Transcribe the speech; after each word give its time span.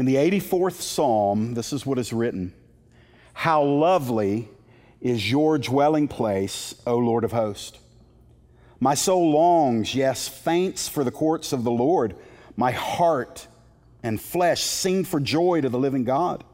In 0.00 0.06
the 0.06 0.16
84th 0.16 0.80
Psalm, 0.80 1.52
this 1.52 1.74
is 1.74 1.84
what 1.84 1.98
is 1.98 2.10
written 2.10 2.54
How 3.34 3.62
lovely 3.62 4.48
is 5.02 5.30
your 5.30 5.58
dwelling 5.58 6.08
place, 6.08 6.74
O 6.86 6.96
Lord 6.96 7.22
of 7.22 7.32
hosts. 7.32 7.78
My 8.80 8.94
soul 8.94 9.30
longs, 9.30 9.94
yes, 9.94 10.26
faints 10.26 10.88
for 10.88 11.04
the 11.04 11.10
courts 11.10 11.52
of 11.52 11.64
the 11.64 11.70
Lord. 11.70 12.16
My 12.56 12.70
heart 12.70 13.46
and 14.02 14.18
flesh 14.18 14.62
sing 14.62 15.04
for 15.04 15.20
joy 15.20 15.60
to 15.60 15.68
the 15.68 15.78
living 15.78 16.04
God. 16.04 16.44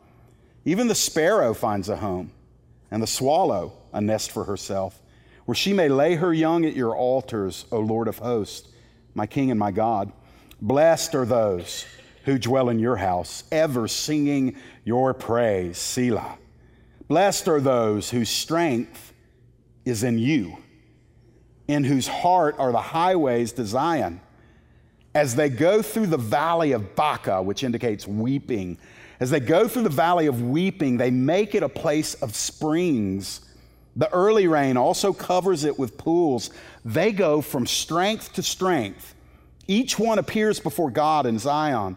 Even 0.65 0.89
the 0.89 0.97
sparrow 0.97 1.55
finds 1.55 1.89
a 1.89 1.99
home, 1.99 2.33
and 2.91 3.01
the 3.01 3.07
swallow 3.07 3.75
a 3.93 4.01
nest 4.01 4.33
for 4.33 4.43
herself, 4.43 5.01
where 5.45 5.55
she 5.55 5.73
may 5.73 5.89
lay 5.89 6.17
her 6.17 6.35
young 6.35 6.65
at 6.65 6.75
your 6.75 6.97
altars, 6.97 7.65
O 7.71 7.79
Lord 7.79 8.09
of 8.09 8.19
hosts, 8.19 8.69
my 9.15 9.29
King 9.29 9.53
and 9.53 9.61
my 9.61 9.71
God. 9.71 10.11
Blessed 10.61 11.15
are 11.15 11.25
those 11.25 11.87
who 12.27 12.39
dwell 12.39 12.69
in 12.69 12.81
your 12.81 12.97
house, 12.97 13.45
ever 13.53 13.87
singing 13.87 14.57
your 14.85 15.15
praise, 15.15 15.79
Selah. 15.79 16.37
Blessed 17.07 17.47
are 17.47 17.61
those 17.61 18.11
whose 18.11 18.29
strength 18.29 19.13
is 19.85 20.03
in 20.03 20.19
you, 20.19 20.59
in 21.69 21.85
whose 21.85 22.09
heart 22.09 22.57
are 22.59 22.73
the 22.73 22.81
highways 22.81 23.53
to 23.53 23.65
Zion. 23.65 24.21
As 25.15 25.37
they 25.37 25.49
go 25.49 25.81
through 25.81 26.09
the 26.09 26.17
valley 26.17 26.73
of 26.73 26.97
Baca, 26.97 27.41
which 27.41 27.63
indicates 27.63 28.09
weeping, 28.09 28.77
as 29.21 29.31
they 29.31 29.39
go 29.39 29.69
through 29.69 29.85
the 29.85 29.89
valley 29.89 30.27
of 30.27 30.43
weeping, 30.43 30.97
they 30.97 31.13
make 31.13 31.55
it 31.55 31.63
a 31.63 31.69
place 31.69 32.15
of 32.15 32.35
springs. 32.35 33.41
The 33.95 34.13
early 34.13 34.49
rain 34.49 34.77
also 34.77 35.13
covers 35.13 35.63
it 35.63 35.79
with 35.79 35.97
pools. 35.97 36.51
They 36.85 37.13
go 37.13 37.41
from 37.41 37.69
strength 37.69 38.33
to 38.33 38.43
strength. 38.43 39.15
Each 39.69 39.97
one 39.97 40.19
appears 40.19 40.59
before 40.59 40.91
God 40.91 41.25
in 41.25 41.39
Zion. 41.39 41.97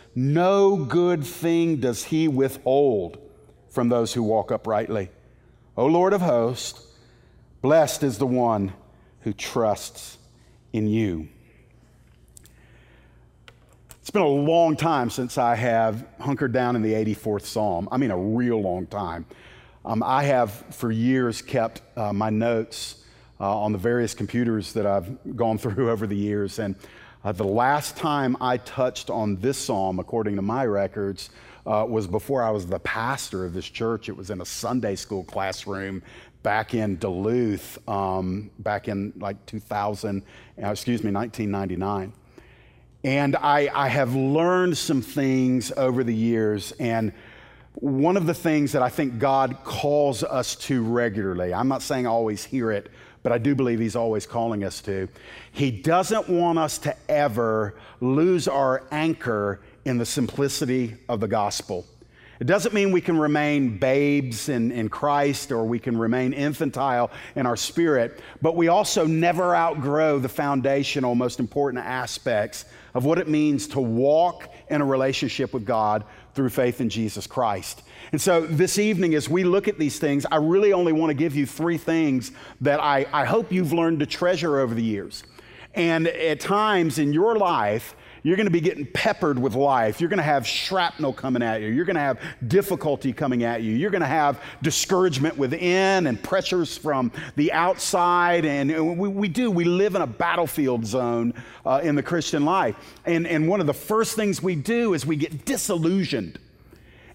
no 0.15 0.75
good 0.77 1.23
thing 1.23 1.77
does 1.77 2.05
he 2.05 2.27
withhold 2.27 3.17
from 3.69 3.89
those 3.89 4.13
who 4.13 4.23
walk 4.23 4.51
uprightly. 4.51 5.09
O 5.77 5.85
Lord 5.85 6.13
of 6.13 6.21
hosts, 6.21 6.87
blessed 7.61 8.03
is 8.03 8.17
the 8.17 8.27
one 8.27 8.73
who 9.21 9.33
trusts 9.33 10.17
in 10.73 10.87
you. 10.87 11.29
It's 14.01 14.09
been 14.09 14.21
a 14.21 14.27
long 14.27 14.75
time 14.75 15.09
since 15.09 15.37
I 15.37 15.55
have 15.55 16.05
hunkered 16.19 16.51
down 16.51 16.75
in 16.75 16.81
the 16.81 16.93
84th 16.93 17.43
Psalm. 17.43 17.87
I 17.91 17.97
mean, 17.97 18.11
a 18.11 18.17
real 18.17 18.61
long 18.61 18.87
time. 18.87 19.25
Um, 19.85 20.03
I 20.03 20.23
have 20.23 20.51
for 20.71 20.91
years 20.91 21.41
kept 21.41 21.81
uh, 21.95 22.11
my 22.11 22.29
notes 22.29 23.05
uh, 23.39 23.57
on 23.59 23.71
the 23.71 23.77
various 23.77 24.13
computers 24.13 24.73
that 24.73 24.85
I've 24.85 25.35
gone 25.35 25.57
through 25.59 25.89
over 25.89 26.07
the 26.07 26.15
years. 26.15 26.59
And 26.59 26.75
uh, 27.23 27.31
the 27.31 27.43
last 27.43 27.97
time 27.97 28.35
I 28.41 28.57
touched 28.57 29.09
on 29.09 29.35
this 29.37 29.57
psalm, 29.57 29.99
according 29.99 30.35
to 30.37 30.41
my 30.41 30.65
records, 30.65 31.29
uh, 31.65 31.85
was 31.87 32.07
before 32.07 32.41
I 32.41 32.49
was 32.49 32.65
the 32.65 32.79
pastor 32.79 33.45
of 33.45 33.53
this 33.53 33.69
church. 33.69 34.09
It 34.09 34.17
was 34.17 34.31
in 34.31 34.41
a 34.41 34.45
Sunday 34.45 34.95
school 34.95 35.23
classroom 35.23 36.01
back 36.41 36.73
in 36.73 36.97
Duluth, 36.97 37.77
um, 37.87 38.49
back 38.57 38.87
in 38.87 39.13
like 39.19 39.45
2000, 39.45 40.23
uh, 40.63 40.69
excuse 40.69 41.03
me, 41.03 41.11
1999. 41.11 42.13
And 43.03 43.35
I, 43.35 43.69
I 43.73 43.87
have 43.87 44.15
learned 44.15 44.77
some 44.77 45.01
things 45.01 45.71
over 45.77 46.03
the 46.03 46.13
years. 46.13 46.71
And 46.79 47.13
one 47.75 48.17
of 48.17 48.25
the 48.25 48.33
things 48.33 48.71
that 48.73 48.81
I 48.81 48.89
think 48.89 49.19
God 49.19 49.57
calls 49.63 50.23
us 50.23 50.55
to 50.55 50.83
regularly, 50.83 51.53
I'm 51.53 51.67
not 51.67 51.81
saying 51.81 52.05
I 52.05 52.09
always 52.09 52.43
hear 52.43 52.71
it, 52.71 52.91
but 53.23 53.31
I 53.31 53.37
do 53.37 53.55
believe 53.55 53.79
He's 53.79 53.95
always 53.95 54.25
calling 54.25 54.63
us 54.63 54.81
to. 54.81 55.07
He 55.51 55.71
doesn't 55.71 56.29
want 56.29 56.59
us 56.59 56.77
to 56.79 56.95
ever 57.09 57.75
lose 57.99 58.47
our 58.47 58.83
anchor 58.91 59.61
in 59.85 59.97
the 59.97 60.05
simplicity 60.05 60.95
of 61.09 61.19
the 61.19 61.27
gospel. 61.27 61.85
It 62.41 62.47
doesn't 62.47 62.73
mean 62.73 62.91
we 62.91 63.01
can 63.01 63.19
remain 63.19 63.77
babes 63.77 64.49
in, 64.49 64.71
in 64.71 64.89
Christ 64.89 65.51
or 65.51 65.63
we 65.63 65.77
can 65.77 65.95
remain 65.95 66.33
infantile 66.33 67.11
in 67.35 67.45
our 67.45 67.55
spirit, 67.55 68.19
but 68.41 68.55
we 68.55 68.67
also 68.67 69.05
never 69.05 69.55
outgrow 69.55 70.17
the 70.17 70.27
foundational, 70.27 71.13
most 71.13 71.39
important 71.39 71.85
aspects 71.85 72.65
of 72.95 73.05
what 73.05 73.19
it 73.19 73.27
means 73.27 73.67
to 73.67 73.79
walk 73.79 74.51
in 74.71 74.81
a 74.81 74.85
relationship 74.85 75.53
with 75.53 75.65
God 75.65 76.03
through 76.33 76.49
faith 76.49 76.81
in 76.81 76.89
Jesus 76.89 77.27
Christ. 77.27 77.83
And 78.11 78.19
so 78.19 78.41
this 78.41 78.77
evening, 78.77 79.15
as 79.15 79.29
we 79.29 79.43
look 79.45 79.67
at 79.67 79.79
these 79.79 79.97
things, 79.97 80.25
I 80.29 80.35
really 80.35 80.73
only 80.73 80.91
want 80.91 81.11
to 81.11 81.13
give 81.13 81.33
you 81.33 81.45
three 81.45 81.77
things 81.77 82.31
that 82.59 82.81
I, 82.81 83.05
I 83.13 83.23
hope 83.23 83.51
you've 83.51 83.71
learned 83.71 83.99
to 83.99 84.05
treasure 84.05 84.59
over 84.59 84.75
the 84.75 84.83
years. 84.83 85.23
And 85.73 86.07
at 86.07 86.41
times 86.41 86.99
in 86.99 87.13
your 87.13 87.37
life, 87.37 87.95
you're 88.23 88.35
going 88.35 88.47
to 88.47 88.51
be 88.51 88.59
getting 88.59 88.85
peppered 88.85 89.39
with 89.39 89.55
life. 89.55 89.99
You're 89.99 90.09
going 90.09 90.17
to 90.17 90.23
have 90.23 90.45
shrapnel 90.45 91.13
coming 91.13 91.41
at 91.41 91.61
you. 91.61 91.69
You're 91.69 91.85
going 91.85 91.95
to 91.95 92.01
have 92.01 92.19
difficulty 92.47 93.13
coming 93.13 93.43
at 93.43 93.63
you. 93.63 93.73
You're 93.73 93.89
going 93.89 94.01
to 94.01 94.07
have 94.07 94.43
discouragement 94.61 95.37
within 95.37 96.05
and 96.05 96.21
pressures 96.21 96.77
from 96.77 97.11
the 97.35 97.51
outside. 97.53 98.45
And 98.45 98.99
we, 98.99 99.07
we 99.07 99.27
do. 99.27 99.49
We 99.49 99.63
live 99.63 99.95
in 99.95 100.01
a 100.01 100.07
battlefield 100.07 100.85
zone 100.85 101.33
uh, 101.65 101.79
in 101.81 101.95
the 101.95 102.03
Christian 102.03 102.45
life. 102.45 102.75
And, 103.05 103.25
and 103.25 103.47
one 103.47 103.61
of 103.61 103.67
the 103.67 103.73
first 103.73 104.15
things 104.15 104.43
we 104.43 104.55
do 104.55 104.93
is 104.93 105.05
we 105.05 105.15
get 105.15 105.45
disillusioned. 105.45 106.37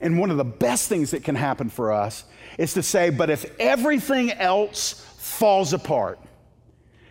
And 0.00 0.18
one 0.18 0.30
of 0.30 0.36
the 0.36 0.44
best 0.44 0.88
things 0.88 1.10
that 1.12 1.24
can 1.24 1.34
happen 1.34 1.68
for 1.68 1.92
us 1.92 2.24
is 2.58 2.74
to 2.74 2.82
say, 2.82 3.10
but 3.10 3.30
if 3.30 3.44
everything 3.58 4.32
else 4.32 4.92
falls 5.18 5.72
apart, 5.72 6.18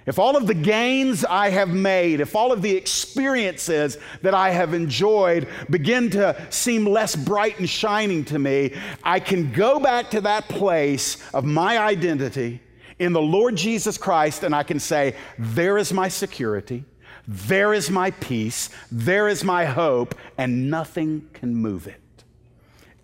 if 0.06 0.19
all 0.19 0.38
of 0.38 0.46
the 0.46 0.53
gains 0.53 1.25
I 1.25 1.50
have 1.50 1.69
made, 1.69 2.19
if 2.22 2.35
all 2.35 2.51
of 2.51 2.62
the 2.62 2.75
experiences 2.75 3.97
that 4.22 4.35
I 4.35 4.51
have 4.51 4.75
enjoyed 4.75 5.47
begin 5.69 6.12
to 6.12 6.40
seem 6.51 6.85
less 6.85 7.16
bright 7.16 7.57
and 7.57 7.68
shining 7.68 8.24
to 8.25 8.38
me, 8.38 8.75
I 9.03 9.19
can 9.19 9.51
go 9.51 9.79
back 9.79 10.12
to 10.12 10.22
that 10.22 10.47
place 10.47 11.18
of 11.34 11.44
my 11.44 11.79
identity 11.79 12.62
in 13.00 13.13
the 13.13 13.22
Lord 13.22 13.56
Jesus 13.56 13.97
Christ 13.97 14.44
and 14.44 14.53
I 14.53 14.62
can 14.62 14.79
say, 14.79 15.16
There 15.40 15.78
is 15.79 15.91
my 15.91 16.07
security, 16.07 16.85
there 17.28 17.74
is 17.74 17.90
my 17.90 18.12
peace, 18.12 18.69
there 18.91 19.28
is 19.28 19.44
my 19.44 19.66
hope, 19.66 20.13
and 20.38 20.69
nothing 20.69 21.28
can 21.34 21.56
move 21.56 21.88
it. 21.88 22.00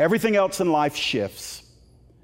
Everything 0.02 0.36
else 0.36 0.60
in 0.60 0.72
life 0.72 0.96
shifts. 0.96 1.62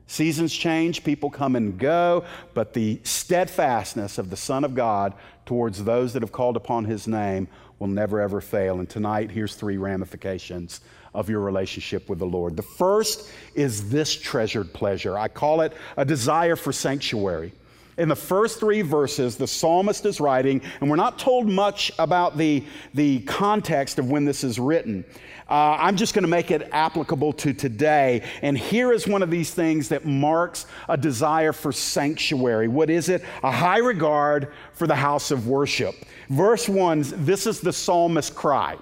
Seasons 0.08 0.52
change, 0.52 1.04
people 1.04 1.30
come 1.30 1.56
and 1.56 1.78
go, 1.78 2.26
but 2.56 2.74
the 2.74 3.00
steadfastness 3.04 4.18
of 4.18 4.32
the 4.32 4.36
Son 4.36 4.64
of 4.64 4.74
God 4.74 5.14
towards 5.46 5.84
those 5.84 6.12
that 6.14 6.24
have 6.24 6.32
called 6.32 6.58
upon 6.58 6.86
his 6.86 7.08
name 7.08 7.48
will 7.78 7.86
never 7.86 8.20
ever 8.20 8.42
fail. 8.42 8.80
And 8.80 8.90
tonight, 8.90 9.30
here's 9.30 9.54
three 9.54 9.78
ramifications 9.78 10.82
of 11.14 11.30
your 11.30 11.42
relationship 11.42 12.10
with 12.10 12.18
the 12.18 12.26
Lord. 12.26 12.58
The 12.58 12.64
first 12.64 13.30
is 13.54 13.92
this 13.92 14.12
treasured 14.16 14.74
pleasure. 14.74 15.16
I 15.16 15.28
call 15.28 15.62
it 15.62 15.74
a 15.98 16.04
desire 16.04 16.56
for 16.56 16.74
sanctuary. 16.74 17.54
In 17.98 18.10
the 18.10 18.16
first 18.16 18.60
three 18.60 18.84
verses, 18.84 19.38
the 19.38 19.48
psalmist 19.48 20.06
is 20.06 20.20
writing, 20.20 20.62
and 20.82 20.90
we're 20.90 20.96
not 20.96 21.18
told 21.18 21.48
much 21.48 21.92
about 21.98 22.38
the, 22.38 22.64
the 22.94 23.20
context 23.22 23.98
of 23.98 24.10
when 24.10 24.24
this 24.24 24.44
is 24.44 24.60
written. 24.60 25.04
Uh, 25.50 25.78
I'm 25.80 25.96
just 25.96 26.14
going 26.14 26.24
to 26.24 26.30
make 26.30 26.52
it 26.52 26.70
applicable 26.72 27.34
to 27.34 27.54
today. 27.54 28.24
And 28.42 28.58
here 28.58 28.92
is 28.92 29.08
one 29.08 29.24
of 29.24 29.30
these 29.30 29.54
things 29.54 29.90
that 29.90 30.06
marks 30.06 30.66
a 30.90 30.98
desire 30.98 31.54
for 31.54 31.72
sanctuary. 31.72 32.68
What 32.68 32.90
is 32.90 33.10
it? 33.10 33.24
A 33.44 33.52
high 33.52 33.78
regard 33.78 34.52
for 34.74 34.88
the 34.88 34.96
house 34.96 35.32
of 35.32 35.48
worship. 35.48 35.96
Verse 36.30 36.68
1 36.68 36.98
this 37.26 37.48
is 37.48 37.62
the 37.62 37.72
psalmist's 37.72 38.32
cry. 38.32 38.78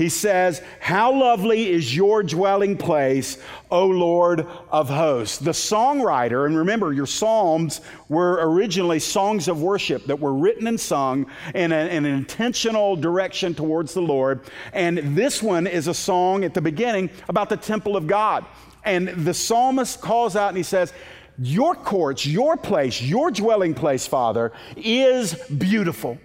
He 0.00 0.08
says, 0.08 0.62
How 0.78 1.12
lovely 1.12 1.68
is 1.68 1.94
your 1.94 2.22
dwelling 2.22 2.78
place, 2.78 3.36
O 3.70 3.84
Lord 3.86 4.46
of 4.70 4.88
hosts. 4.88 5.36
The 5.36 5.50
songwriter, 5.50 6.46
and 6.46 6.56
remember, 6.56 6.94
your 6.94 7.04
psalms 7.04 7.82
were 8.08 8.38
originally 8.48 8.98
songs 8.98 9.46
of 9.46 9.60
worship 9.60 10.06
that 10.06 10.18
were 10.18 10.32
written 10.32 10.68
and 10.68 10.80
sung 10.80 11.26
in, 11.54 11.70
a, 11.70 11.80
in 11.88 12.06
an 12.06 12.14
intentional 12.14 12.96
direction 12.96 13.54
towards 13.54 13.92
the 13.92 14.00
Lord. 14.00 14.40
And 14.72 15.14
this 15.14 15.42
one 15.42 15.66
is 15.66 15.86
a 15.86 15.92
song 15.92 16.44
at 16.44 16.54
the 16.54 16.62
beginning 16.62 17.10
about 17.28 17.50
the 17.50 17.58
temple 17.58 17.94
of 17.94 18.06
God. 18.06 18.46
And 18.86 19.08
the 19.08 19.34
psalmist 19.34 20.00
calls 20.00 20.34
out 20.34 20.48
and 20.48 20.56
he 20.56 20.62
says, 20.62 20.94
your 21.38 21.74
courts, 21.74 22.24
your 22.24 22.56
place, 22.56 23.02
your 23.02 23.30
dwelling 23.30 23.74
place, 23.74 24.06
Father, 24.06 24.52
is 24.78 25.34
beautiful. 25.34 26.16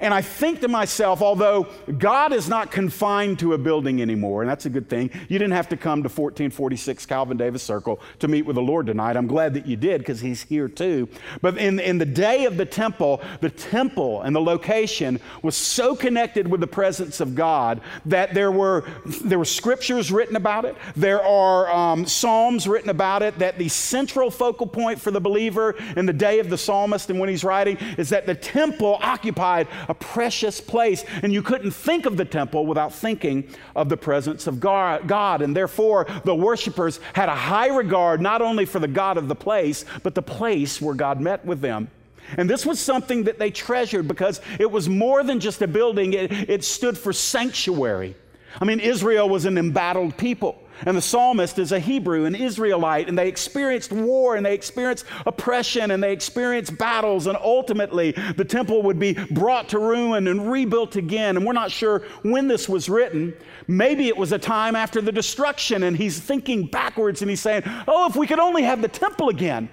And 0.00 0.14
I 0.14 0.22
think 0.22 0.60
to 0.60 0.68
myself, 0.68 1.22
although 1.22 1.68
God 1.98 2.32
is 2.32 2.48
not 2.48 2.70
confined 2.70 3.40
to 3.40 3.54
a 3.54 3.58
building 3.58 4.00
anymore, 4.00 4.42
and 4.42 4.50
that's 4.50 4.66
a 4.66 4.70
good 4.70 4.88
thing, 4.88 5.10
you 5.28 5.38
didn't 5.38 5.52
have 5.52 5.68
to 5.70 5.76
come 5.76 6.02
to 6.02 6.08
1446 6.08 7.06
Calvin 7.06 7.36
Davis 7.36 7.62
Circle 7.62 8.00
to 8.20 8.28
meet 8.28 8.42
with 8.42 8.56
the 8.56 8.62
Lord 8.62 8.86
tonight. 8.86 9.16
I'm 9.16 9.26
glad 9.26 9.54
that 9.54 9.66
you 9.66 9.76
did 9.76 9.98
because 10.00 10.20
He's 10.20 10.42
here 10.42 10.68
too. 10.68 11.08
But 11.42 11.58
in, 11.58 11.80
in 11.80 11.98
the 11.98 12.06
day 12.06 12.44
of 12.44 12.56
the 12.56 12.66
temple, 12.66 13.20
the 13.40 13.50
temple 13.50 14.22
and 14.22 14.34
the 14.34 14.40
location 14.40 15.20
was 15.42 15.56
so 15.56 15.96
connected 15.96 16.48
with 16.48 16.60
the 16.60 16.66
presence 16.66 17.20
of 17.20 17.34
God 17.34 17.80
that 18.06 18.34
there 18.34 18.52
were, 18.52 18.84
there 19.22 19.38
were 19.38 19.44
scriptures 19.44 20.12
written 20.12 20.36
about 20.36 20.64
it, 20.64 20.76
there 20.94 21.22
are 21.22 21.70
um, 21.70 22.06
psalms 22.06 22.68
written 22.68 22.90
about 22.90 23.22
it, 23.22 23.38
that 23.38 23.58
the 23.58 23.68
central 23.68 24.30
focal 24.30 24.66
point 24.66 25.00
for 25.00 25.10
the 25.10 25.20
believer 25.20 25.74
in 25.96 26.06
the 26.06 26.12
day 26.12 26.38
of 26.38 26.50
the 26.50 26.58
psalmist 26.58 27.10
and 27.10 27.18
when 27.18 27.28
he's 27.28 27.44
writing 27.44 27.76
is 27.96 28.10
that 28.10 28.26
the 28.26 28.34
temple 28.34 28.98
occupied 29.00 29.66
a 29.88 29.94
precious 29.94 30.60
place. 30.60 31.04
And 31.22 31.32
you 31.32 31.42
couldn't 31.42 31.72
think 31.72 32.06
of 32.06 32.16
the 32.16 32.24
temple 32.24 32.66
without 32.66 32.94
thinking 32.94 33.48
of 33.74 33.88
the 33.88 33.96
presence 33.96 34.46
of 34.46 34.60
God. 34.60 35.42
And 35.42 35.56
therefore, 35.56 36.06
the 36.24 36.34
worshipers 36.34 37.00
had 37.14 37.28
a 37.28 37.34
high 37.34 37.68
regard 37.68 38.20
not 38.20 38.42
only 38.42 38.64
for 38.64 38.78
the 38.78 38.88
God 38.88 39.16
of 39.16 39.28
the 39.28 39.34
place, 39.34 39.84
but 40.02 40.14
the 40.14 40.22
place 40.22 40.80
where 40.80 40.94
God 40.94 41.20
met 41.20 41.44
with 41.44 41.60
them. 41.60 41.90
And 42.36 42.48
this 42.48 42.66
was 42.66 42.78
something 42.78 43.24
that 43.24 43.38
they 43.38 43.50
treasured 43.50 44.06
because 44.06 44.40
it 44.58 44.70
was 44.70 44.88
more 44.88 45.22
than 45.22 45.40
just 45.40 45.62
a 45.62 45.66
building, 45.68 46.12
it, 46.12 46.30
it 46.30 46.62
stood 46.64 46.98
for 46.98 47.12
sanctuary. 47.12 48.14
I 48.60 48.64
mean, 48.64 48.80
Israel 48.80 49.28
was 49.28 49.44
an 49.44 49.56
embattled 49.56 50.16
people. 50.18 50.62
And 50.86 50.96
the 50.96 51.02
psalmist 51.02 51.58
is 51.58 51.72
a 51.72 51.80
Hebrew, 51.80 52.24
an 52.24 52.34
Israelite, 52.34 53.08
and 53.08 53.18
they 53.18 53.28
experienced 53.28 53.92
war 53.92 54.36
and 54.36 54.44
they 54.44 54.54
experienced 54.54 55.04
oppression 55.26 55.90
and 55.90 56.02
they 56.02 56.12
experienced 56.12 56.78
battles. 56.78 57.26
And 57.26 57.36
ultimately, 57.36 58.12
the 58.36 58.44
temple 58.44 58.82
would 58.82 58.98
be 58.98 59.14
brought 59.30 59.68
to 59.70 59.78
ruin 59.78 60.28
and 60.28 60.50
rebuilt 60.50 60.96
again. 60.96 61.36
And 61.36 61.46
we're 61.46 61.52
not 61.52 61.70
sure 61.70 62.04
when 62.22 62.48
this 62.48 62.68
was 62.68 62.88
written. 62.88 63.34
Maybe 63.66 64.08
it 64.08 64.16
was 64.16 64.32
a 64.32 64.38
time 64.38 64.76
after 64.76 65.00
the 65.00 65.12
destruction, 65.12 65.82
and 65.82 65.96
he's 65.96 66.18
thinking 66.18 66.66
backwards 66.66 67.22
and 67.22 67.30
he's 67.30 67.40
saying, 67.40 67.62
Oh, 67.86 68.06
if 68.08 68.16
we 68.16 68.26
could 68.26 68.38
only 68.38 68.62
have 68.62 68.82
the 68.82 68.88
temple 68.88 69.28
again. 69.28 69.68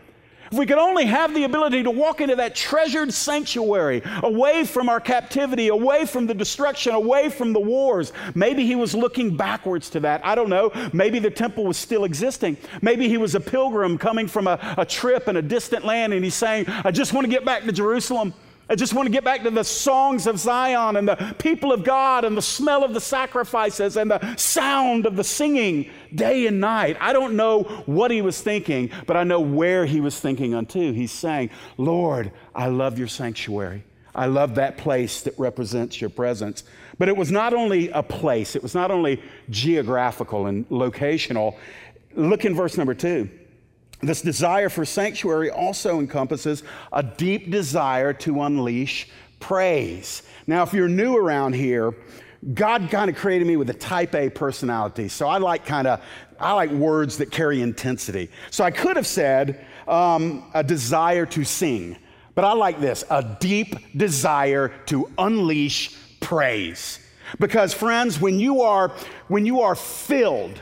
If 0.51 0.57
we 0.57 0.65
could 0.65 0.77
only 0.77 1.05
have 1.05 1.33
the 1.33 1.43
ability 1.43 1.83
to 1.83 1.91
walk 1.91 2.21
into 2.21 2.35
that 2.35 2.55
treasured 2.55 3.13
sanctuary, 3.13 4.01
away 4.23 4.63
from 4.65 4.89
our 4.89 4.99
captivity, 4.99 5.69
away 5.69 6.05
from 6.05 6.27
the 6.27 6.33
destruction, 6.33 6.93
away 6.93 7.29
from 7.29 7.53
the 7.53 7.59
wars, 7.59 8.13
maybe 8.35 8.65
he 8.65 8.75
was 8.75 8.93
looking 8.93 9.35
backwards 9.35 9.89
to 9.91 9.99
that. 10.01 10.25
I 10.25 10.35
don't 10.35 10.49
know. 10.49 10.71
Maybe 10.93 11.19
the 11.19 11.31
temple 11.31 11.65
was 11.65 11.77
still 11.77 12.03
existing. 12.03 12.57
Maybe 12.81 13.07
he 13.07 13.17
was 13.17 13.35
a 13.35 13.39
pilgrim 13.39 13.97
coming 13.97 14.27
from 14.27 14.47
a, 14.47 14.75
a 14.77 14.85
trip 14.85 15.27
in 15.27 15.37
a 15.37 15.41
distant 15.41 15.85
land 15.85 16.13
and 16.13 16.23
he's 16.23 16.35
saying, 16.35 16.65
I 16.67 16.91
just 16.91 17.13
want 17.13 17.25
to 17.25 17.31
get 17.31 17.45
back 17.45 17.63
to 17.63 17.71
Jerusalem. 17.71 18.33
I 18.67 18.75
just 18.75 18.95
want 18.95 19.05
to 19.05 19.11
get 19.11 19.23
back 19.23 19.43
to 19.43 19.51
the 19.51 19.63
songs 19.63 20.25
of 20.25 20.39
Zion 20.39 20.95
and 20.95 21.07
the 21.07 21.35
people 21.37 21.71
of 21.71 21.83
God 21.83 22.25
and 22.25 22.35
the 22.35 22.41
smell 22.41 22.83
of 22.83 22.95
the 22.95 23.01
sacrifices 23.01 23.95
and 23.95 24.09
the 24.09 24.35
sound 24.37 25.05
of 25.05 25.15
the 25.15 25.23
singing 25.23 25.91
day 26.15 26.47
and 26.47 26.59
night. 26.59 26.97
I 26.99 27.13
don't 27.13 27.35
know 27.35 27.63
what 27.85 28.09
he 28.09 28.23
was 28.23 28.41
thinking, 28.41 28.89
but 29.05 29.17
I 29.17 29.23
know 29.23 29.39
where 29.39 29.85
he 29.85 30.01
was 30.01 30.19
thinking 30.19 30.55
unto. 30.55 30.93
He's 30.93 31.11
saying, 31.11 31.51
Lord, 31.77 32.31
I 32.55 32.67
love 32.67 32.97
your 32.97 33.07
sanctuary. 33.07 33.83
I 34.15 34.25
love 34.27 34.55
that 34.55 34.77
place 34.77 35.21
that 35.21 35.37
represents 35.37 36.01
your 36.01 36.09
presence. 36.09 36.63
But 36.97 37.07
it 37.07 37.17
was 37.17 37.31
not 37.31 37.53
only 37.53 37.89
a 37.89 38.01
place, 38.01 38.55
it 38.55 38.63
was 38.63 38.73
not 38.73 38.89
only 38.89 39.21
geographical 39.49 40.47
and 40.47 40.67
locational. 40.69 41.55
Look 42.15 42.45
in 42.45 42.55
verse 42.55 42.77
number 42.77 42.95
two. 42.95 43.29
This 44.01 44.21
desire 44.21 44.69
for 44.69 44.85
sanctuary 44.85 45.49
also 45.49 45.99
encompasses 45.99 46.63
a 46.91 47.01
deep 47.01 47.49
desire 47.49 48.13
to 48.13 48.41
unleash 48.41 49.07
praise. 49.39 50.23
Now, 50.47 50.63
if 50.63 50.73
you're 50.73 50.89
new 50.89 51.17
around 51.17 51.53
here, 51.53 51.95
God 52.53 52.89
kind 52.91 53.09
of 53.09 53.15
created 53.15 53.47
me 53.47 53.57
with 53.57 53.69
a 53.69 53.73
type 53.73 54.13
A 54.13 54.29
personality. 54.29 55.07
So 55.07 55.27
I 55.27 55.37
like 55.37 55.65
kind 55.65 55.87
of, 55.87 56.01
I 56.39 56.53
like 56.53 56.69
words 56.69 57.17
that 57.17 57.31
carry 57.31 57.61
intensity. 57.61 58.29
So 58.51 58.63
I 58.63 58.71
could 58.71 58.97
have 58.97 59.07
said 59.07 59.65
um, 59.87 60.43
a 60.53 60.63
desire 60.63 61.25
to 61.27 61.43
sing, 61.43 61.97
but 62.35 62.45
I 62.45 62.53
like 62.53 62.79
this 62.79 63.03
a 63.09 63.37
deep 63.39 63.97
desire 63.97 64.69
to 64.87 65.09
unleash 65.17 65.97
praise. 66.19 66.99
Because, 67.39 67.73
friends, 67.73 68.21
when 68.21 68.39
you 68.39 68.61
are, 68.61 68.91
when 69.27 69.45
you 69.45 69.61
are 69.61 69.73
filled, 69.75 70.61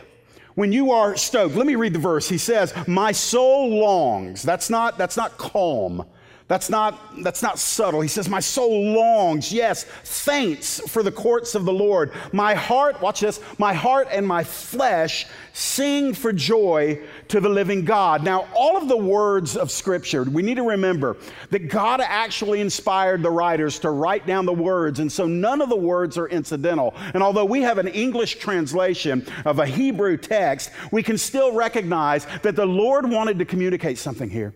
when 0.56 0.72
you 0.72 0.92
are 0.92 1.18
stoked, 1.18 1.56
let 1.56 1.66
me 1.66 1.76
read 1.76 1.94
the 1.94 2.00
verse. 2.00 2.30
He 2.30 2.38
says, 2.38 2.74
My 2.88 3.12
soul 3.12 3.80
longs. 3.80 4.44
That's 4.44 4.70
not, 4.70 4.98
that's 4.98 5.18
not 5.18 5.38
calm. 5.38 6.06
That's 6.50 6.70
not, 6.70 7.24
that's 7.24 7.42
not 7.42 7.58
subtle. 7.58 8.02
He 8.02 8.10
says, 8.10 8.28
My 8.28 8.42
soul 8.42 8.94
longs, 8.94 9.52
yes, 9.52 9.86
faints 10.04 10.82
for 10.90 11.02
the 11.02 11.12
courts 11.12 11.56
of 11.56 11.64
the 11.64 11.72
Lord. 11.72 12.12
My 12.34 12.54
heart, 12.54 13.02
watch 13.02 13.22
this, 13.22 13.40
my 13.58 13.74
heart 13.74 14.10
and 14.12 14.28
my 14.28 14.44
flesh 14.44 15.26
sing 15.54 16.14
for 16.14 16.34
joy 16.34 17.00
to 17.30 17.40
the 17.40 17.48
living 17.48 17.86
God. 17.86 18.24
Now, 18.24 18.48
all 18.56 18.76
of 18.76 18.90
the 18.90 18.98
words 18.98 19.56
of 19.56 19.72
Scripture, 19.72 20.24
we 20.24 20.42
need 20.42 20.56
to 20.56 20.64
remember 20.64 21.16
that 21.50 21.70
God 21.70 22.02
actually 22.02 22.60
inspired 22.60 23.24
the 23.24 23.32
writers 23.32 23.80
to 23.80 23.92
write 23.92 24.28
down 24.28 24.46
the 24.46 24.54
words, 24.54 25.00
and 25.00 25.12
so 25.12 25.26
none 25.26 25.62
of 25.62 25.70
the 25.70 25.78
words 25.78 26.18
are 26.18 26.28
incidental. 26.28 26.94
And 27.14 27.24
although 27.24 27.46
we 27.46 27.62
have 27.62 27.78
an 27.78 27.88
English 27.88 28.40
translation 28.40 29.26
of 29.46 29.60
a 29.60 29.66
Hebrew 29.66 30.18
text, 30.18 30.72
we 30.92 31.04
can 31.04 31.18
still 31.18 31.54
recognize 31.54 32.26
that 32.42 32.56
the 32.58 32.66
Lord 32.66 33.10
wanted 33.10 33.40
to 33.40 33.46
communicate 33.46 33.98
something 33.98 34.30
here. 34.30 34.54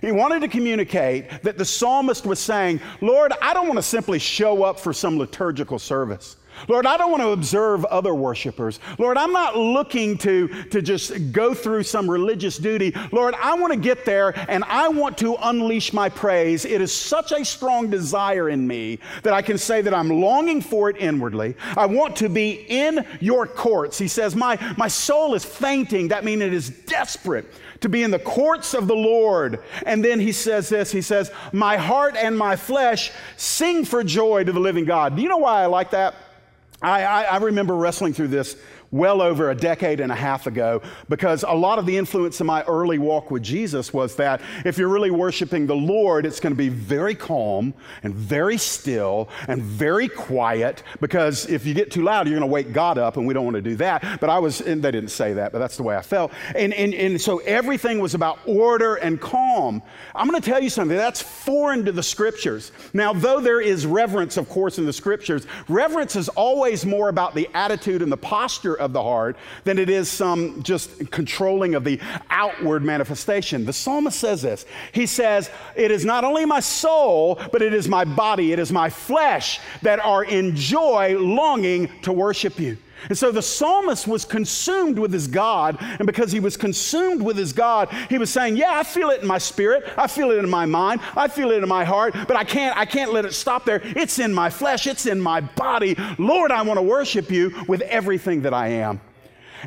He 0.00 0.12
wanted 0.12 0.40
to 0.40 0.48
communicate 0.48 1.42
that 1.42 1.58
the 1.58 1.64
psalmist 1.64 2.26
was 2.26 2.38
saying, 2.38 2.80
Lord, 3.00 3.32
I 3.42 3.54
don't 3.54 3.66
want 3.66 3.78
to 3.78 3.82
simply 3.82 4.18
show 4.18 4.62
up 4.64 4.80
for 4.80 4.92
some 4.92 5.18
liturgical 5.18 5.78
service. 5.78 6.36
Lord, 6.68 6.86
I 6.86 6.96
don't 6.96 7.10
want 7.10 7.22
to 7.22 7.30
observe 7.30 7.84
other 7.86 8.14
worshipers. 8.14 8.80
Lord, 8.98 9.16
I'm 9.16 9.32
not 9.32 9.56
looking 9.56 10.16
to, 10.18 10.48
to 10.64 10.82
just 10.82 11.32
go 11.32 11.54
through 11.54 11.82
some 11.84 12.10
religious 12.10 12.58
duty. 12.58 12.94
Lord, 13.10 13.34
I 13.34 13.54
want 13.54 13.72
to 13.72 13.78
get 13.78 14.04
there 14.04 14.34
and 14.48 14.64
I 14.64 14.88
want 14.88 15.18
to 15.18 15.36
unleash 15.42 15.92
my 15.92 16.08
praise. 16.08 16.64
It 16.64 16.80
is 16.80 16.92
such 16.92 17.32
a 17.32 17.44
strong 17.44 17.90
desire 17.90 18.48
in 18.48 18.66
me 18.66 18.98
that 19.22 19.32
I 19.32 19.42
can 19.42 19.58
say 19.58 19.82
that 19.82 19.94
I'm 19.94 20.08
longing 20.08 20.60
for 20.60 20.90
it 20.90 20.96
inwardly. 20.98 21.54
I 21.76 21.86
want 21.86 22.16
to 22.16 22.28
be 22.28 22.64
in 22.68 23.06
your 23.20 23.46
courts. 23.46 23.98
He 23.98 24.08
says, 24.08 24.34
My, 24.36 24.58
my 24.76 24.88
soul 24.88 25.34
is 25.34 25.44
fainting. 25.44 26.08
That 26.08 26.24
means 26.24 26.42
it 26.42 26.52
is 26.52 26.70
desperate 26.70 27.46
to 27.82 27.88
be 27.88 28.02
in 28.02 28.10
the 28.10 28.18
courts 28.18 28.74
of 28.74 28.86
the 28.86 28.94
Lord. 28.94 29.62
And 29.84 30.04
then 30.04 30.18
he 30.20 30.32
says 30.32 30.68
this 30.68 30.90
He 30.90 31.02
says, 31.02 31.30
My 31.52 31.76
heart 31.76 32.16
and 32.16 32.36
my 32.36 32.56
flesh 32.56 33.12
sing 33.36 33.84
for 33.84 34.02
joy 34.02 34.44
to 34.44 34.52
the 34.52 34.60
living 34.60 34.84
God. 34.84 35.16
Do 35.16 35.22
you 35.22 35.28
know 35.28 35.38
why 35.38 35.62
I 35.62 35.66
like 35.66 35.90
that? 35.90 36.14
I, 36.82 37.04
I, 37.04 37.22
I 37.22 37.36
remember 37.38 37.76
wrestling 37.76 38.12
through 38.12 38.28
this 38.28 38.56
well 38.92 39.22
over 39.22 39.50
a 39.50 39.54
decade 39.54 40.00
and 40.00 40.12
a 40.12 40.14
half 40.14 40.46
ago 40.46 40.82
because 41.08 41.44
a 41.48 41.54
lot 41.54 41.78
of 41.78 41.86
the 41.86 41.96
influence 41.96 42.40
in 42.40 42.46
my 42.46 42.62
early 42.64 42.98
walk 42.98 43.30
with 43.30 43.42
Jesus 43.42 43.92
was 43.92 44.14
that 44.16 44.42
if 44.66 44.76
you're 44.76 44.88
really 44.88 45.10
worshiping 45.10 45.66
the 45.66 45.74
Lord, 45.74 46.26
it's 46.26 46.38
going 46.38 46.52
to 46.52 46.58
be 46.58 46.68
very 46.68 47.14
calm 47.14 47.72
and 48.02 48.14
very 48.14 48.58
still 48.58 49.30
and 49.48 49.62
very 49.62 50.08
quiet 50.08 50.82
because 51.00 51.46
if 51.46 51.64
you 51.64 51.72
get 51.72 51.90
too 51.90 52.02
loud, 52.02 52.28
you're 52.28 52.38
going 52.38 52.48
to 52.48 52.52
wake 52.52 52.72
God 52.72 52.98
up 52.98 53.16
and 53.16 53.26
we 53.26 53.32
don't 53.32 53.44
want 53.44 53.56
to 53.56 53.62
do 53.62 53.76
that. 53.76 54.20
But 54.20 54.28
I 54.28 54.38
was, 54.38 54.60
and 54.60 54.82
they 54.82 54.90
didn't 54.90 55.10
say 55.10 55.32
that, 55.32 55.52
but 55.52 55.58
that's 55.58 55.78
the 55.78 55.82
way 55.82 55.96
I 55.96 56.02
felt. 56.02 56.30
And, 56.54 56.74
and, 56.74 56.92
and 56.92 57.20
so 57.20 57.38
everything 57.38 57.98
was 57.98 58.14
about 58.14 58.40
order 58.46 58.96
and 58.96 59.18
calm. 59.18 59.82
I'm 60.14 60.28
going 60.28 60.40
to 60.40 60.46
tell 60.46 60.62
you 60.62 60.68
something 60.68 60.96
that's 60.96 61.22
foreign 61.22 61.86
to 61.86 61.92
the 61.92 62.02
scriptures. 62.02 62.72
Now, 62.92 63.14
though 63.14 63.40
there 63.40 63.60
is 63.60 63.86
reverence, 63.86 64.36
of 64.36 64.50
course, 64.50 64.76
in 64.76 64.84
the 64.84 64.92
scriptures, 64.92 65.46
reverence 65.68 66.14
is 66.14 66.28
always 66.30 66.84
more 66.84 67.08
about 67.08 67.34
the 67.34 67.48
attitude 67.54 68.02
and 68.02 68.12
the 68.12 68.18
posture 68.18 68.74
of 68.82 68.92
the 68.92 69.02
heart 69.02 69.36
than 69.64 69.78
it 69.78 69.88
is 69.88 70.10
some 70.10 70.62
just 70.62 71.10
controlling 71.10 71.74
of 71.74 71.84
the 71.84 72.00
outward 72.30 72.82
manifestation. 72.84 73.64
The 73.64 73.72
psalmist 73.72 74.18
says 74.18 74.42
this. 74.42 74.66
He 74.92 75.06
says, 75.06 75.50
It 75.74 75.90
is 75.90 76.04
not 76.04 76.24
only 76.24 76.44
my 76.44 76.60
soul, 76.60 77.40
but 77.50 77.62
it 77.62 77.72
is 77.72 77.88
my 77.88 78.04
body, 78.04 78.52
it 78.52 78.58
is 78.58 78.72
my 78.72 78.90
flesh 78.90 79.60
that 79.82 80.00
are 80.00 80.24
in 80.24 80.54
joy 80.56 81.16
longing 81.18 81.88
to 82.02 82.12
worship 82.12 82.58
you. 82.58 82.76
And 83.08 83.16
so 83.16 83.30
the 83.30 83.42
psalmist 83.42 84.06
was 84.06 84.24
consumed 84.24 84.98
with 84.98 85.12
his 85.12 85.26
God. 85.26 85.76
And 85.80 86.06
because 86.06 86.32
he 86.32 86.40
was 86.40 86.56
consumed 86.56 87.22
with 87.22 87.36
his 87.36 87.52
God, 87.52 87.88
he 88.08 88.18
was 88.18 88.30
saying, 88.30 88.56
Yeah, 88.56 88.72
I 88.72 88.82
feel 88.82 89.10
it 89.10 89.22
in 89.22 89.26
my 89.26 89.38
spirit. 89.38 89.84
I 89.96 90.06
feel 90.06 90.30
it 90.30 90.38
in 90.38 90.48
my 90.48 90.66
mind. 90.66 91.00
I 91.16 91.28
feel 91.28 91.50
it 91.50 91.62
in 91.62 91.68
my 91.68 91.84
heart, 91.84 92.14
but 92.26 92.36
I 92.36 92.44
can't, 92.44 92.76
I 92.76 92.84
can't 92.84 93.12
let 93.12 93.24
it 93.24 93.34
stop 93.34 93.64
there. 93.64 93.80
It's 93.84 94.18
in 94.18 94.32
my 94.32 94.50
flesh. 94.50 94.86
It's 94.86 95.06
in 95.06 95.20
my 95.20 95.40
body. 95.40 95.96
Lord, 96.18 96.50
I 96.50 96.62
want 96.62 96.78
to 96.78 96.82
worship 96.82 97.30
you 97.30 97.64
with 97.68 97.82
everything 97.82 98.42
that 98.42 98.54
I 98.54 98.68
am. 98.68 99.00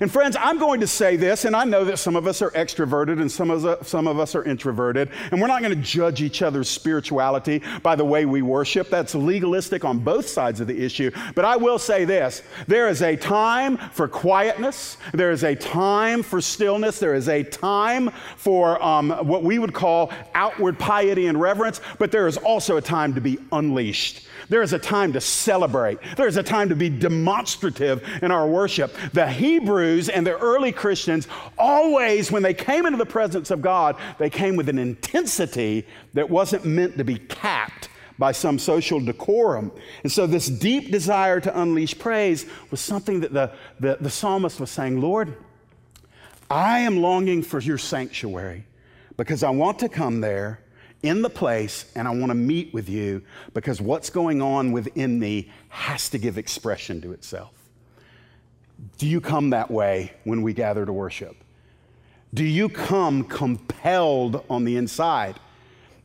And 0.02 0.12
friends, 0.12 0.36
I'm 0.38 0.60
going 0.60 0.82
to 0.82 0.88
say 0.88 1.16
this, 1.16 1.46
and 1.46 1.56
I 1.56 1.64
know 1.64 1.86
that 1.86 1.98
some 1.98 2.18
of 2.18 2.28
us 2.28 2.42
are 2.42 2.52
extroverted 2.52 3.22
and 3.22 3.32
some 3.32 3.50
of 3.50 3.66
us, 3.66 3.88
some 3.88 4.08
of 4.08 4.20
us 4.20 4.36
are 4.36 4.44
introverted, 4.44 5.10
and 5.32 5.40
we're 5.40 5.48
not 5.48 5.62
going 5.62 5.74
to 5.74 5.82
judge 5.82 6.22
each 6.22 6.42
other's 6.42 6.70
spirituality 6.70 7.62
by 7.82 7.96
the 7.96 8.04
way 8.04 8.26
we 8.26 8.42
worship. 8.42 8.90
That's 8.90 9.16
legalistic 9.16 9.86
on 9.86 10.00
both 10.00 10.28
sides 10.28 10.60
of 10.60 10.68
the 10.68 10.84
issue. 10.84 11.12
But 11.34 11.46
I 11.46 11.56
will 11.56 11.80
say 11.80 12.04
this 12.04 12.42
there 12.68 12.90
is 12.90 13.02
a 13.02 13.16
time 13.16 13.78
for 13.78 14.10
quietness, 14.10 14.98
there 15.14 15.32
is 15.32 15.44
a 15.44 15.56
time 15.56 16.24
for 16.24 16.42
stillness, 16.42 17.00
there 17.00 17.16
is 17.16 17.30
a 17.30 17.44
time 17.44 18.12
for 18.36 18.84
um, 18.84 19.12
what 19.12 19.44
we 19.44 19.60
would 19.60 19.74
call 19.74 20.12
outward 20.34 20.78
piety 20.78 21.28
and 21.28 21.40
reverence, 21.40 21.80
but 22.00 22.12
there 22.12 22.28
is 22.28 22.36
also 22.36 22.76
a 22.76 22.82
time 22.82 23.14
to 23.16 23.22
be 23.22 23.38
unleashed. 23.54 24.28
There 24.50 24.62
is 24.62 24.74
a 24.74 24.80
time 24.80 25.14
to 25.14 25.22
celebrate. 25.22 25.98
There 26.18 26.28
is 26.28 26.38
a 26.38 26.44
time 26.44 26.70
to 26.70 26.76
be 26.76 26.90
demonstrative 26.90 28.08
in 28.22 28.32
our 28.32 28.48
worship. 28.48 28.96
The 29.14 29.26
Hebrews 29.86 30.10
and 30.10 30.26
the 30.26 30.38
early 30.38 30.72
Christians 30.72 31.28
always, 31.58 32.32
when 32.32 32.44
they 32.44 32.54
came 32.54 32.86
into 32.86 32.98
the 32.98 33.06
presence 33.06 33.52
of 33.52 33.62
God, 33.62 33.96
they 34.18 34.30
came 34.30 34.56
with 34.56 34.68
an 34.70 34.80
intensity 34.80 35.86
that 36.14 36.30
wasn't 36.30 36.66
meant 36.66 36.98
to 36.98 37.04
be 37.04 37.18
capped 37.18 37.90
by 38.18 38.32
some 38.32 38.58
social 38.58 39.00
decorum. 39.00 39.72
And 40.04 40.12
so, 40.12 40.26
this 40.26 40.48
deep 40.48 40.92
desire 40.92 41.40
to 41.42 41.62
unleash 41.62 41.98
praise 42.00 42.46
was 42.72 42.80
something 42.80 43.20
that 43.22 43.34
the, 43.34 43.52
the, 43.80 43.98
the 44.02 44.10
psalmist 44.10 44.60
was 44.60 44.72
saying, 44.72 45.02
Lord, 45.02 45.36
I 46.50 46.80
am 46.80 46.98
longing 47.02 47.44
for 47.44 47.60
your 47.60 47.78
sanctuary 47.78 48.66
because 49.18 49.44
I 49.44 49.50
want 49.50 49.80
to 49.80 49.90
come 49.90 50.22
there 50.22 50.62
in 51.04 51.22
the 51.22 51.30
place 51.30 51.92
and 51.96 52.08
I 52.08 52.12
want 52.12 52.32
to 52.32 52.36
meet 52.36 52.74
with 52.74 52.90
you 52.90 53.22
because 53.54 53.82
what's 53.82 54.10
going 54.10 54.42
on 54.42 54.72
within 54.72 55.20
me 55.20 55.52
has 55.70 56.10
to 56.10 56.18
give 56.18 56.38
expression 56.38 57.02
to 57.02 57.12
itself. 57.12 57.65
Do 58.98 59.08
you 59.08 59.22
come 59.22 59.50
that 59.52 59.70
way 59.70 60.14
when 60.24 60.42
we 60.42 60.54
gather 60.54 60.86
to 60.86 60.94
worship? 60.94 61.36
Do 62.34 62.44
you 62.44 62.70
come 62.70 63.24
compelled 63.24 64.44
on 64.50 64.66
the 64.66 64.78
inside? 64.78 65.40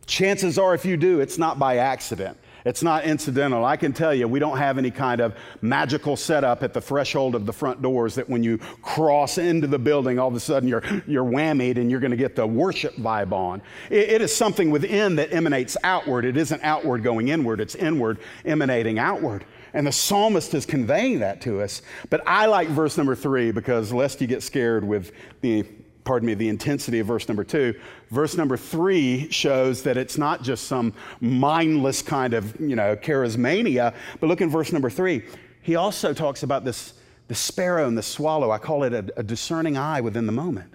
Chances 0.06 0.58
are, 0.58 0.74
if 0.74 0.84
you 0.84 0.96
do, 0.96 1.20
it's 1.20 1.38
not 1.38 1.58
by 1.58 1.78
accident. 1.78 2.36
It's 2.64 2.82
not 2.82 3.04
incidental. 3.04 3.64
I 3.64 3.76
can 3.76 3.92
tell 3.92 4.12
you, 4.12 4.28
we 4.28 4.38
don't 4.38 4.58
have 4.58 4.76
any 4.76 4.90
kind 4.90 5.20
of 5.20 5.34
magical 5.62 6.16
setup 6.16 6.62
at 6.62 6.74
the 6.74 6.80
threshold 6.80 7.34
of 7.34 7.46
the 7.46 7.52
front 7.52 7.80
doors 7.80 8.14
that 8.16 8.28
when 8.28 8.42
you 8.42 8.58
cross 8.58 9.38
into 9.38 9.66
the 9.66 9.78
building, 9.78 10.18
all 10.18 10.28
of 10.28 10.34
a 10.34 10.40
sudden 10.40 10.68
you're, 10.68 10.82
you're 11.06 11.24
whammied 11.24 11.78
and 11.78 11.90
you're 11.90 12.00
going 12.00 12.10
to 12.10 12.16
get 12.16 12.36
the 12.36 12.46
worship 12.46 12.94
vibe 12.96 13.32
on. 13.32 13.62
It, 13.88 14.10
it 14.10 14.22
is 14.22 14.34
something 14.34 14.70
within 14.70 15.16
that 15.16 15.32
emanates 15.32 15.76
outward. 15.84 16.24
It 16.24 16.36
isn't 16.36 16.62
outward 16.62 17.02
going 17.02 17.28
inward, 17.28 17.60
it's 17.60 17.74
inward 17.74 18.18
emanating 18.44 18.98
outward. 18.98 19.44
And 19.72 19.86
the 19.86 19.92
psalmist 19.92 20.54
is 20.54 20.66
conveying 20.66 21.20
that 21.20 21.40
to 21.42 21.60
us. 21.62 21.82
But 22.08 22.22
I 22.26 22.46
like 22.46 22.68
verse 22.68 22.96
number 22.96 23.14
three 23.14 23.52
because 23.52 23.92
lest 23.92 24.20
you 24.20 24.26
get 24.26 24.42
scared 24.42 24.84
with 24.84 25.12
the 25.40 25.64
pardon 26.04 26.26
me, 26.26 26.34
the 26.34 26.48
intensity 26.48 26.98
of 26.98 27.06
verse 27.06 27.28
number 27.28 27.44
two. 27.44 27.74
Verse 28.10 28.36
number 28.36 28.56
three 28.56 29.30
shows 29.30 29.82
that 29.82 29.96
it's 29.96 30.18
not 30.18 30.42
just 30.42 30.64
some 30.64 30.92
mindless 31.20 32.02
kind 32.02 32.34
of, 32.34 32.58
you 32.60 32.74
know, 32.74 32.96
charismania, 32.96 33.94
but 34.18 34.26
look 34.26 34.40
in 34.40 34.50
verse 34.50 34.72
number 34.72 34.90
three. 34.90 35.22
He 35.62 35.76
also 35.76 36.12
talks 36.12 36.42
about 36.42 36.64
this, 36.64 36.94
the 37.28 37.34
sparrow 37.34 37.86
and 37.86 37.96
the 37.96 38.02
swallow. 38.02 38.50
I 38.50 38.58
call 38.58 38.82
it 38.84 38.92
a, 38.92 39.04
a 39.18 39.22
discerning 39.22 39.76
eye 39.76 40.00
within 40.00 40.26
the 40.26 40.32
moment. 40.32 40.72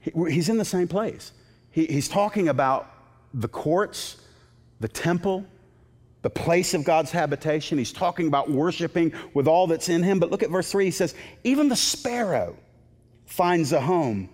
He, 0.00 0.12
he's 0.30 0.48
in 0.48 0.58
the 0.58 0.64
same 0.64 0.88
place. 0.88 1.32
He, 1.70 1.86
he's 1.86 2.08
talking 2.08 2.48
about 2.48 2.92
the 3.32 3.48
courts, 3.48 4.16
the 4.80 4.88
temple, 4.88 5.46
the 6.22 6.30
place 6.30 6.74
of 6.74 6.84
God's 6.84 7.10
habitation. 7.10 7.78
He's 7.78 7.92
talking 7.92 8.26
about 8.26 8.50
worshiping 8.50 9.12
with 9.34 9.48
all 9.48 9.66
that's 9.66 9.88
in 9.88 10.02
him. 10.02 10.18
But 10.18 10.30
look 10.30 10.42
at 10.42 10.50
verse 10.50 10.70
3. 10.70 10.84
He 10.84 10.90
says, 10.90 11.14
Even 11.44 11.68
the 11.68 11.76
sparrow 11.76 12.56
finds 13.26 13.72
a 13.72 13.80
home 13.80 14.28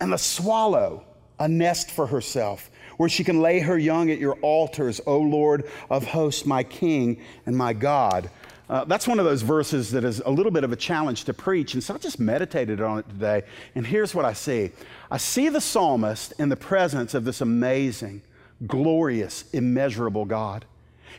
and 0.00 0.12
the 0.12 0.18
swallow 0.18 1.04
a 1.38 1.48
nest 1.48 1.90
for 1.90 2.06
herself, 2.06 2.70
where 2.96 3.08
she 3.08 3.24
can 3.24 3.42
lay 3.42 3.60
her 3.60 3.76
young 3.76 4.10
at 4.10 4.18
your 4.18 4.34
altars, 4.40 5.00
O 5.06 5.18
Lord 5.18 5.68
of 5.90 6.04
hosts, 6.04 6.46
my 6.46 6.62
King 6.62 7.20
and 7.44 7.56
my 7.56 7.72
God. 7.72 8.30
Uh, 8.68 8.84
that's 8.84 9.06
one 9.06 9.18
of 9.18 9.24
those 9.24 9.42
verses 9.42 9.92
that 9.92 10.02
is 10.02 10.20
a 10.26 10.30
little 10.30 10.50
bit 10.50 10.64
of 10.64 10.72
a 10.72 10.76
challenge 10.76 11.24
to 11.24 11.34
preach. 11.34 11.74
And 11.74 11.82
so 11.82 11.94
I 11.94 11.98
just 11.98 12.18
meditated 12.18 12.80
on 12.80 12.98
it 12.98 13.08
today. 13.08 13.42
And 13.74 13.86
here's 13.86 14.14
what 14.14 14.24
I 14.24 14.32
see 14.32 14.72
I 15.10 15.18
see 15.18 15.48
the 15.48 15.60
psalmist 15.60 16.32
in 16.38 16.48
the 16.48 16.56
presence 16.56 17.14
of 17.14 17.24
this 17.24 17.40
amazing, 17.40 18.22
glorious, 18.66 19.44
immeasurable 19.52 20.24
God. 20.24 20.64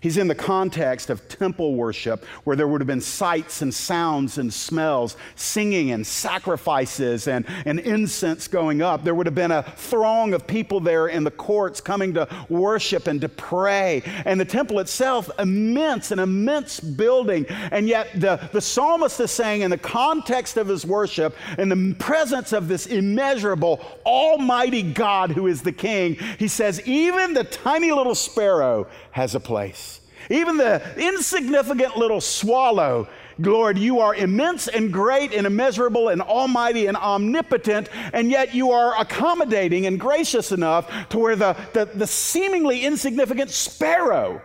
He's 0.01 0.17
in 0.17 0.27
the 0.27 0.35
context 0.35 1.09
of 1.09 1.27
temple 1.27 1.75
worship 1.75 2.25
where 2.43 2.55
there 2.55 2.67
would 2.67 2.81
have 2.81 2.87
been 2.87 3.01
sights 3.01 3.61
and 3.61 3.73
sounds 3.73 4.37
and 4.37 4.53
smells, 4.53 5.17
singing 5.35 5.91
and 5.91 6.05
sacrifices 6.05 7.27
and, 7.27 7.45
and 7.65 7.79
incense 7.79 8.47
going 8.47 8.81
up. 8.81 9.03
There 9.03 9.15
would 9.15 9.25
have 9.25 9.35
been 9.35 9.51
a 9.51 9.63
throng 9.63 10.33
of 10.33 10.45
people 10.47 10.79
there 10.79 11.07
in 11.07 11.23
the 11.23 11.31
courts 11.31 11.81
coming 11.81 12.13
to 12.15 12.27
worship 12.49 13.07
and 13.07 13.21
to 13.21 13.29
pray. 13.29 14.03
And 14.25 14.39
the 14.39 14.45
temple 14.45 14.79
itself, 14.79 15.29
immense, 15.39 16.11
an 16.11 16.19
immense 16.19 16.79
building. 16.79 17.45
And 17.71 17.87
yet 17.87 18.09
the, 18.15 18.49
the 18.51 18.61
psalmist 18.61 19.19
is 19.19 19.31
saying, 19.31 19.61
in 19.61 19.71
the 19.71 19.77
context 19.77 20.57
of 20.57 20.67
his 20.67 20.85
worship, 20.85 21.35
in 21.57 21.69
the 21.69 21.95
presence 21.97 22.53
of 22.53 22.67
this 22.67 22.85
immeasurable, 22.85 23.83
almighty 24.05 24.83
God 24.83 25.31
who 25.31 25.47
is 25.47 25.61
the 25.61 25.71
king, 25.71 26.15
he 26.37 26.47
says, 26.47 26.81
even 26.85 27.33
the 27.33 27.43
tiny 27.43 27.91
little 27.91 28.15
sparrow 28.15 28.87
has 29.11 29.35
a 29.35 29.39
place. 29.39 29.86
Even 30.29 30.57
the 30.57 30.81
insignificant 30.97 31.97
little 31.97 32.21
swallow, 32.21 33.07
Lord, 33.39 33.77
you 33.77 33.99
are 33.99 34.15
immense 34.15 34.67
and 34.67 34.91
great 34.91 35.33
and 35.33 35.45
immeasurable 35.45 36.09
and 36.09 36.21
almighty 36.21 36.87
and 36.87 36.97
omnipotent, 36.97 37.89
and 38.13 38.31
yet 38.31 38.53
you 38.55 38.71
are 38.71 38.99
accommodating 38.99 39.85
and 39.85 39.99
gracious 39.99 40.51
enough 40.51 40.91
to 41.09 41.19
where 41.19 41.35
the, 41.35 41.55
the, 41.73 41.85
the 41.85 42.07
seemingly 42.07 42.83
insignificant 42.83 43.51
sparrow 43.51 44.41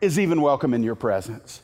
is 0.00 0.18
even 0.18 0.42
welcome 0.42 0.74
in 0.74 0.82
your 0.82 0.94
presence. 0.94 1.62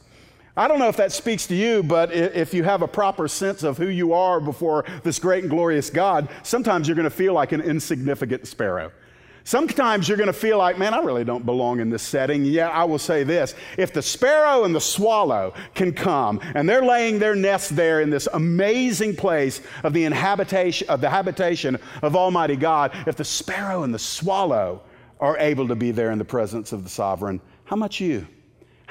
I 0.56 0.68
don't 0.68 0.78
know 0.78 0.88
if 0.88 0.96
that 0.96 1.12
speaks 1.12 1.46
to 1.46 1.54
you, 1.54 1.82
but 1.82 2.12
if 2.12 2.52
you 2.52 2.64
have 2.64 2.82
a 2.82 2.88
proper 2.88 3.28
sense 3.28 3.62
of 3.62 3.78
who 3.78 3.86
you 3.86 4.12
are 4.12 4.40
before 4.40 4.84
this 5.04 5.18
great 5.18 5.44
and 5.44 5.50
glorious 5.50 5.90
God, 5.90 6.28
sometimes 6.42 6.88
you're 6.88 6.96
going 6.96 7.04
to 7.04 7.10
feel 7.10 7.34
like 7.34 7.52
an 7.52 7.60
insignificant 7.60 8.46
sparrow. 8.46 8.90
Sometimes 9.44 10.08
you're 10.08 10.18
going 10.18 10.26
to 10.26 10.32
feel 10.32 10.58
like, 10.58 10.78
man, 10.78 10.94
I 10.94 10.98
really 10.98 11.24
don't 11.24 11.46
belong 11.46 11.80
in 11.80 11.90
this 11.90 12.02
setting. 12.02 12.44
Yeah, 12.44 12.68
I 12.68 12.84
will 12.84 12.98
say 12.98 13.24
this. 13.24 13.54
If 13.78 13.92
the 13.92 14.02
sparrow 14.02 14.64
and 14.64 14.74
the 14.74 14.80
swallow 14.80 15.54
can 15.74 15.92
come 15.92 16.40
and 16.54 16.68
they're 16.68 16.84
laying 16.84 17.18
their 17.18 17.34
nests 17.34 17.70
there 17.70 18.00
in 18.00 18.10
this 18.10 18.28
amazing 18.32 19.16
place 19.16 19.60
of 19.82 19.92
the 19.92 20.04
inhabitation 20.04 20.88
of 20.88 21.00
the 21.00 21.10
habitation 21.10 21.78
of 22.02 22.16
Almighty 22.16 22.56
God, 22.56 22.92
if 23.06 23.16
the 23.16 23.24
sparrow 23.24 23.82
and 23.82 23.94
the 23.94 23.98
swallow 23.98 24.82
are 25.20 25.38
able 25.38 25.68
to 25.68 25.74
be 25.74 25.90
there 25.90 26.10
in 26.10 26.18
the 26.18 26.24
presence 26.24 26.72
of 26.72 26.84
the 26.84 26.90
sovereign, 26.90 27.40
how 27.64 27.76
much 27.76 28.00
you? 28.00 28.26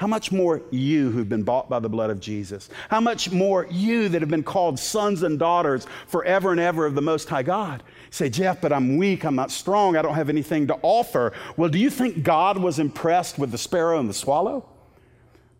How 0.00 0.06
much 0.06 0.32
more 0.32 0.62
you 0.70 1.10
who've 1.10 1.28
been 1.28 1.42
bought 1.42 1.68
by 1.68 1.78
the 1.78 1.90
blood 1.90 2.08
of 2.08 2.20
Jesus? 2.20 2.70
How 2.88 3.02
much 3.02 3.30
more 3.30 3.66
you 3.70 4.08
that 4.08 4.22
have 4.22 4.30
been 4.30 4.42
called 4.42 4.78
sons 4.78 5.22
and 5.22 5.38
daughters 5.38 5.86
forever 6.06 6.52
and 6.52 6.58
ever 6.58 6.86
of 6.86 6.94
the 6.94 7.02
Most 7.02 7.28
High 7.28 7.42
God? 7.42 7.82
say, 8.08 8.30
Jeff, 8.30 8.62
but 8.62 8.72
I'm 8.72 8.96
weak, 8.96 9.24
I'm 9.24 9.34
not 9.34 9.50
strong, 9.50 9.98
I 9.98 10.02
don't 10.02 10.14
have 10.14 10.30
anything 10.30 10.68
to 10.68 10.78
offer. 10.80 11.34
Well, 11.58 11.68
do 11.68 11.78
you 11.78 11.90
think 11.90 12.22
God 12.22 12.56
was 12.56 12.78
impressed 12.78 13.38
with 13.38 13.50
the 13.50 13.58
sparrow 13.58 14.00
and 14.00 14.08
the 14.08 14.14
swallow? 14.14 14.66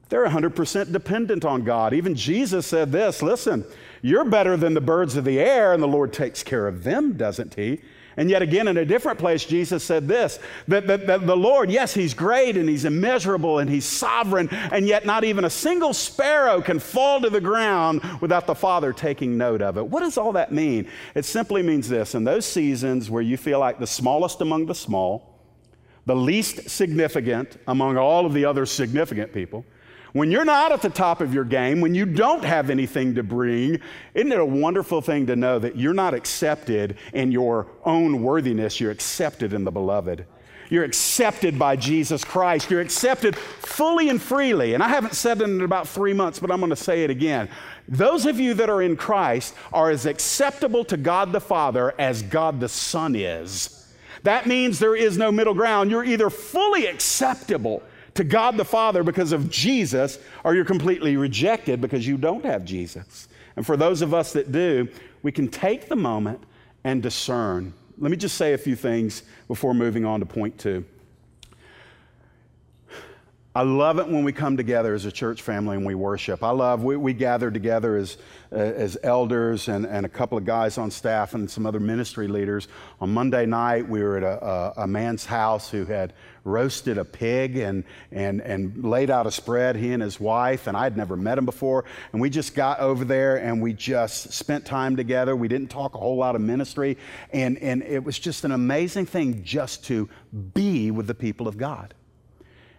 They're 0.08 0.26
100% 0.26 0.90
dependent 0.90 1.44
on 1.44 1.62
God. 1.62 1.92
Even 1.92 2.14
Jesus 2.14 2.66
said 2.66 2.92
this 2.92 3.20
listen, 3.20 3.66
you're 4.00 4.24
better 4.24 4.56
than 4.56 4.72
the 4.72 4.80
birds 4.80 5.16
of 5.16 5.26
the 5.26 5.38
air, 5.38 5.74
and 5.74 5.82
the 5.82 5.86
Lord 5.86 6.14
takes 6.14 6.42
care 6.42 6.66
of 6.66 6.82
them, 6.82 7.12
doesn't 7.12 7.56
He? 7.56 7.82
And 8.16 8.28
yet 8.28 8.42
again, 8.42 8.68
in 8.68 8.76
a 8.76 8.84
different 8.84 9.18
place, 9.18 9.44
Jesus 9.44 9.84
said 9.84 10.08
this 10.08 10.38
that, 10.68 10.86
that, 10.86 11.06
that, 11.06 11.26
the 11.26 11.36
Lord, 11.36 11.70
yes, 11.70 11.94
He's 11.94 12.14
great 12.14 12.56
and 12.56 12.68
He's 12.68 12.84
immeasurable 12.84 13.58
and 13.60 13.70
He's 13.70 13.84
sovereign, 13.84 14.48
and 14.50 14.86
yet 14.86 15.06
not 15.06 15.24
even 15.24 15.44
a 15.44 15.50
single 15.50 15.94
sparrow 15.94 16.60
can 16.60 16.78
fall 16.78 17.20
to 17.20 17.30
the 17.30 17.40
ground 17.40 18.02
without 18.20 18.46
the 18.46 18.54
Father 18.54 18.92
taking 18.92 19.38
note 19.38 19.62
of 19.62 19.78
it. 19.78 19.86
What 19.86 20.00
does 20.00 20.18
all 20.18 20.32
that 20.32 20.52
mean? 20.52 20.88
It 21.14 21.24
simply 21.24 21.62
means 21.62 21.88
this 21.88 22.14
in 22.14 22.24
those 22.24 22.44
seasons 22.44 23.10
where 23.10 23.22
you 23.22 23.36
feel 23.36 23.60
like 23.60 23.78
the 23.78 23.86
smallest 23.86 24.40
among 24.40 24.66
the 24.66 24.74
small, 24.74 25.38
the 26.06 26.16
least 26.16 26.68
significant 26.68 27.56
among 27.68 27.96
all 27.96 28.26
of 28.26 28.32
the 28.32 28.44
other 28.44 28.66
significant 28.66 29.32
people, 29.32 29.64
when 30.12 30.30
you're 30.30 30.44
not 30.44 30.72
at 30.72 30.82
the 30.82 30.90
top 30.90 31.20
of 31.20 31.32
your 31.32 31.44
game, 31.44 31.80
when 31.80 31.94
you 31.94 32.04
don't 32.04 32.44
have 32.44 32.70
anything 32.70 33.14
to 33.14 33.22
bring, 33.22 33.80
isn't 34.14 34.32
it 34.32 34.38
a 34.38 34.44
wonderful 34.44 35.00
thing 35.00 35.26
to 35.26 35.36
know 35.36 35.58
that 35.58 35.76
you're 35.76 35.94
not 35.94 36.14
accepted 36.14 36.96
in 37.12 37.30
your 37.30 37.68
own 37.84 38.22
worthiness? 38.22 38.80
You're 38.80 38.90
accepted 38.90 39.52
in 39.52 39.64
the 39.64 39.70
beloved. 39.70 40.26
You're 40.68 40.84
accepted 40.84 41.58
by 41.58 41.76
Jesus 41.76 42.24
Christ. 42.24 42.70
You're 42.70 42.80
accepted 42.80 43.36
fully 43.36 44.08
and 44.08 44.22
freely. 44.22 44.74
And 44.74 44.82
I 44.82 44.88
haven't 44.88 45.14
said 45.14 45.40
it 45.40 45.44
in 45.44 45.60
about 45.62 45.88
three 45.88 46.12
months, 46.12 46.38
but 46.38 46.50
I'm 46.50 46.60
going 46.60 46.70
to 46.70 46.76
say 46.76 47.02
it 47.02 47.10
again. 47.10 47.48
Those 47.88 48.24
of 48.24 48.38
you 48.38 48.54
that 48.54 48.70
are 48.70 48.80
in 48.80 48.96
Christ 48.96 49.54
are 49.72 49.90
as 49.90 50.06
acceptable 50.06 50.84
to 50.84 50.96
God 50.96 51.32
the 51.32 51.40
Father 51.40 51.92
as 51.98 52.22
God 52.22 52.60
the 52.60 52.68
Son 52.68 53.16
is. 53.16 53.76
That 54.22 54.46
means 54.46 54.78
there 54.78 54.94
is 54.94 55.18
no 55.18 55.32
middle 55.32 55.54
ground. 55.54 55.90
You're 55.90 56.04
either 56.04 56.30
fully 56.30 56.86
acceptable 56.86 57.82
to 58.20 58.24
God 58.24 58.58
the 58.58 58.64
Father 58.66 59.02
because 59.02 59.32
of 59.32 59.48
Jesus, 59.48 60.18
or 60.44 60.54
you're 60.54 60.66
completely 60.66 61.16
rejected 61.16 61.80
because 61.80 62.06
you 62.06 62.18
don't 62.18 62.44
have 62.44 62.66
Jesus. 62.66 63.28
And 63.56 63.64
for 63.64 63.78
those 63.78 64.02
of 64.02 64.12
us 64.12 64.34
that 64.34 64.52
do, 64.52 64.88
we 65.22 65.32
can 65.32 65.48
take 65.48 65.88
the 65.88 65.96
moment 65.96 66.42
and 66.84 67.02
discern. 67.02 67.72
Let 67.96 68.10
me 68.10 68.18
just 68.18 68.36
say 68.36 68.52
a 68.52 68.58
few 68.58 68.76
things 68.76 69.22
before 69.48 69.72
moving 69.72 70.04
on 70.04 70.20
to 70.20 70.26
point 70.26 70.58
two. 70.58 70.84
I 73.52 73.62
love 73.62 73.98
it 73.98 74.06
when 74.06 74.22
we 74.22 74.32
come 74.32 74.56
together 74.56 74.94
as 74.94 75.06
a 75.06 75.10
church 75.10 75.42
family 75.42 75.76
and 75.76 75.84
we 75.84 75.96
worship. 75.96 76.44
I 76.44 76.50
love, 76.50 76.84
we, 76.84 76.96
we 76.96 77.12
gather 77.12 77.50
together 77.50 77.96
as, 77.96 78.16
uh, 78.52 78.58
as 78.58 78.96
elders 79.02 79.66
and, 79.66 79.84
and 79.84 80.06
a 80.06 80.08
couple 80.08 80.38
of 80.38 80.44
guys 80.44 80.78
on 80.78 80.92
staff 80.92 81.34
and 81.34 81.50
some 81.50 81.66
other 81.66 81.80
ministry 81.80 82.28
leaders. 82.28 82.68
On 83.00 83.12
Monday 83.12 83.46
night, 83.46 83.88
we 83.88 84.04
were 84.04 84.18
at 84.18 84.22
a, 84.22 84.46
a, 84.46 84.84
a 84.84 84.86
man's 84.86 85.26
house 85.26 85.68
who 85.68 85.84
had 85.84 86.12
roasted 86.44 86.96
a 86.96 87.04
pig 87.04 87.56
and, 87.56 87.82
and, 88.12 88.40
and 88.40 88.84
laid 88.84 89.10
out 89.10 89.26
a 89.26 89.32
spread, 89.32 89.74
he 89.74 89.92
and 89.92 90.00
his 90.00 90.20
wife, 90.20 90.68
and 90.68 90.76
I'd 90.76 90.96
never 90.96 91.16
met 91.16 91.36
him 91.36 91.44
before. 91.44 91.84
And 92.12 92.22
we 92.22 92.30
just 92.30 92.54
got 92.54 92.78
over 92.78 93.04
there 93.04 93.38
and 93.38 93.60
we 93.60 93.72
just 93.72 94.32
spent 94.32 94.64
time 94.64 94.94
together. 94.94 95.34
We 95.34 95.48
didn't 95.48 95.70
talk 95.70 95.96
a 95.96 95.98
whole 95.98 96.16
lot 96.16 96.36
of 96.36 96.40
ministry. 96.40 96.96
And, 97.32 97.58
and 97.58 97.82
it 97.82 98.04
was 98.04 98.16
just 98.16 98.44
an 98.44 98.52
amazing 98.52 99.06
thing 99.06 99.42
just 99.42 99.86
to 99.86 100.08
be 100.54 100.92
with 100.92 101.08
the 101.08 101.16
people 101.16 101.48
of 101.48 101.58
God. 101.58 101.94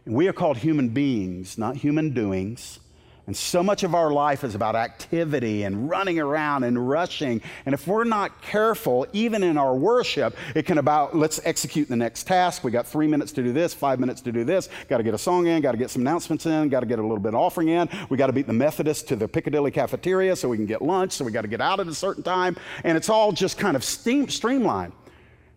And 0.06 0.16
we 0.16 0.28
are 0.28 0.34
called 0.34 0.58
human 0.58 0.90
beings, 0.90 1.58
not 1.58 1.76
human 1.78 2.14
doings. 2.14 2.80
And 3.28 3.38
so 3.38 3.62
much 3.62 3.84
of 3.84 3.94
our 3.94 4.12
life 4.12 4.44
is 4.44 4.56
about 4.56 4.76
activity 4.76 5.64
and 5.64 5.90
running 5.90 6.20
around 6.20 6.64
and 6.64 6.90
rushing. 6.90 7.42
And 7.66 7.74
if 7.74 7.86
we're 7.88 8.04
not 8.04 8.42
careful, 8.42 9.06
even 9.14 9.44
in 9.44 9.58
our 9.58 9.76
worship, 9.76 10.36
it 10.56 10.66
can 10.66 10.80
about 10.80 11.16
let's 11.16 11.40
execute 11.46 11.88
the 11.88 11.96
next 11.96 12.24
task. 12.24 12.64
We 12.64 12.72
got 12.72 12.88
three 12.88 13.08
minutes 13.08 13.32
to 13.34 13.44
do 13.44 13.54
this, 13.54 13.76
five 13.76 14.00
minutes 14.00 14.22
to 14.22 14.32
do 14.32 14.44
this. 14.44 14.70
Got 14.90 14.98
to 14.98 15.04
get 15.04 15.14
a 15.14 15.20
song 15.20 15.46
in, 15.46 15.62
got 15.62 15.74
to 15.74 15.78
get 15.78 15.92
some 15.92 16.02
announcements 16.02 16.48
in, 16.48 16.68
got 16.70 16.80
to 16.80 16.88
get 16.88 16.98
a 16.98 17.02
little 17.04 17.20
bit 17.20 17.36
of 17.36 17.40
offering 17.40 17.70
in. 17.70 17.88
We 18.10 18.18
got 18.18 18.28
to 18.28 18.34
beat 18.34 18.48
the 18.48 18.54
Methodist 18.54 19.08
to 19.10 19.16
the 19.16 19.28
Piccadilly 19.28 19.70
cafeteria 19.70 20.36
so 20.36 20.50
we 20.50 20.58
can 20.58 20.66
get 20.66 20.82
lunch. 20.82 21.14
So 21.14 21.24
we 21.24 21.32
got 21.32 21.44
to 21.44 21.48
get 21.48 21.62
out 21.62 21.80
at 21.80 21.88
a 21.88 21.96
certain 21.96 22.24
time. 22.24 22.58
And 22.84 22.98
it's 22.98 23.08
all 23.08 23.32
just 23.32 23.60
kind 23.60 23.76
of 23.76 23.84
steam, 23.84 24.30
streamlined. 24.30 24.94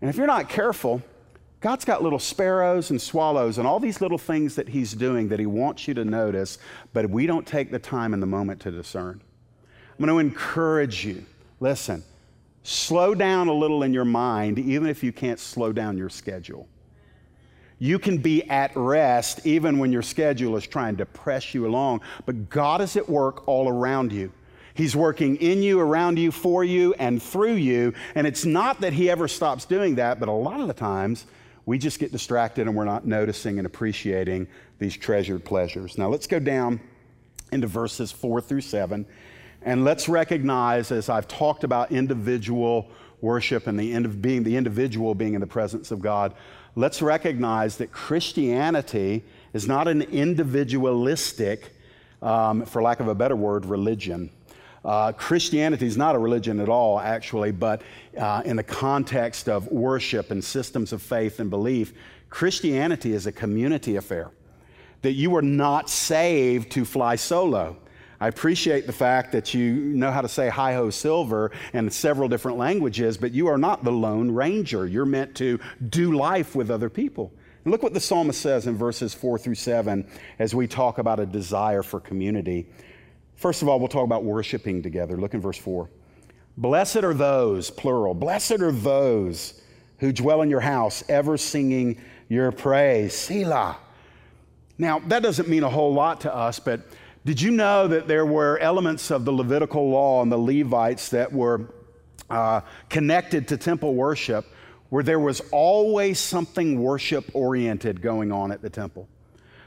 And 0.03 0.11
if 0.11 0.17
you're 0.17 0.27
not 0.27 0.51
careful, 0.51 1.03
God's 1.65 1.87
got 1.87 2.03
little 2.03 2.19
sparrows 2.19 2.91
and 2.91 3.01
swallows 3.01 3.57
and 3.57 3.67
all 3.67 3.81
these 3.81 4.03
little 4.03 4.19
things 4.19 4.55
that 4.57 4.69
He's 4.69 4.93
doing 4.93 5.29
that 5.29 5.39
He 5.39 5.47
wants 5.47 5.89
you 5.89 5.95
to 5.95 6.05
notice, 6.05 6.59
but 6.93 7.09
we 7.09 7.27
don't 7.27 7.47
take 7.47 7.71
the 7.71 7.79
time 7.79 8.13
in 8.13 8.21
the 8.21 8.27
moment 8.27 8.61
to 8.61 8.71
discern. 8.71 9.19
I'm 9.99 10.05
going 10.05 10.11
to 10.11 10.19
encourage 10.19 11.07
you 11.07 11.25
listen, 11.61 12.05
slow 12.65 13.15
down 13.15 13.49
a 13.49 13.53
little 13.55 13.83
in 13.83 13.95
your 13.95 14.05
mind, 14.05 14.59
even 14.59 14.89
if 14.89 15.03
you 15.03 15.11
can't 15.11 15.41
slow 15.41 15.73
down 15.73 15.97
your 15.97 16.11
schedule. 16.11 16.69
You 17.79 17.99
can 17.99 18.19
be 18.19 18.43
at 18.51 18.77
rest 18.77 19.47
even 19.47 19.79
when 19.79 19.91
your 19.91 20.03
schedule 20.03 20.59
is 20.59 20.67
trying 20.67 20.99
to 20.99 21.07
press 21.07 21.55
you 21.55 21.67
along, 21.67 22.03
but 22.27 22.51
God 22.51 22.83
is 22.83 22.95
at 22.99 23.09
work 23.09 23.49
all 23.49 23.71
around 23.71 24.13
you. 24.13 24.31
He's 24.75 24.95
working 24.95 25.37
in 25.37 25.63
you, 25.63 25.81
around 25.81 26.19
you, 26.19 26.31
for 26.31 26.63
you, 26.63 26.93
and 26.99 27.23
through 27.23 27.55
you. 27.55 27.95
And 28.15 28.27
it's 28.27 28.45
not 28.45 28.83
that 28.83 28.93
He 28.93 29.09
ever 29.09 29.29
stops 29.29 29.65
doing 29.65 29.95
that, 29.95 30.21
but 30.21 30.29
a 30.29 30.33
lot 30.33 30.61
of 30.61 30.69
the 30.69 30.75
times, 30.75 31.25
we 31.67 31.79
just 31.79 31.99
get 31.99 32.13
distracted 32.13 32.67
and 32.67 32.77
we're 32.77 32.85
not 32.85 33.07
noticing 33.07 33.59
and 33.59 33.67
appreciating 33.67 34.47
these 34.79 34.97
treasured 34.97 35.45
pleasures. 35.45 35.97
Now 35.97 36.09
let's 36.09 36.27
go 36.27 36.39
down 36.39 36.81
into 37.53 37.67
verses 37.67 38.13
four 38.13 38.41
through 38.41 38.61
seven. 38.61 39.07
And 39.63 39.85
let's 39.85 40.09
recognize, 40.09 40.93
as 40.93 41.09
I've 41.09 41.27
talked 41.27 41.65
about 41.65 41.91
individual 41.91 42.91
worship 43.23 43.67
and 43.67 43.81
the 43.81 43.93
end 43.93 44.05
of 44.05 44.21
being 44.21 44.43
the 44.43 44.57
individual 44.57 45.15
being 45.15 45.33
in 45.33 45.41
the 45.41 45.47
presence 45.47 45.91
of 45.91 46.01
God, 46.01 46.35
let's 46.77 47.01
recognize 47.01 47.79
that 47.79 47.91
Christianity 47.91 49.25
is 49.55 49.67
not 49.67 49.89
an 49.89 50.03
individualistic, 50.03 51.73
um, 52.21 52.67
for 52.67 52.83
lack 52.83 53.01
of 53.01 53.09
a 53.09 53.15
better 53.15 53.37
word, 53.37 53.65
religion. 53.65 54.29
Uh, 54.85 55.13
Christianity 55.13 55.87
is 55.87 55.97
not 55.97 56.15
a 56.15 56.19
religion 56.19 56.61
at 56.61 56.69
all, 56.69 57.01
actually, 57.01 57.53
but 57.53 57.83
uh, 58.19 58.43
in 58.45 58.57
the 58.57 58.63
context 58.63 59.49
of 59.49 59.67
worship 59.69 60.31
and 60.31 60.45
systems 60.45 60.93
of 60.93 61.01
faith 61.01 61.41
and 61.41 61.49
belief, 61.49 61.95
Christianity 62.29 63.13
is 63.13 63.27
a 63.27 63.33
community 63.33 63.97
affair. 63.97 64.31
That 65.03 65.13
you 65.13 65.37
are 65.37 65.43
not 65.43 65.89
saved 65.89 66.73
to 66.73 66.85
fly 66.85 67.17
solo. 67.17 67.77
I 68.21 68.29
appreciate 68.29 68.87
the 68.87 68.93
fact 68.93 69.33
that 69.33 69.53
you 69.53 69.75
know 69.75 70.11
how 70.11 70.21
to 70.21 70.29
say 70.29 70.49
hi 70.49 70.75
ho 70.75 70.91
silver 70.91 71.51
in 71.73 71.91
several 71.91 72.29
different 72.29 72.59
languages, 72.59 73.17
but 73.17 73.33
you 73.33 73.49
are 73.49 73.59
not 73.59 73.85
the 73.85 73.93
lone 73.93 74.31
ranger. 74.31 74.87
You're 74.87 75.05
meant 75.05 75.35
to 75.37 75.59
do 75.91 76.13
life 76.13 76.55
with 76.55 76.71
other 76.71 76.89
people. 76.89 77.33
And 77.65 77.73
look 77.73 77.83
what 77.83 77.95
the 77.95 78.01
psalmist 78.01 78.41
says 78.41 78.67
in 78.67 78.77
verses 78.77 79.15
four 79.15 79.39
through 79.39 79.57
seven 79.57 80.07
as 80.39 80.55
we 80.55 80.67
talk 80.67 80.99
about 80.99 81.21
a 81.21 81.27
desire 81.27 81.83
for 81.83 82.01
community. 82.01 82.67
First 83.37 83.63
of 83.63 83.69
all, 83.69 83.79
we'll 83.79 83.89
talk 83.89 84.05
about 84.05 84.25
worshiping 84.25 84.83
together. 84.83 85.17
Look 85.17 85.35
in 85.35 85.41
verse 85.41 85.59
4. 85.59 85.89
Blessed 86.57 86.99
are 86.99 87.15
those, 87.15 87.71
plural, 87.71 88.15
blessed 88.15 88.61
are 88.61 88.73
those 88.73 89.61
who 89.99 90.13
dwell 90.13 90.43
in 90.43 90.51
your 90.51 90.61
house, 90.61 91.03
ever 91.09 91.37
singing 91.37 92.01
your 92.29 92.53
praise. 92.53 93.15
Selah. 93.15 93.77
Now, 94.79 95.01
that 95.01 95.23
doesn't 95.23 95.49
mean 95.49 95.63
a 95.63 95.69
whole 95.69 95.93
lot 95.93 96.21
to 96.23 96.35
us, 96.35 96.59
but 96.59 96.83
did 97.25 97.41
you 97.41 97.51
know 97.51 97.89
that 97.89 98.07
there 98.07 98.27
were 98.27 98.59
elements 98.59 99.11
of 99.11 99.25
the 99.25 99.33
Levitical 99.33 99.89
law 99.89 100.23
and 100.23 100.31
the 100.31 100.39
Levites 100.39 101.09
that 101.11 101.33
were 101.33 101.73
uh, 102.29 102.61
connected 102.89 103.49
to 103.49 103.57
temple 103.57 103.95
worship 103.95 104.47
where 104.91 105.03
there 105.03 105.19
was 105.19 105.41
always 105.51 106.19
something 106.19 106.81
worship 106.81 107.31
oriented 107.33 108.01
going 108.01 108.31
on 108.31 108.53
at 108.53 108.63
the 108.63 108.71
temple? 108.71 109.09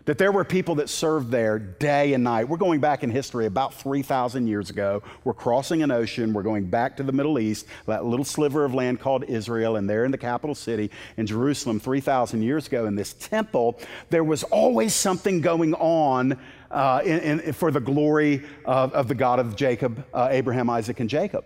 That 0.08 0.18
there 0.18 0.32
were 0.32 0.46
people 0.46 0.76
that 0.76 0.90
served 0.90 1.30
there 1.32 1.60
day 1.60 2.14
and 2.14 2.24
night. 2.24 2.48
We're 2.48 2.56
going 2.56 2.80
back 2.80 3.04
in 3.04 3.12
history 3.12 3.46
about 3.46 3.74
3,000 3.74 4.48
years 4.48 4.70
ago. 4.70 5.04
We're 5.26 5.34
crossing 5.34 5.84
an 5.84 5.92
ocean. 5.92 6.32
We're 6.32 6.44
going 6.44 6.66
back 6.66 6.96
to 6.98 7.04
the 7.04 7.12
Middle 7.12 7.38
East, 7.38 7.68
that 7.88 8.06
little 8.06 8.24
sliver 8.24 8.64
of 8.64 8.74
land 8.74 9.02
called 9.02 9.26
Israel, 9.26 9.76
and 9.76 9.90
there 9.90 10.06
in 10.06 10.12
the 10.12 10.18
capital 10.18 10.56
city 10.56 10.92
in 11.18 11.28
Jerusalem 11.28 11.82
3,000 11.82 12.42
years 12.42 12.68
ago 12.68 12.86
in 12.86 12.96
this 12.96 13.14
temple, 13.14 13.82
there 14.10 14.24
was 14.24 14.44
always 14.44 14.94
something 14.94 15.42
going 15.42 15.74
on 15.74 16.40
uh, 16.72 17.02
in, 17.04 17.42
in, 17.42 17.54
for 17.54 17.70
the 17.70 17.82
glory 17.82 18.46
of, 18.64 18.94
of, 18.94 19.10
the 19.10 19.16
God 19.16 19.40
of 19.40 19.58
Jacob, 19.58 20.06
uh, 20.14 20.30
Abraham, 20.32 20.70
Isaac, 20.70 21.02
and 21.02 21.10
Jacob. 21.10 21.44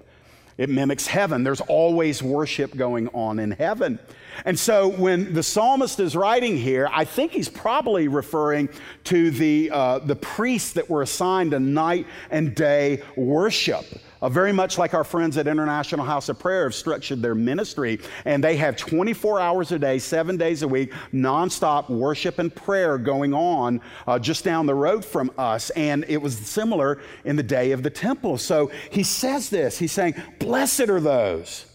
It 0.58 0.70
mimics 0.70 1.08
heaven. 1.08 1.44
There's 1.44 1.62
always 1.62 2.22
worship 2.22 2.76
going 2.76 3.08
on 3.10 3.40
in 3.40 3.52
heaven. 3.52 4.00
And 4.46 4.58
so 4.58 4.88
when 4.88 5.34
the 5.34 5.44
psalmist 5.44 6.00
is 6.00 6.16
writing 6.16 6.58
here, 6.58 6.90
I 6.92 7.06
think 7.06 7.32
he's 7.32 7.50
probably 7.50 8.08
referring 8.08 8.70
to 9.06 9.32
the, 9.32 9.70
uh, 9.72 10.00
the 10.00 10.16
priests 10.16 10.74
that 10.74 10.90
were 10.90 11.02
assigned 11.02 11.54
a 11.54 11.60
night 11.60 12.08
and 12.30 12.56
day 12.56 13.04
worship. 13.16 13.86
Uh, 14.22 14.30
very 14.30 14.52
much 14.52 14.78
like 14.78 14.94
our 14.94 15.04
friends 15.04 15.36
at 15.38 15.48
International 15.48 16.06
House 16.06 16.30
of 16.30 16.38
Prayer 16.38 16.64
have 16.64 16.76
structured 16.76 17.22
their 17.22 17.34
ministry, 17.34 18.00
and 18.26 18.44
they 18.44 18.56
have 18.58 18.78
24 18.78 19.40
hours 19.40 19.72
a 19.72 19.80
day, 19.80 19.98
seven 19.98 20.38
days 20.38 20.62
a 20.62 20.68
week, 20.68 20.94
nonstop 21.12 21.90
worship 21.90 22.38
and 22.38 22.54
prayer 22.54 23.00
going 23.00 23.34
on 23.34 23.82
uh, 24.06 24.20
just 24.20 24.44
down 24.44 24.68
the 24.68 24.76
road 24.76 25.04
from 25.04 25.32
us. 25.38 25.72
And 25.72 26.06
it 26.08 26.18
was 26.18 26.38
similar 26.38 27.02
in 27.26 27.36
the 27.36 27.44
day 27.44 27.72
of 27.72 27.82
the 27.82 27.90
temple. 27.90 28.38
So 28.38 28.72
he 28.92 29.04
says 29.04 29.50
this 29.50 29.80
He's 29.80 29.92
saying, 29.92 30.16
Blessed 30.40 30.90
are 30.90 31.00
those 31.00 31.66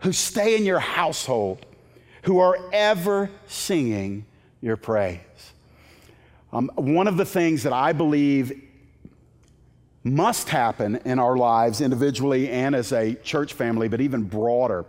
who 0.00 0.12
stay 0.12 0.56
in 0.56 0.64
your 0.64 0.78
household 0.78 1.66
who 2.22 2.40
are 2.40 2.58
ever 2.72 3.30
singing 3.46 4.24
your 4.60 4.76
praise. 4.76 5.20
Um, 6.52 6.70
one 6.74 7.06
of 7.06 7.16
the 7.16 7.24
things 7.24 7.62
that 7.64 7.72
I 7.72 7.92
believe 7.92 8.65
must 10.06 10.48
happen 10.48 10.96
in 11.04 11.18
our 11.18 11.36
lives 11.36 11.80
individually 11.80 12.48
and 12.48 12.74
as 12.74 12.92
a 12.92 13.14
church 13.16 13.54
family, 13.54 13.88
but 13.88 14.00
even 14.00 14.22
broader 14.22 14.84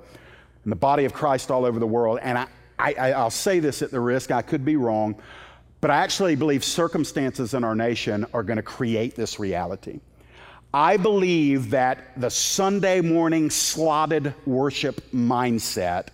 in 0.64 0.70
the 0.70 0.76
body 0.76 1.06
of 1.06 1.14
Christ 1.14 1.50
all 1.50 1.66
over 1.66 1.80
the 1.80 1.88
world, 1.88 2.20
and 2.22 2.38
I, 2.38 2.48
I, 2.78 3.14
I'll 3.14 3.30
say 3.32 3.60
this 3.60 3.82
at 3.82 3.90
the 3.90 4.00
risk, 4.00 4.32
I 4.32 4.44
could 4.44 4.64
be 4.64 4.76
wrong, 4.76 5.16
but 5.82 5.90
I 5.90 5.98
actually 5.98 6.36
believe 6.36 6.64
circumstances 6.64 7.54
in 7.54 7.64
our 7.64 7.74
nation 7.74 8.26
are 8.34 8.44
going 8.44 8.58
to 8.58 8.64
create 8.64 9.16
this 9.16 9.40
reality. 9.40 10.02
I 10.74 10.98
believe 10.98 11.72
that 11.72 12.20
the 12.20 12.30
Sunday 12.30 13.02
morning 13.02 13.50
slotted 13.50 14.34
worship 14.46 15.02
mindset 15.12 16.10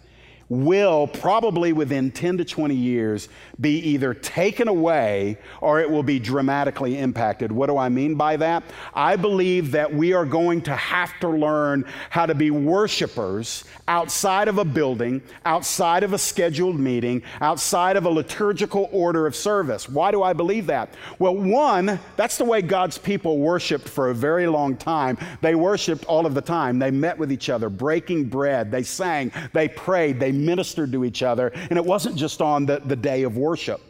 will 0.54 1.08
probably 1.08 1.74
within 1.74 2.12
10 2.12 2.38
to 2.38 2.46
20 2.46 2.76
years 2.76 3.30
be 3.60 3.80
either 3.80 4.14
taken 4.14 4.68
away 4.68 5.38
or 5.62 5.80
it 5.80 5.90
will 5.90 6.04
be 6.04 6.20
dramatically 6.20 6.98
impacted. 6.98 7.52
What 7.52 7.68
do 7.68 7.78
I 7.78 7.90
mean 7.90 8.16
by 8.16 8.38
that? 8.38 8.64
I 8.94 9.16
believe 9.16 9.72
that 9.72 9.94
we 9.94 10.14
are 10.14 10.26
going 10.26 10.62
to 10.64 10.76
have 10.76 11.20
to 11.22 11.30
learn 11.30 11.86
how 12.10 12.26
to 12.26 12.36
be 12.36 12.52
worshipers 12.52 13.64
outside 13.88 14.48
of 14.48 14.58
a 14.58 14.66
building, 14.66 15.22
outside 15.46 16.04
of 16.04 16.14
a 16.14 16.18
scheduled 16.18 16.80
meeting, 16.80 17.24
outside 17.42 17.98
of 17.98 18.06
a 18.06 18.10
liturgical 18.10 18.90
order 18.92 19.26
of 19.28 19.36
service. 19.36 19.90
Why 19.90 20.12
do 20.12 20.24
I 20.24 20.34
believe 20.34 20.68
that? 20.68 20.94
Well, 21.20 21.36
one, 21.36 22.00
that's 22.16 22.38
the 22.38 22.46
way 22.46 22.62
God's 22.62 22.98
people 22.98 23.40
worshiped 23.40 23.90
for 23.90 24.10
a 24.10 24.16
very 24.16 24.48
long 24.48 24.78
time. 24.78 25.18
They 25.42 25.56
worshiped 25.56 26.06
all 26.06 26.26
of 26.26 26.34
the 26.34 26.42
time. 26.42 26.80
They 26.80 26.92
met 26.92 27.18
with 27.18 27.32
each 27.32 27.50
other, 27.50 27.70
breaking 27.70 28.26
bread, 28.26 28.72
they 28.72 28.84
sang, 28.84 29.32
they 29.54 29.68
prayed, 29.68 30.20
they 30.20 30.32
ministered 30.46 30.92
to 30.92 31.06
each 31.06 31.24
other, 31.24 31.52
and 31.54 31.78
it 31.78 31.86
wasn't 31.86 32.16
just 32.16 32.42
on 32.42 32.66
the, 32.66 32.82
the 32.86 32.96
day 32.96 33.24
of 33.24 33.38
worship. 33.38 33.82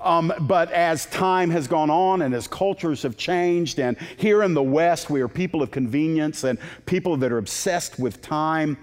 Um, 0.00 0.32
but 0.40 0.70
as 0.72 1.06
time 1.06 1.50
has 1.50 1.68
gone 1.68 1.90
on 1.90 2.22
and 2.22 2.34
as 2.34 2.48
cultures 2.48 3.02
have 3.02 3.16
changed, 3.16 3.78
and 3.78 3.96
here 4.16 4.42
in 4.42 4.54
the 4.54 4.62
West, 4.62 5.10
we 5.10 5.20
are 5.20 5.28
people 5.28 5.62
of 5.62 5.70
convenience 5.70 6.44
and 6.44 6.58
people 6.86 7.16
that 7.18 7.30
are 7.30 7.38
obsessed 7.38 7.98
with 7.98 8.20
time. 8.20 8.76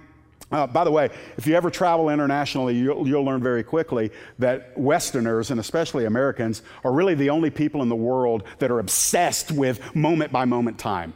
Uh, 0.51 0.65
by 0.65 0.83
the 0.83 0.91
way, 0.91 1.09
if 1.37 1.45
you 1.45 1.55
ever 1.55 1.69
travel 1.69 2.09
internationally, 2.09 2.75
you'll, 2.75 3.07
you'll, 3.07 3.23
learn 3.23 3.41
very 3.43 3.63
quickly 3.63 4.09
that 4.39 4.75
Westerners, 4.75 5.51
and 5.51 5.59
especially 5.59 6.05
Americans, 6.05 6.63
are 6.83 6.91
really 6.91 7.13
the 7.13 7.29
only 7.29 7.51
people 7.51 7.83
in 7.83 7.89
the 7.89 7.95
world 7.95 8.43
that 8.57 8.71
are 8.71 8.79
obsessed 8.79 9.51
with 9.51 9.95
moment 9.95 10.31
by 10.31 10.45
moment 10.45 10.79
time. 10.79 11.13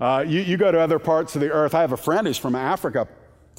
Uh, 0.00 0.24
you, 0.26 0.40
you, 0.40 0.56
go 0.56 0.72
to 0.72 0.80
other 0.80 0.98
parts 0.98 1.36
of 1.36 1.40
the 1.40 1.52
earth. 1.52 1.76
I 1.76 1.80
have 1.80 1.92
a 1.92 1.96
friend 1.96 2.26
who's 2.26 2.38
from 2.38 2.56
Africa, 2.56 3.06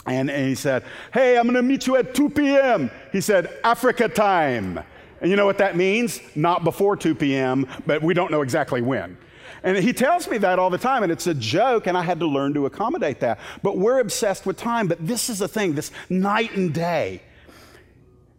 and, 0.06 0.30
and 0.30 0.48
he 0.48 0.56
said, 0.56 0.84
Hey, 1.14 1.38
I'm 1.38 1.44
going 1.44 1.56
to 1.56 1.62
meet 1.62 1.88
you 1.88 1.96
at 1.96 2.14
2 2.14 2.30
p.m. 2.30 2.92
He 3.12 3.22
said, 3.22 3.60
Africa 3.64 4.10
time. 4.10 4.80
And 5.22 5.32
you 5.32 5.38
know 5.38 5.46
what 5.46 5.58
that 5.60 5.78
means? 5.78 6.20
Not 6.36 6.66
before 6.66 6.98
2 6.98 7.16
p.m., 7.16 7.66
but 7.86 8.02
we 8.02 8.14
don't 8.14 8.30
know 8.30 8.42
exactly 8.42 8.82
when. 8.82 9.18
And 9.64 9.78
he 9.78 9.94
tells 9.94 10.28
me 10.28 10.38
that 10.40 10.60
all 10.60 10.70
the 10.70 10.78
time, 10.78 11.04
and 11.04 11.12
it's 11.12 11.28
a 11.28 11.34
joke, 11.34 11.88
and 11.88 11.98
I 11.98 12.02
had 12.02 12.20
to 12.20 12.28
learn 12.28 12.54
to 12.56 12.66
accommodate 12.66 13.22
that. 13.22 13.40
But 13.62 13.78
we're 13.78 14.00
obsessed 14.00 14.46
with 14.46 14.58
time. 14.58 14.90
But 14.90 15.06
this 15.06 15.30
is 15.30 15.40
the 15.40 15.48
thing 15.48 15.74
this 15.74 15.92
night 16.10 16.56
and 16.58 16.74
day. 16.74 17.22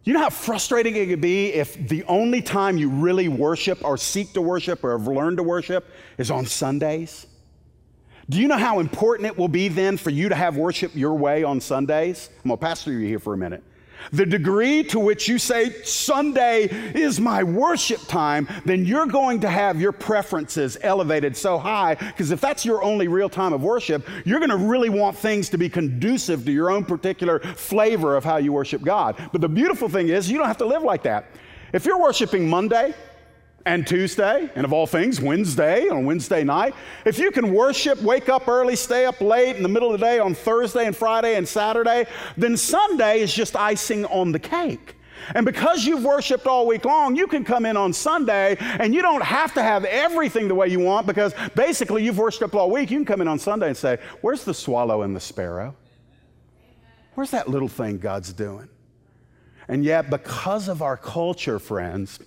You 0.03 0.13
know 0.13 0.19
how 0.19 0.29
frustrating 0.29 0.95
it 0.95 1.07
could 1.07 1.21
be 1.21 1.47
if 1.47 1.89
the 1.89 2.03
only 2.03 2.43
time 2.43 2.77
you 2.77 2.89
really 2.89 3.27
worship 3.27 3.83
or 3.83 3.97
seek 3.97 4.33
to 4.33 4.41
worship 4.41 4.83
or 4.83 4.91
have 4.91 5.07
learned 5.07 5.37
to 5.37 5.43
worship 5.43 5.89
is 6.19 6.29
on 6.29 6.45
Sundays? 6.45 7.25
Do 8.27 8.41
you 8.41 8.47
know 8.47 8.57
how 8.57 8.79
important 8.79 9.27
it 9.27 9.37
will 9.37 9.47
be 9.47 9.67
then 9.67 9.97
for 9.97 10.09
you 10.09 10.29
to 10.29 10.35
have 10.35 10.57
worship 10.57 10.95
your 10.95 11.13
way 11.13 11.43
on 11.43 11.61
Sundays? 11.61 12.29
I'm 12.43 12.49
going 12.49 12.57
to 12.57 12.65
pastor 12.65 12.91
you 12.91 13.05
here 13.07 13.19
for 13.19 13.35
a 13.35 13.37
minute. 13.37 13.63
The 14.11 14.25
degree 14.25 14.83
to 14.85 14.99
which 14.99 15.27
you 15.27 15.37
say, 15.37 15.81
Sunday 15.83 16.63
is 16.95 17.19
my 17.19 17.43
worship 17.43 18.01
time, 18.07 18.47
then 18.65 18.83
you're 18.83 19.05
going 19.05 19.41
to 19.41 19.49
have 19.49 19.79
your 19.79 19.91
preferences 19.91 20.75
elevated 20.81 21.37
so 21.37 21.59
high. 21.59 21.95
Because 21.95 22.31
if 22.31 22.41
that's 22.41 22.65
your 22.65 22.83
only 22.83 23.07
real 23.07 23.29
time 23.29 23.53
of 23.53 23.61
worship, 23.61 24.07
you're 24.25 24.39
going 24.39 24.49
to 24.49 24.57
really 24.57 24.89
want 24.89 25.15
things 25.15 25.49
to 25.49 25.57
be 25.59 25.69
conducive 25.69 26.45
to 26.45 26.51
your 26.51 26.71
own 26.71 26.83
particular 26.83 27.39
flavor 27.39 28.15
of 28.15 28.23
how 28.23 28.37
you 28.37 28.53
worship 28.53 28.81
God. 28.81 29.17
But 29.31 29.41
the 29.41 29.49
beautiful 29.49 29.87
thing 29.87 30.09
is, 30.09 30.31
you 30.31 30.39
don't 30.39 30.47
have 30.47 30.57
to 30.57 30.65
live 30.65 30.81
like 30.81 31.03
that. 31.03 31.27
If 31.73 31.85
you're 31.85 31.99
worshiping 31.99 32.49
Monday, 32.49 32.95
and 33.65 33.87
Tuesday, 33.87 34.49
and 34.55 34.63
of 34.63 34.71
all 34.71 34.85
things, 34.85 35.19
Wednesday 35.19 35.89
on 35.89 36.05
Wednesday 36.05 36.43
night. 36.43 36.75
If 37.03 37.17
you 37.17 37.31
can 37.31 37.51
worship, 37.51 37.99
wake 38.01 38.29
up 38.29 38.47
early, 38.47 38.75
stay 38.75 39.05
up 39.05 39.19
late 39.21 39.55
in 39.55 39.63
the 39.63 39.69
middle 39.69 39.91
of 39.91 39.99
the 39.99 40.05
day 40.05 40.19
on 40.19 40.35
Thursday 40.35 40.85
and 40.85 40.95
Friday 40.95 41.35
and 41.35 41.47
Saturday, 41.47 42.05
then 42.37 42.57
Sunday 42.57 43.21
is 43.21 43.33
just 43.33 43.55
icing 43.55 44.05
on 44.05 44.31
the 44.31 44.39
cake. 44.39 44.95
And 45.33 45.45
because 45.45 45.85
you've 45.85 46.03
worshiped 46.03 46.45
all 46.45 46.67
week 46.67 46.85
long, 46.85 47.15
you 47.15 47.25
can 47.25 47.43
come 47.43 47.65
in 47.65 47.75
on 47.75 47.93
Sunday 47.93 48.57
and 48.59 48.93
you 48.93 49.01
don't 49.01 49.23
have 49.23 49.53
to 49.55 49.63
have 49.63 49.83
everything 49.85 50.47
the 50.47 50.53
way 50.53 50.67
you 50.67 50.79
want 50.79 51.07
because 51.07 51.33
basically 51.55 52.03
you've 52.03 52.19
worshiped 52.19 52.53
all 52.53 52.69
week. 52.69 52.91
You 52.91 52.97
can 52.97 53.05
come 53.05 53.21
in 53.21 53.27
on 53.27 53.39
Sunday 53.39 53.69
and 53.69 53.77
say, 53.77 53.97
Where's 54.21 54.43
the 54.43 54.53
swallow 54.53 55.01
and 55.01 55.15
the 55.15 55.19
sparrow? 55.19 55.75
Where's 57.15 57.31
that 57.31 57.47
little 57.47 57.69
thing 57.69 57.97
God's 57.97 58.33
doing? 58.33 58.69
And 59.67 59.83
yet, 59.83 60.11
because 60.11 60.67
of 60.67 60.83
our 60.83 60.97
culture, 60.97 61.57
friends, 61.57 62.19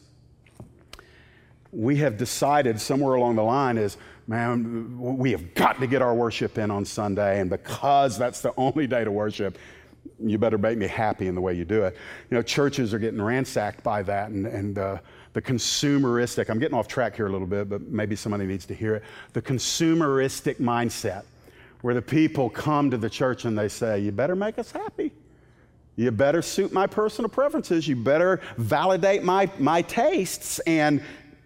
we 1.73 1.97
have 1.97 2.17
decided 2.17 2.81
somewhere 2.81 3.15
along 3.15 3.37
the 3.37 3.43
line 3.43 3.79
is, 3.79 3.97
man, 4.27 4.99
we 4.99 5.33
have 5.33 5.55
got 5.55 5.79
to 5.81 5.87
get 5.87 6.03
our 6.03 6.15
worship 6.15 6.59
in 6.59 6.71
on 6.71 6.85
Sunday, 6.85 7.41
and 7.41 7.51
because 7.51 8.19
that's 8.19 8.41
the 8.41 8.53
only 8.57 8.87
day 8.87 9.05
to 9.05 9.11
worship, 9.11 9.59
you 10.21 10.39
better 10.39 10.59
make 10.59 10.79
me 10.79 10.87
happy 10.87 11.27
in 11.27 11.35
the 11.35 11.41
way 11.41 11.55
you 11.55 11.65
do 11.65 11.83
it. 11.85 11.97
You 12.31 12.37
know, 12.37 12.43
churches 12.43 12.93
are 12.95 12.99
getting 12.99 13.21
ransacked 13.21 13.83
by 13.83 14.03
that, 14.05 14.31
and, 14.31 14.47
and 14.47 14.79
uh, 14.79 14.99
the 15.33 15.43
consumeristic, 15.43 16.51
I'm 16.51 16.59
getting 16.59 16.77
off 16.77 16.89
track 16.89 17.17
here 17.17 17.27
a 17.27 17.33
little 17.33 17.47
bit, 17.47 17.69
but 17.69 17.83
maybe 17.83 18.17
somebody 18.17 18.47
needs 18.47 18.67
to 18.67 18.75
hear 18.75 18.97
it. 18.97 19.03
The 19.35 19.43
consumeristic 19.43 20.57
mindset, 20.57 21.25
where 21.83 21.95
the 21.95 22.03
people 22.03 22.51
come 22.51 22.91
to 22.91 22.99
the 22.99 23.11
church 23.11 23.45
and 23.45 23.57
they 23.57 23.69
say, 23.69 24.01
You 24.01 24.11
better 24.11 24.35
make 24.35 24.59
us 24.59 24.73
happy. 24.73 25.13
You 25.97 26.11
better 26.13 26.43
suit 26.43 26.73
my 26.73 26.87
personal 26.87 27.29
preferences. 27.29 27.87
You 27.89 27.97
better 27.97 28.41
validate 28.57 29.25
my, 29.25 29.51
my 29.59 29.83
tastes. 29.83 30.61
And 30.61 31.03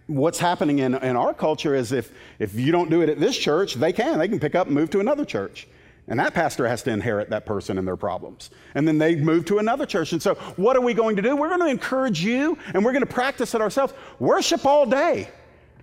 what's 0.07 0.39
happening 0.39 0.79
in, 0.79 0.95
in 0.95 1.15
our 1.15 1.33
culture 1.33 1.75
is 1.75 1.91
if, 1.91 2.11
if 2.39 2.55
you 2.55 2.71
don't 2.71 2.89
do 2.89 3.01
it 3.01 3.09
at 3.09 3.19
this 3.19 3.37
church, 3.37 3.75
they 3.75 3.93
can. 3.93 4.19
They 4.19 4.27
can 4.27 4.39
pick 4.39 4.55
up 4.55 4.67
and 4.67 4.75
move 4.75 4.89
to 4.91 4.99
another 4.99 5.25
church. 5.25 5.67
And 6.07 6.19
that 6.19 6.33
pastor 6.33 6.67
has 6.67 6.83
to 6.83 6.91
inherit 6.91 7.29
that 7.29 7.45
person 7.45 7.77
and 7.77 7.87
their 7.87 7.95
problems. 7.95 8.49
And 8.75 8.85
then 8.85 8.97
they 8.97 9.15
move 9.15 9.45
to 9.45 9.59
another 9.59 9.85
church. 9.85 10.11
And 10.11 10.21
so, 10.21 10.35
what 10.57 10.75
are 10.75 10.81
we 10.81 10.93
going 10.93 11.15
to 11.15 11.21
do? 11.21 11.35
We're 11.35 11.47
going 11.47 11.61
to 11.61 11.67
encourage 11.67 12.21
you 12.21 12.57
and 12.73 12.83
we're 12.83 12.91
going 12.91 13.05
to 13.05 13.13
practice 13.13 13.55
it 13.55 13.61
ourselves. 13.61 13.93
Worship 14.19 14.65
all 14.65 14.85
day. 14.85 15.29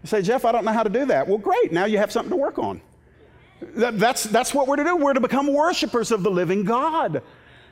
You 0.02 0.06
say, 0.06 0.20
Jeff, 0.20 0.44
I 0.44 0.52
don't 0.52 0.64
know 0.64 0.72
how 0.72 0.82
to 0.82 0.90
do 0.90 1.06
that. 1.06 1.26
Well, 1.26 1.38
great. 1.38 1.72
Now 1.72 1.86
you 1.86 1.98
have 1.98 2.12
something 2.12 2.30
to 2.30 2.36
work 2.36 2.58
on. 2.58 2.82
That, 3.60 3.98
that's, 3.98 4.24
that's 4.24 4.52
what 4.52 4.66
we're 4.66 4.76
to 4.76 4.84
do. 4.84 4.96
We're 4.96 5.14
to 5.14 5.20
become 5.20 5.52
worshipers 5.52 6.10
of 6.10 6.22
the 6.22 6.30
living 6.30 6.64
God. 6.64 7.22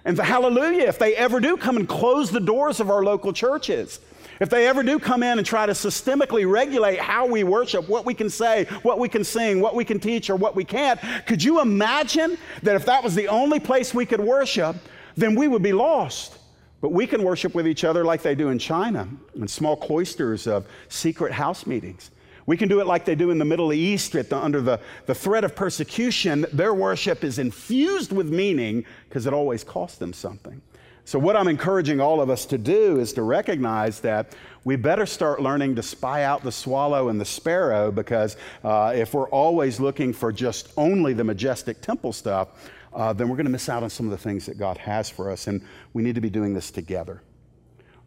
And 0.04 0.16
the, 0.16 0.24
hallelujah, 0.24 0.84
if 0.84 0.98
they 0.98 1.14
ever 1.16 1.40
do 1.40 1.56
come 1.56 1.76
and 1.76 1.88
close 1.88 2.30
the 2.30 2.40
doors 2.40 2.80
of 2.80 2.90
our 2.90 3.02
local 3.02 3.32
churches, 3.32 4.00
if 4.40 4.50
they 4.50 4.66
ever 4.66 4.82
do 4.82 4.98
come 4.98 5.22
in 5.22 5.38
and 5.38 5.46
try 5.46 5.66
to 5.66 5.72
systemically 5.72 6.50
regulate 6.50 6.98
how 6.98 7.26
we 7.26 7.44
worship, 7.44 7.88
what 7.88 8.06
we 8.06 8.14
can 8.14 8.30
say, 8.30 8.64
what 8.82 8.98
we 8.98 9.08
can 9.08 9.24
sing, 9.24 9.60
what 9.60 9.74
we 9.74 9.84
can 9.84 9.98
teach, 9.98 10.30
or 10.30 10.36
what 10.36 10.54
we 10.54 10.64
can't, 10.64 11.00
could 11.26 11.42
you 11.42 11.60
imagine 11.60 12.38
that 12.62 12.76
if 12.76 12.86
that 12.86 13.02
was 13.02 13.14
the 13.14 13.28
only 13.28 13.60
place 13.60 13.92
we 13.92 14.06
could 14.06 14.20
worship, 14.20 14.76
then 15.16 15.34
we 15.34 15.48
would 15.48 15.62
be 15.62 15.72
lost? 15.72 16.38
But 16.80 16.92
we 16.92 17.06
can 17.06 17.24
worship 17.24 17.54
with 17.54 17.66
each 17.66 17.82
other 17.82 18.04
like 18.04 18.22
they 18.22 18.36
do 18.36 18.50
in 18.50 18.58
China, 18.58 19.08
in 19.34 19.48
small 19.48 19.76
cloisters 19.76 20.46
of 20.46 20.66
secret 20.88 21.32
house 21.32 21.66
meetings. 21.66 22.10
We 22.46 22.56
can 22.56 22.68
do 22.68 22.80
it 22.80 22.86
like 22.86 23.04
they 23.04 23.14
do 23.14 23.30
in 23.30 23.38
the 23.38 23.44
Middle 23.44 23.74
East 23.74 24.12
the, 24.12 24.38
under 24.38 24.62
the, 24.62 24.80
the 25.04 25.14
threat 25.14 25.44
of 25.44 25.54
persecution. 25.54 26.46
Their 26.52 26.72
worship 26.72 27.22
is 27.22 27.38
infused 27.38 28.10
with 28.10 28.30
meaning 28.30 28.86
because 29.08 29.26
it 29.26 29.34
always 29.34 29.64
costs 29.64 29.98
them 29.98 30.14
something. 30.14 30.62
So, 31.08 31.18
what 31.18 31.36
I'm 31.36 31.48
encouraging 31.48 32.02
all 32.02 32.20
of 32.20 32.28
us 32.28 32.44
to 32.44 32.58
do 32.58 33.00
is 33.00 33.14
to 33.14 33.22
recognize 33.22 33.98
that 34.00 34.36
we 34.64 34.76
better 34.76 35.06
start 35.06 35.40
learning 35.40 35.74
to 35.76 35.82
spy 35.82 36.24
out 36.24 36.44
the 36.44 36.52
swallow 36.52 37.08
and 37.08 37.18
the 37.18 37.24
sparrow 37.24 37.90
because 37.90 38.36
uh, 38.62 38.92
if 38.94 39.14
we're 39.14 39.30
always 39.30 39.80
looking 39.80 40.12
for 40.12 40.32
just 40.32 40.70
only 40.76 41.14
the 41.14 41.24
majestic 41.24 41.80
temple 41.80 42.12
stuff, 42.12 42.70
uh, 42.92 43.14
then 43.14 43.30
we're 43.30 43.36
going 43.36 43.46
to 43.46 43.50
miss 43.50 43.70
out 43.70 43.82
on 43.82 43.88
some 43.88 44.04
of 44.04 44.10
the 44.10 44.18
things 44.18 44.44
that 44.44 44.58
God 44.58 44.76
has 44.76 45.08
for 45.08 45.30
us. 45.30 45.46
And 45.46 45.62
we 45.94 46.02
need 46.02 46.14
to 46.14 46.20
be 46.20 46.28
doing 46.28 46.52
this 46.52 46.70
together, 46.70 47.22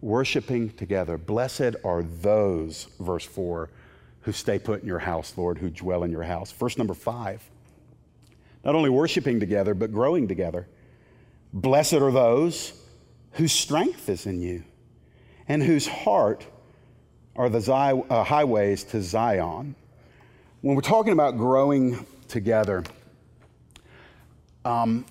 worshiping 0.02 0.70
together. 0.70 1.18
Blessed 1.18 1.78
are 1.84 2.04
those, 2.04 2.88
verse 3.00 3.26
4, 3.26 3.72
who 4.22 4.32
stay 4.32 4.60
put 4.60 4.84
in 4.84 4.88
your 4.88 5.00
house, 5.00 5.34
Lord, 5.36 5.58
who 5.58 5.72
dwell 5.72 6.04
in 6.04 6.12
your 6.12 6.22
house. 6.22 6.52
Verse 6.52 6.78
number 6.78 6.94
5, 6.94 7.50
not 8.64 8.76
only 8.76 8.92
worshiping 8.92 9.40
together, 9.40 9.74
but 9.74 9.92
growing 9.92 10.28
together. 10.28 10.68
Blessed 11.52 11.94
are 11.94 12.12
those 12.12 12.78
whose 13.34 13.52
strength 13.52 14.10
is 14.10 14.26
in 14.26 14.42
you 14.42 14.64
and 15.48 15.64
whose 15.64 15.88
heart 15.88 16.46
are 17.36 17.50
the 17.50 17.72
uh, 17.72 18.24
highways 18.24 18.84
to 18.86 19.02
Zion. 19.02 19.76
When 20.62 20.76
we're 20.76 20.82
talking 20.82 21.14
about 21.14 21.38
growing 21.38 22.06
together, 22.28 22.84
um, 24.64 25.06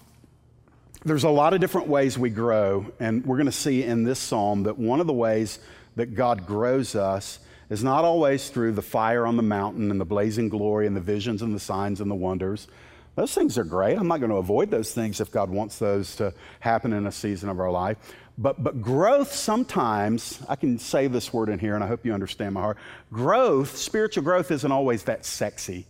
there's 1.05 1.25
a 1.25 1.31
lot 1.31 1.55
of 1.55 1.61
different 1.61 1.89
ways 1.89 2.19
we 2.19 2.31
grow, 2.31 2.87
and 3.01 3.25
we're 3.25 3.37
going 3.37 3.47
to 3.47 3.53
see 3.53 3.83
in 3.83 4.05
this 4.05 4.19
psalm 4.19 4.65
that 4.65 4.79
one 4.79 5.01
of 5.01 5.07
the 5.07 5.13
ways 5.13 5.59
that 5.97 6.15
God 6.15 6.47
grows 6.47 6.95
us 6.95 7.39
is 7.71 7.83
not 7.83 8.05
always 8.05 8.51
through 8.51 8.73
the 8.73 8.83
fire 8.83 9.27
on 9.27 9.37
the 9.37 9.43
mountain 9.43 9.91
and 9.91 10.01
the 10.01 10.05
blazing 10.05 10.49
glory 10.49 10.87
and 10.87 10.95
the 10.95 11.01
visions 11.01 11.41
and 11.41 11.55
the 11.55 11.61
signs 11.61 12.01
and 12.01 12.11
the 12.11 12.15
wonders. 12.15 12.69
Those 13.17 13.35
things 13.35 13.59
are 13.59 13.65
great. 13.65 13.99
I'm 13.99 14.09
not 14.09 14.21
going 14.21 14.31
to 14.31 14.37
avoid 14.37 14.71
those 14.71 14.93
things 14.93 15.21
if 15.21 15.31
God 15.31 15.51
wants 15.51 15.79
those 15.79 16.17
to 16.17 16.33
happen 16.61 16.93
in 16.93 17.07
a 17.07 17.13
season 17.13 17.49
of 17.49 17.61
our 17.61 17.71
life. 17.71 17.97
But, 18.39 18.63
but 18.63 18.81
growth 18.81 19.33
sometimes, 19.33 20.41
I 20.49 20.57
can 20.57 20.79
say 20.79 21.07
this 21.09 21.33
word 21.33 21.49
in 21.51 21.59
here 21.59 21.75
and 21.75 21.85
I 21.85 21.87
hope 21.87 22.07
you 22.07 22.15
understand 22.15 22.55
my 22.55 22.61
heart. 22.63 22.79
Growth, 23.13 23.77
spiritual 23.77 24.23
growth, 24.25 24.51
isn't 24.51 24.73
always 24.73 25.03
that 25.05 25.27
sexy. 25.27 25.87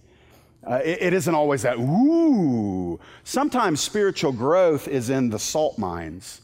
Uh, 0.69 0.81
it, 0.85 1.03
it 1.03 1.13
isn't 1.13 1.35
always 1.35 1.63
that, 1.63 1.79
ooh. 1.79 2.99
Sometimes 3.25 3.81
spiritual 3.81 4.33
growth 4.33 4.89
is 4.89 5.11
in 5.11 5.31
the 5.31 5.39
salt 5.39 5.79
mines. 5.79 6.41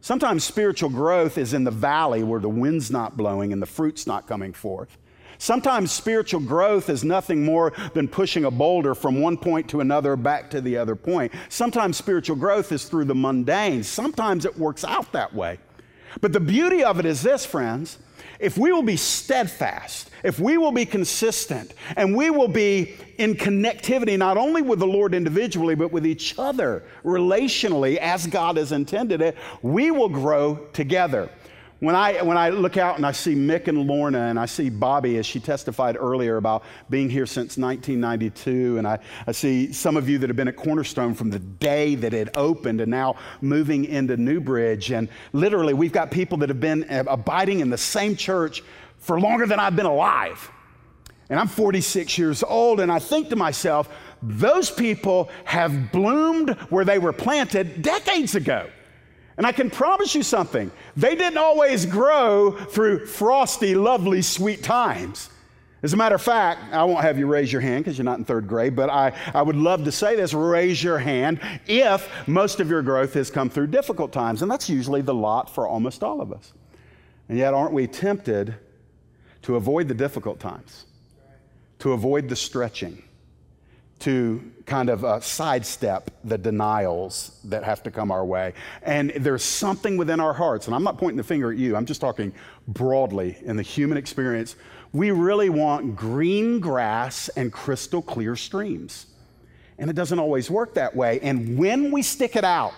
Sometimes 0.00 0.44
spiritual 0.44 0.90
growth 0.90 1.38
is 1.38 1.52
in 1.52 1.64
the 1.64 1.70
valley 1.70 2.22
where 2.22 2.38
the 2.38 2.48
wind's 2.48 2.90
not 2.90 3.16
blowing 3.16 3.52
and 3.52 3.60
the 3.60 3.66
fruit's 3.66 4.06
not 4.06 4.28
coming 4.28 4.52
forth. 4.52 4.98
Sometimes 5.38 5.92
spiritual 5.92 6.40
growth 6.40 6.88
is 6.88 7.04
nothing 7.04 7.44
more 7.44 7.72
than 7.94 8.08
pushing 8.08 8.44
a 8.44 8.50
boulder 8.50 8.94
from 8.94 9.20
one 9.20 9.36
point 9.36 9.68
to 9.70 9.80
another 9.80 10.16
back 10.16 10.50
to 10.50 10.60
the 10.60 10.76
other 10.76 10.96
point. 10.96 11.32
Sometimes 11.48 11.96
spiritual 11.96 12.36
growth 12.36 12.72
is 12.72 12.84
through 12.84 13.04
the 13.04 13.14
mundane. 13.14 13.82
Sometimes 13.82 14.44
it 14.44 14.58
works 14.58 14.84
out 14.84 15.12
that 15.12 15.34
way. 15.34 15.58
But 16.20 16.32
the 16.32 16.40
beauty 16.40 16.82
of 16.82 16.98
it 16.98 17.06
is 17.06 17.22
this, 17.22 17.44
friends. 17.44 17.98
If 18.38 18.58
we 18.58 18.70
will 18.70 18.82
be 18.82 18.96
steadfast, 18.96 20.10
if 20.22 20.38
we 20.38 20.58
will 20.58 20.72
be 20.72 20.84
consistent, 20.84 21.72
and 21.96 22.14
we 22.14 22.28
will 22.28 22.48
be 22.48 22.96
in 23.18 23.34
connectivity 23.34 24.18
not 24.18 24.36
only 24.36 24.60
with 24.60 24.78
the 24.78 24.86
Lord 24.86 25.14
individually, 25.14 25.74
but 25.74 25.90
with 25.90 26.06
each 26.06 26.38
other 26.38 26.82
relationally 27.02 27.96
as 27.96 28.26
God 28.26 28.56
has 28.58 28.72
intended 28.72 29.22
it, 29.22 29.36
we 29.62 29.90
will 29.90 30.08
grow 30.08 30.56
together. 30.72 31.30
When 31.78 31.94
I, 31.94 32.22
when 32.22 32.38
I 32.38 32.48
look 32.48 32.78
out 32.78 32.96
and 32.96 33.04
I 33.04 33.12
see 33.12 33.34
Mick 33.34 33.68
and 33.68 33.86
Lorna 33.86 34.28
and 34.28 34.38
I 34.38 34.46
see 34.46 34.70
Bobby, 34.70 35.18
as 35.18 35.26
she 35.26 35.40
testified 35.40 35.98
earlier 35.98 36.38
about 36.38 36.64
being 36.88 37.10
here 37.10 37.26
since 37.26 37.58
1992, 37.58 38.78
and 38.78 38.86
I, 38.86 38.98
I 39.26 39.32
see 39.32 39.72
some 39.72 39.98
of 39.98 40.08
you 40.08 40.16
that 40.18 40.30
have 40.30 40.36
been 40.36 40.48
at 40.48 40.56
Cornerstone 40.56 41.12
from 41.12 41.28
the 41.28 41.38
day 41.38 41.94
that 41.96 42.14
it 42.14 42.30
opened 42.34 42.80
and 42.80 42.90
now 42.90 43.16
moving 43.42 43.84
into 43.84 44.16
New 44.16 44.40
Bridge. 44.40 44.90
And 44.90 45.10
literally, 45.34 45.74
we've 45.74 45.92
got 45.92 46.10
people 46.10 46.38
that 46.38 46.48
have 46.48 46.60
been 46.60 46.84
uh, 46.84 47.04
abiding 47.08 47.60
in 47.60 47.68
the 47.68 47.78
same 47.78 48.16
church 48.16 48.62
for 48.96 49.20
longer 49.20 49.46
than 49.46 49.60
I've 49.60 49.76
been 49.76 49.84
alive. 49.84 50.50
And 51.28 51.38
I'm 51.38 51.48
46 51.48 52.16
years 52.16 52.42
old, 52.42 52.80
and 52.80 52.90
I 52.90 53.00
think 53.00 53.28
to 53.30 53.36
myself, 53.36 53.90
those 54.22 54.70
people 54.70 55.28
have 55.44 55.92
bloomed 55.92 56.50
where 56.70 56.86
they 56.86 56.98
were 56.98 57.12
planted 57.12 57.82
decades 57.82 58.34
ago. 58.34 58.70
And 59.36 59.46
I 59.46 59.52
can 59.52 59.68
promise 59.70 60.14
you 60.14 60.22
something 60.22 60.70
they 60.96 61.14
didn't 61.14 61.38
always 61.38 61.84
grow 61.84 62.52
through 62.52 63.06
frosty, 63.06 63.74
lovely, 63.74 64.22
sweet 64.22 64.62
times. 64.62 65.30
As 65.82 65.92
a 65.92 65.96
matter 65.96 66.14
of 66.14 66.22
fact, 66.22 66.72
I 66.72 66.82
won't 66.84 67.02
have 67.02 67.18
you 67.18 67.26
raise 67.26 67.52
your 67.52 67.60
hand 67.60 67.84
because 67.84 67.98
you're 67.98 68.04
not 68.04 68.18
in 68.18 68.24
third 68.24 68.48
grade, 68.48 68.74
but 68.74 68.88
I, 68.88 69.12
I 69.34 69.42
would 69.42 69.56
love 69.56 69.84
to 69.84 69.92
say 69.92 70.16
this 70.16 70.32
raise 70.32 70.82
your 70.82 70.98
hand 70.98 71.38
if 71.66 72.08
most 72.26 72.60
of 72.60 72.70
your 72.70 72.82
growth 72.82 73.12
has 73.14 73.30
come 73.30 73.50
through 73.50 73.68
difficult 73.68 74.10
times. 74.10 74.42
And 74.42 74.50
that's 74.50 74.70
usually 74.70 75.02
the 75.02 75.14
lot 75.14 75.54
for 75.54 75.68
almost 75.68 76.02
all 76.02 76.20
of 76.20 76.32
us. 76.32 76.54
And 77.28 77.36
yet, 77.36 77.54
aren't 77.54 77.72
we 77.72 77.86
tempted 77.86 78.54
to 79.42 79.56
avoid 79.56 79.86
the 79.86 79.94
difficult 79.94 80.40
times, 80.40 80.86
to 81.80 81.92
avoid 81.92 82.28
the 82.28 82.36
stretching, 82.36 83.02
to 84.00 84.52
kind 84.66 84.90
of 84.90 85.04
uh, 85.04 85.20
sidestep 85.20 86.10
the 86.24 86.36
denials 86.36 87.40
that 87.44 87.64
have 87.64 87.82
to 87.84 87.90
come 87.90 88.10
our 88.10 88.24
way. 88.24 88.52
And 88.82 89.10
there's 89.16 89.44
something 89.44 89.96
within 89.96 90.20
our 90.20 90.34
hearts, 90.34 90.66
and 90.66 90.74
I'm 90.74 90.82
not 90.82 90.98
pointing 90.98 91.16
the 91.16 91.24
finger 91.24 91.50
at 91.50 91.58
you, 91.58 91.76
I'm 91.76 91.86
just 91.86 92.00
talking 92.00 92.32
broadly 92.68 93.38
in 93.42 93.56
the 93.56 93.62
human 93.62 93.96
experience. 93.96 94.56
We 94.92 95.10
really 95.10 95.50
want 95.50 95.96
green 95.96 96.60
grass 96.60 97.28
and 97.30 97.52
crystal 97.52 98.02
clear 98.02 98.36
streams. 98.36 99.06
And 99.78 99.90
it 99.90 99.94
doesn't 99.94 100.18
always 100.18 100.50
work 100.50 100.74
that 100.74 100.96
way. 100.96 101.20
And 101.20 101.58
when 101.58 101.90
we 101.90 102.02
stick 102.02 102.34
it 102.36 102.44
out, 102.44 102.72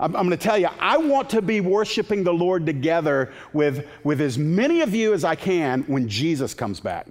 I'm, 0.00 0.14
I'm 0.16 0.26
going 0.26 0.38
to 0.38 0.42
tell 0.42 0.58
you, 0.58 0.68
I 0.78 0.96
want 0.96 1.30
to 1.30 1.42
be 1.42 1.60
worshiping 1.60 2.24
the 2.24 2.32
Lord 2.32 2.64
together 2.64 3.32
with, 3.52 3.86
with 4.04 4.20
as 4.20 4.38
many 4.38 4.80
of 4.80 4.94
you 4.94 5.12
as 5.12 5.24
I 5.24 5.34
can 5.34 5.82
when 5.82 6.08
Jesus 6.08 6.54
comes 6.54 6.80
back. 6.80 7.08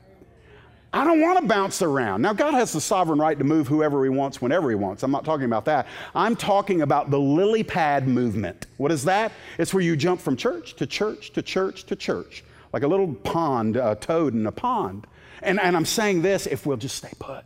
I 0.97 1.03
don't 1.03 1.21
want 1.21 1.39
to 1.39 1.45
bounce 1.45 1.83
around. 1.83 2.23
Now, 2.23 2.33
God 2.33 2.55
has 2.55 2.73
the 2.73 2.81
sovereign 2.81 3.19
right 3.19 3.37
to 3.37 3.43
move 3.43 3.67
whoever 3.67 4.03
He 4.03 4.09
wants 4.09 4.41
whenever 4.41 4.69
He 4.69 4.75
wants. 4.75 5.03
I'm 5.03 5.11
not 5.11 5.25
talking 5.25 5.45
about 5.45 5.65
that. 5.65 5.85
I'm 6.15 6.35
talking 6.35 6.81
about 6.81 7.11
the 7.11 7.19
lily 7.19 7.63
pad 7.63 8.07
movement. 8.07 8.65
What 8.77 8.91
is 8.91 9.03
that? 9.05 9.31
It's 9.59 9.75
where 9.75 9.83
you 9.83 9.95
jump 9.95 10.19
from 10.19 10.35
church 10.35 10.75
to 10.77 10.87
church 10.87 11.33
to 11.33 11.43
church 11.43 11.83
to 11.83 11.95
church, 11.95 12.43
like 12.73 12.81
a 12.81 12.87
little 12.87 13.13
pond, 13.13 13.77
a 13.77 13.93
toad 13.93 14.33
in 14.33 14.47
a 14.47 14.51
pond. 14.51 15.05
And, 15.43 15.59
and 15.59 15.77
I'm 15.77 15.85
saying 15.85 16.23
this 16.23 16.47
if 16.47 16.65
we'll 16.65 16.77
just 16.77 16.95
stay 16.95 17.13
put 17.19 17.45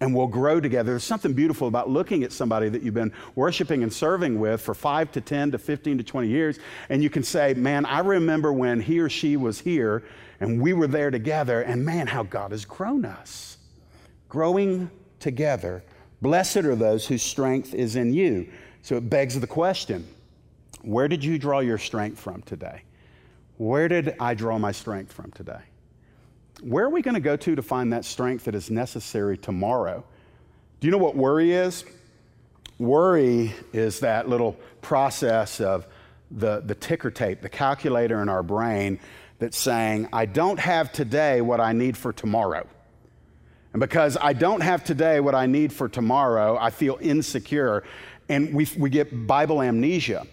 and 0.00 0.14
we'll 0.14 0.26
grow 0.26 0.60
together. 0.60 0.92
There's 0.92 1.04
something 1.04 1.32
beautiful 1.32 1.68
about 1.68 1.90
looking 1.90 2.24
at 2.24 2.32
somebody 2.32 2.68
that 2.70 2.82
you've 2.82 2.94
been 2.94 3.12
worshiping 3.34 3.82
and 3.82 3.92
serving 3.92 4.40
with 4.40 4.60
for 4.62 4.74
five 4.74 5.12
to 5.12 5.20
10 5.20 5.52
to 5.52 5.58
15 5.58 5.98
to 5.98 6.04
20 6.04 6.28
years, 6.28 6.58
and 6.88 7.02
you 7.02 7.10
can 7.10 7.22
say, 7.22 7.54
Man, 7.54 7.84
I 7.84 8.00
remember 8.00 8.52
when 8.52 8.80
he 8.80 8.98
or 9.00 9.08
she 9.08 9.36
was 9.36 9.60
here 9.60 10.02
and 10.40 10.60
we 10.60 10.72
were 10.72 10.86
there 10.86 11.10
together, 11.10 11.60
and 11.60 11.84
man, 11.84 12.06
how 12.06 12.22
God 12.22 12.50
has 12.52 12.64
grown 12.64 13.04
us. 13.04 13.58
Growing 14.28 14.90
together. 15.18 15.84
Blessed 16.22 16.58
are 16.58 16.74
those 16.74 17.06
whose 17.06 17.22
strength 17.22 17.74
is 17.74 17.96
in 17.96 18.14
you. 18.14 18.48
So 18.82 18.96
it 18.96 19.10
begs 19.10 19.38
the 19.38 19.46
question 19.46 20.06
where 20.82 21.08
did 21.08 21.22
you 21.22 21.38
draw 21.38 21.60
your 21.60 21.76
strength 21.76 22.18
from 22.18 22.40
today? 22.42 22.82
Where 23.58 23.86
did 23.86 24.16
I 24.18 24.32
draw 24.32 24.58
my 24.58 24.72
strength 24.72 25.12
from 25.12 25.30
today? 25.32 25.60
Where 26.62 26.84
are 26.84 26.90
we 26.90 27.02
going 27.02 27.14
to 27.14 27.20
go 27.20 27.36
to 27.36 27.54
to 27.54 27.62
find 27.62 27.92
that 27.92 28.04
strength 28.04 28.44
that 28.44 28.54
is 28.54 28.70
necessary 28.70 29.38
tomorrow? 29.38 30.04
Do 30.80 30.86
you 30.86 30.90
know 30.90 30.98
what 30.98 31.16
worry 31.16 31.52
is? 31.52 31.84
Worry 32.78 33.52
is 33.72 34.00
that 34.00 34.28
little 34.28 34.56
process 34.80 35.60
of 35.60 35.86
the, 36.30 36.60
the 36.60 36.74
ticker 36.74 37.10
tape, 37.10 37.40
the 37.40 37.48
calculator 37.48 38.22
in 38.22 38.28
our 38.28 38.42
brain 38.42 38.98
that's 39.38 39.58
saying, 39.58 40.08
I 40.12 40.26
don't 40.26 40.58
have 40.58 40.92
today 40.92 41.40
what 41.40 41.60
I 41.60 41.72
need 41.72 41.96
for 41.96 42.12
tomorrow. 42.12 42.66
And 43.72 43.80
because 43.80 44.16
I 44.20 44.32
don't 44.32 44.62
have 44.62 44.84
today 44.84 45.20
what 45.20 45.34
I 45.34 45.46
need 45.46 45.72
for 45.72 45.88
tomorrow, 45.88 46.58
I 46.58 46.70
feel 46.70 46.98
insecure 47.00 47.84
and 48.28 48.54
we, 48.54 48.66
we 48.78 48.90
get 48.90 49.26
Bible 49.26 49.60
amnesia. 49.60 50.26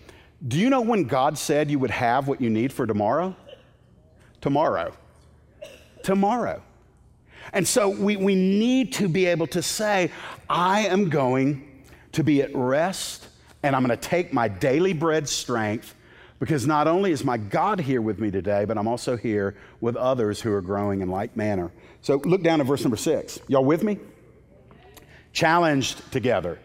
Do 0.48 0.58
you 0.60 0.70
know 0.70 0.82
when 0.82 1.06
God 1.06 1.38
said 1.38 1.72
you 1.72 1.80
would 1.80 1.92
have 1.92 2.28
what 2.28 2.42
you 2.42 2.50
need 2.50 2.72
for 2.72 2.86
tomorrow? 2.86 3.36
Tomorrow. 4.40 4.94
Tomorrow. 6.08 6.62
And 7.52 7.68
so 7.68 7.90
we, 7.90 8.16
we 8.16 8.34
need 8.34 8.94
to 8.94 9.10
be 9.10 9.26
able 9.26 9.46
to 9.48 9.62
say, 9.62 10.10
I 10.50 10.88
am 10.88 11.10
going 11.10 11.84
to 12.14 12.24
be 12.24 12.42
at 12.42 12.56
rest 12.56 13.28
and 13.62 13.76
I'm 13.76 13.86
going 13.86 14.00
to 14.00 14.08
take 14.08 14.32
my 14.32 14.48
daily 14.48 14.94
bread 14.94 15.28
strength 15.28 15.96
because 16.40 16.66
not 16.66 16.88
only 16.88 17.12
is 17.12 17.26
my 17.26 17.36
God 17.36 17.82
here 17.82 18.02
with 18.02 18.20
me 18.20 18.32
today, 18.32 18.64
but 18.64 18.78
I'm 18.78 18.88
also 18.88 19.18
here 19.18 19.58
with 19.82 19.98
others 19.98 20.40
who 20.40 20.54
are 20.54 20.62
growing 20.62 21.02
in 21.02 21.10
like 21.10 21.36
manner. 21.36 21.72
So 22.02 22.22
look 22.24 22.42
down 22.42 22.62
at 22.62 22.68
verse 22.68 22.86
number 22.86 22.96
six. 22.96 23.42
Y'all 23.50 23.66
with 23.66 23.84
me? 23.84 24.00
Challenged 25.34 26.10
together. 26.14 26.58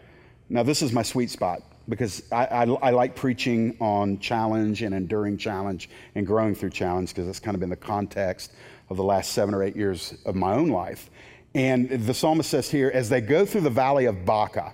Now, 0.47 0.63
this 0.63 0.81
is 0.81 0.93
my 0.93 1.03
sweet 1.03 1.29
spot 1.29 1.63
because 1.89 2.23
I, 2.31 2.45
I, 2.45 2.63
I 2.63 2.89
like 2.91 3.13
preaching 3.13 3.75
on 3.81 4.19
challenge 4.19 4.83
and 4.83 4.95
enduring 4.95 5.37
challenge 5.37 5.89
and 6.15 6.25
growing 6.25 6.55
through 6.55 6.69
challenge 6.69 7.09
because 7.09 7.25
that's 7.25 7.41
kind 7.41 7.55
of 7.55 7.59
been 7.59 7.69
the 7.69 7.75
context 7.75 8.53
of 8.93 8.97
the 8.97 9.03
last 9.03 9.33
seven 9.33 9.53
or 9.53 9.63
eight 9.63 9.75
years 9.75 10.15
of 10.25 10.35
my 10.35 10.53
own 10.53 10.69
life. 10.69 11.09
And 11.53 11.89
the 11.89 12.13
psalmist 12.13 12.49
says 12.49 12.71
here, 12.71 12.89
as 12.93 13.09
they 13.09 13.21
go 13.21 13.45
through 13.45 13.61
the 13.61 13.69
valley 13.69 14.05
of 14.05 14.25
Baca, 14.25 14.73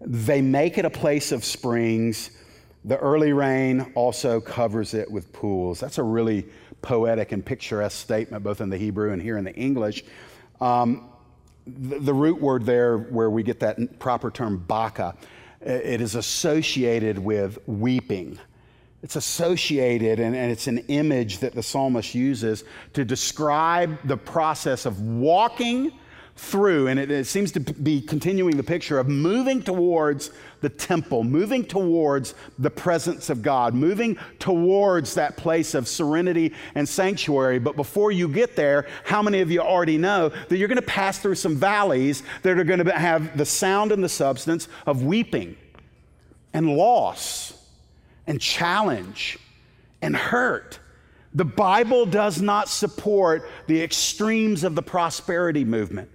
they 0.00 0.42
make 0.42 0.76
it 0.76 0.84
a 0.84 0.90
place 0.90 1.32
of 1.32 1.44
springs 1.44 2.30
the 2.84 2.98
early 2.98 3.32
rain 3.32 3.92
also 3.94 4.40
covers 4.40 4.92
it 4.92 5.10
with 5.10 5.32
pools. 5.32 5.80
That's 5.80 5.96
a 5.98 6.02
really 6.02 6.46
poetic 6.82 7.32
and 7.32 7.44
picturesque 7.44 7.98
statement, 7.98 8.44
both 8.44 8.60
in 8.60 8.68
the 8.68 8.76
Hebrew 8.76 9.12
and 9.12 9.22
here 9.22 9.38
in 9.38 9.44
the 9.44 9.54
English. 9.54 10.04
Um, 10.60 11.08
the, 11.66 11.98
the, 11.98 12.12
root 12.12 12.40
word 12.40 12.66
there, 12.66 12.98
where 12.98 13.30
we 13.30 13.42
get 13.42 13.60
that 13.60 13.98
proper 13.98 14.30
term 14.30 14.58
baka, 14.58 15.16
it 15.62 16.02
is 16.02 16.14
associated 16.14 17.18
with 17.18 17.58
weeping. 17.66 18.38
It's 19.04 19.16
associated, 19.16 20.18
and, 20.18 20.34
and 20.34 20.50
it's 20.50 20.66
an 20.66 20.78
image 20.88 21.40
that 21.40 21.54
the 21.54 21.62
psalmist 21.62 22.14
uses 22.14 22.64
to 22.94 23.04
describe 23.04 23.98
the 24.04 24.16
process 24.16 24.86
of 24.86 24.98
walking 25.02 25.92
through, 26.36 26.86
and 26.86 26.98
it, 26.98 27.10
it, 27.10 27.26
seems 27.26 27.52
to 27.52 27.60
be 27.60 28.00
continuing 28.00 28.56
the 28.56 28.62
picture 28.62 28.98
of 28.98 29.06
moving 29.06 29.62
towards 29.62 30.30
the 30.62 30.70
temple, 30.70 31.22
moving 31.22 31.66
towards 31.66 32.34
the 32.58 32.70
presence 32.70 33.28
of 33.28 33.42
God, 33.42 33.74
moving 33.74 34.16
towards 34.38 35.12
that 35.16 35.36
place 35.36 35.74
of 35.74 35.86
serenity 35.86 36.54
and 36.74 36.88
sanctuary. 36.88 37.58
But 37.58 37.76
before 37.76 38.10
you 38.10 38.26
get 38.26 38.56
there, 38.56 38.86
how 39.04 39.20
many 39.20 39.42
of 39.42 39.50
you 39.50 39.60
already 39.60 39.98
know 39.98 40.30
that 40.30 40.56
you're 40.56 40.66
going 40.66 40.76
to 40.76 40.82
pass 40.82 41.18
through 41.18 41.34
some 41.34 41.56
valleys 41.56 42.22
that 42.40 42.58
are 42.58 42.64
going 42.64 42.82
to 42.82 42.90
have 42.90 43.36
the 43.36 43.44
sound 43.44 43.92
and 43.92 44.02
the 44.02 44.08
substance 44.08 44.66
of 44.86 45.02
weeping 45.02 45.58
and 46.54 46.74
loss 46.74 47.53
and 48.26 48.40
challenge 48.40 49.38
and 50.02 50.16
hurt? 50.16 50.78
The 51.34 51.44
Bible 51.44 52.06
does 52.06 52.40
not 52.40 52.68
support 52.68 53.48
the 53.66 53.82
extremes 53.82 54.62
of 54.62 54.74
the 54.74 54.82
prosperity 54.82 55.64
movement. 55.64 56.08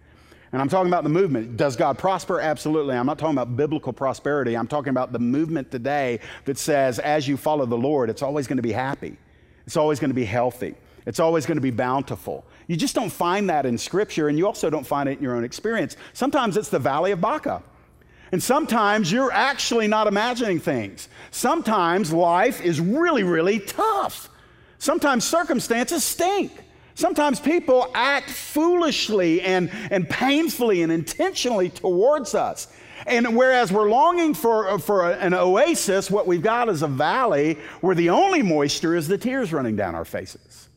And 0.52 0.62
I'm 0.62 0.70
talking 0.70 0.88
about 0.88 1.04
the 1.04 1.10
movement. 1.10 1.58
Does 1.58 1.76
God 1.76 1.98
prosper? 1.98 2.40
Absolutely. 2.40 2.96
I'm 2.96 3.06
not 3.06 3.20
talking 3.20 3.36
about 3.36 3.56
biblical 3.56 3.94
prosperity. 3.94 4.56
I'm 4.56 4.68
talking 4.68 4.90
about 4.90 5.12
the 5.12 5.20
movement 5.20 5.70
today 5.70 6.20
that 6.46 6.58
says 6.58 6.98
as 7.00 7.28
you 7.28 7.38
follow 7.38 7.66
the 7.66 7.78
Lord, 7.78 8.10
it's 8.10 8.24
always 8.24 8.48
going 8.48 8.58
to 8.58 8.64
be 8.64 8.72
happy, 8.72 9.18
it's 9.66 9.78
always 9.78 10.00
going 10.00 10.10
to 10.10 10.16
be 10.16 10.26
healthy, 10.26 10.76
it's 11.06 11.20
always 11.20 11.46
going 11.46 11.58
to 11.58 11.62
be 11.62 11.72
bountiful. 11.72 12.46
You 12.68 12.78
just 12.78 12.96
don't 12.96 13.12
find 13.12 13.50
that 13.50 13.66
in 13.66 13.78
Scripture, 13.78 14.28
and 14.30 14.38
you 14.38 14.48
also 14.48 14.70
don't 14.70 14.88
find 14.88 15.08
it 15.08 15.18
in 15.18 15.24
your 15.24 15.36
own 15.36 15.44
experience. 15.44 15.98
Sometimes 16.14 16.58
it's 16.58 16.70
the 16.70 16.80
Valley 16.80 17.12
of 17.12 17.22
Baca. 17.22 17.62
And 18.32 18.42
sometimes 18.42 19.12
you're 19.12 19.32
actually 19.32 19.88
not 19.88 20.08
imagining 20.08 20.60
things. 20.60 21.10
Sometimes 21.32 22.14
life 22.14 22.62
is 22.62 22.80
really, 22.80 23.24
really 23.24 23.60
tough. 23.60 24.30
Sometimes 24.78 25.26
circumstances 25.26 26.04
stink. 26.04 26.52
Sometimes 26.96 27.40
people 27.40 27.90
act 27.94 28.30
foolishly 28.30 29.42
and, 29.42 29.72
and 29.90 30.10
painfully 30.10 30.82
and 30.82 30.92
intentionally 30.92 31.70
towards 31.70 32.36
us. 32.36 32.68
And 33.08 33.36
whereas 33.36 33.72
we're 33.72 33.90
longing 33.90 34.34
for, 34.34 34.78
for 34.80 35.12
an 35.12 35.34
oasis, 35.34 36.12
what 36.12 36.28
we've 36.28 36.42
got 36.42 36.70
is 36.70 36.82
a 36.82 36.88
valley 36.88 37.58
where 37.82 37.96
the 37.96 38.10
only 38.10 38.42
moisture 38.42 38.96
is 38.96 39.08
the 39.08 39.18
tears 39.18 39.54
running 39.54 39.76
down 39.76 39.96
our 39.96 40.06
faces. 40.06 40.69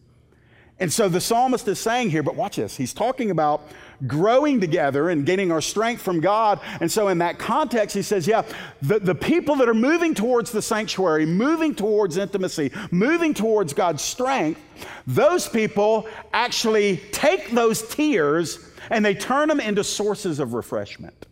And 0.82 0.92
so 0.92 1.08
the 1.08 1.20
psalmist 1.20 1.68
is 1.68 1.78
saying 1.78 2.10
here, 2.10 2.24
but 2.24 2.34
watch 2.34 2.56
this, 2.56 2.76
he's 2.76 2.92
talking 2.92 3.30
about 3.30 3.68
growing 4.08 4.60
together 4.60 5.10
and 5.10 5.24
getting 5.24 5.52
our 5.52 5.60
strength 5.60 6.02
from 6.02 6.18
God. 6.18 6.58
And 6.80 6.90
so, 6.90 7.06
in 7.06 7.18
that 7.18 7.38
context, 7.38 7.94
he 7.94 8.02
says, 8.02 8.26
yeah, 8.26 8.42
the, 8.82 8.98
the 8.98 9.14
people 9.14 9.54
that 9.56 9.68
are 9.68 9.74
moving 9.74 10.12
towards 10.12 10.50
the 10.50 10.60
sanctuary, 10.60 11.24
moving 11.24 11.76
towards 11.76 12.16
intimacy, 12.16 12.72
moving 12.90 13.32
towards 13.32 13.72
God's 13.72 14.02
strength, 14.02 14.60
those 15.06 15.48
people 15.48 16.08
actually 16.32 16.96
take 17.12 17.52
those 17.52 17.86
tears 17.86 18.68
and 18.90 19.04
they 19.04 19.14
turn 19.14 19.48
them 19.48 19.60
into 19.60 19.84
sources 19.84 20.40
of 20.40 20.52
refreshment. 20.52 21.28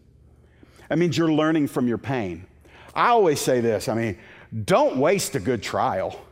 That 0.91 0.99
means 0.99 1.19
you're 1.19 1.33
learning 1.33 1.67
from 1.67 1.89
your 1.89 1.99
pain. 1.99 2.47
I 2.95 3.09
always 3.09 3.41
say 3.41 3.61
this 3.61 3.89
I 3.89 3.95
mean, 3.95 4.17
don't 4.65 4.99
waste 4.99 5.35
a 5.35 5.41
good 5.41 5.61
trial. 5.61 6.25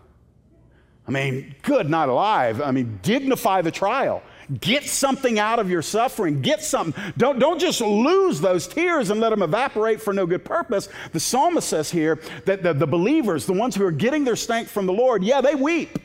I 1.09 1.11
mean, 1.11 1.55
good 1.63 1.89
not 1.89 2.11
alive. 2.11 2.61
I 2.61 2.71
mean, 2.71 3.01
dignify 3.03 3.63
the 3.63 3.71
trial. 3.71 4.23
Get 4.61 4.85
something 4.85 5.39
out 5.39 5.59
of 5.59 5.71
your 5.71 5.81
suffering. 5.81 6.43
Get 6.43 6.63
something. 6.63 7.03
Don't, 7.17 7.39
don't 7.39 7.59
just 7.59 7.81
lose 7.81 8.41
those 8.43 8.69
tears 8.69 9.09
and 9.09 9.19
let 9.19 9.31
them 9.31 9.43
evaporate 9.43 10.03
for 10.03 10.13
no 10.13 10.27
good 10.27 10.45
purpose. 10.45 10.91
The 11.13 11.21
psalmist 11.21 11.69
says 11.69 11.91
here 11.91 12.21
that 12.45 12.63
the, 12.63 12.75
the 12.75 12.87
believers, 12.87 13.47
the 13.47 13.55
ones 13.55 13.75
who 13.75 13.85
are 13.87 13.91
getting 13.91 14.25
their 14.25 14.37
strength 14.37 14.71
from 14.71 14.85
the 14.85 14.93
Lord, 14.93 15.23
yeah, 15.23 15.41
they 15.41 15.55
weep, 15.55 15.99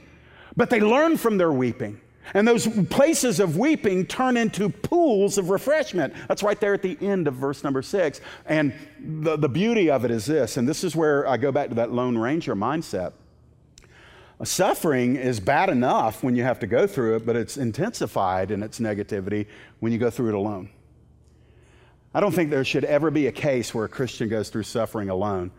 but 0.55 0.69
they 0.69 0.79
learn 0.79 1.17
from 1.17 1.37
their 1.37 1.51
weeping. 1.51 1.99
And 2.33 2.47
those 2.47 2.67
places 2.85 3.41
of 3.41 3.57
weeping 3.57 4.05
turn 4.05 4.37
into 4.37 4.69
pools 4.69 5.37
of 5.37 5.49
refreshment. 5.49 6.13
That's 6.29 6.43
right 6.43 6.59
there 6.59 6.73
at 6.73 6.81
the 6.81 6.97
end 7.01 7.27
of 7.27 7.33
verse 7.35 7.63
number 7.63 7.81
six. 7.81 8.21
And 8.45 8.73
the, 8.99 9.35
the 9.35 9.49
beauty 9.49 9.89
of 9.89 10.05
it 10.05 10.11
is 10.11 10.25
this, 10.25 10.55
and 10.55 10.67
this 10.67 10.85
is 10.85 10.95
where 10.95 11.27
I 11.27 11.35
go 11.35 11.51
back 11.51 11.69
to 11.69 11.75
that 11.75 11.91
Lone 11.91 12.17
Ranger 12.17 12.55
mindset. 12.55 13.11
Suffering 14.43 15.15
is 15.15 15.39
bad 15.39 15.69
enough 15.69 16.23
when 16.23 16.35
you 16.35 16.43
have 16.43 16.59
to 16.59 16.67
go 16.67 16.87
through 16.87 17.17
it, 17.17 17.25
but 17.25 17.35
it's 17.35 17.57
intensified 17.57 18.51
in 18.51 18.63
its 18.63 18.79
negativity 18.79 19.47
when 19.79 19.91
you 19.91 19.97
go 19.97 20.09
through 20.09 20.29
it 20.29 20.35
alone. 20.35 20.69
I 22.13 22.19
don't 22.19 22.33
think 22.33 22.49
there 22.49 22.65
should 22.65 22.85
ever 22.85 23.09
be 23.09 23.27
a 23.27 23.31
case 23.31 23.73
where 23.73 23.85
a 23.85 23.89
Christian 23.89 24.29
goes 24.29 24.49
through 24.49 24.63
suffering 24.63 25.09
alone. 25.09 25.51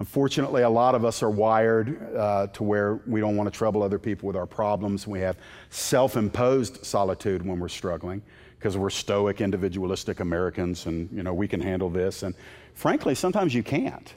Unfortunately, 0.00 0.62
a 0.62 0.68
lot 0.68 0.94
of 0.94 1.04
us 1.04 1.22
are 1.22 1.30
wired 1.30 2.14
uh, 2.16 2.48
to 2.48 2.62
where 2.62 3.00
we 3.06 3.20
don't 3.20 3.36
want 3.36 3.52
to 3.52 3.56
trouble 3.56 3.82
other 3.82 3.98
people 3.98 4.26
with 4.26 4.36
our 4.36 4.46
problems. 4.46 5.06
We 5.06 5.20
have 5.20 5.38
self 5.70 6.16
imposed 6.16 6.84
solitude 6.84 7.46
when 7.46 7.60
we're 7.60 7.68
struggling 7.68 8.22
because 8.58 8.76
we're 8.76 8.90
stoic, 8.90 9.40
individualistic 9.40 10.20
Americans 10.20 10.86
and, 10.86 11.08
you 11.12 11.22
know, 11.22 11.32
we 11.32 11.46
can 11.46 11.60
handle 11.60 11.88
this. 11.88 12.22
And 12.22 12.34
frankly, 12.74 13.14
sometimes 13.14 13.54
you 13.54 13.62
can't. 13.62 14.12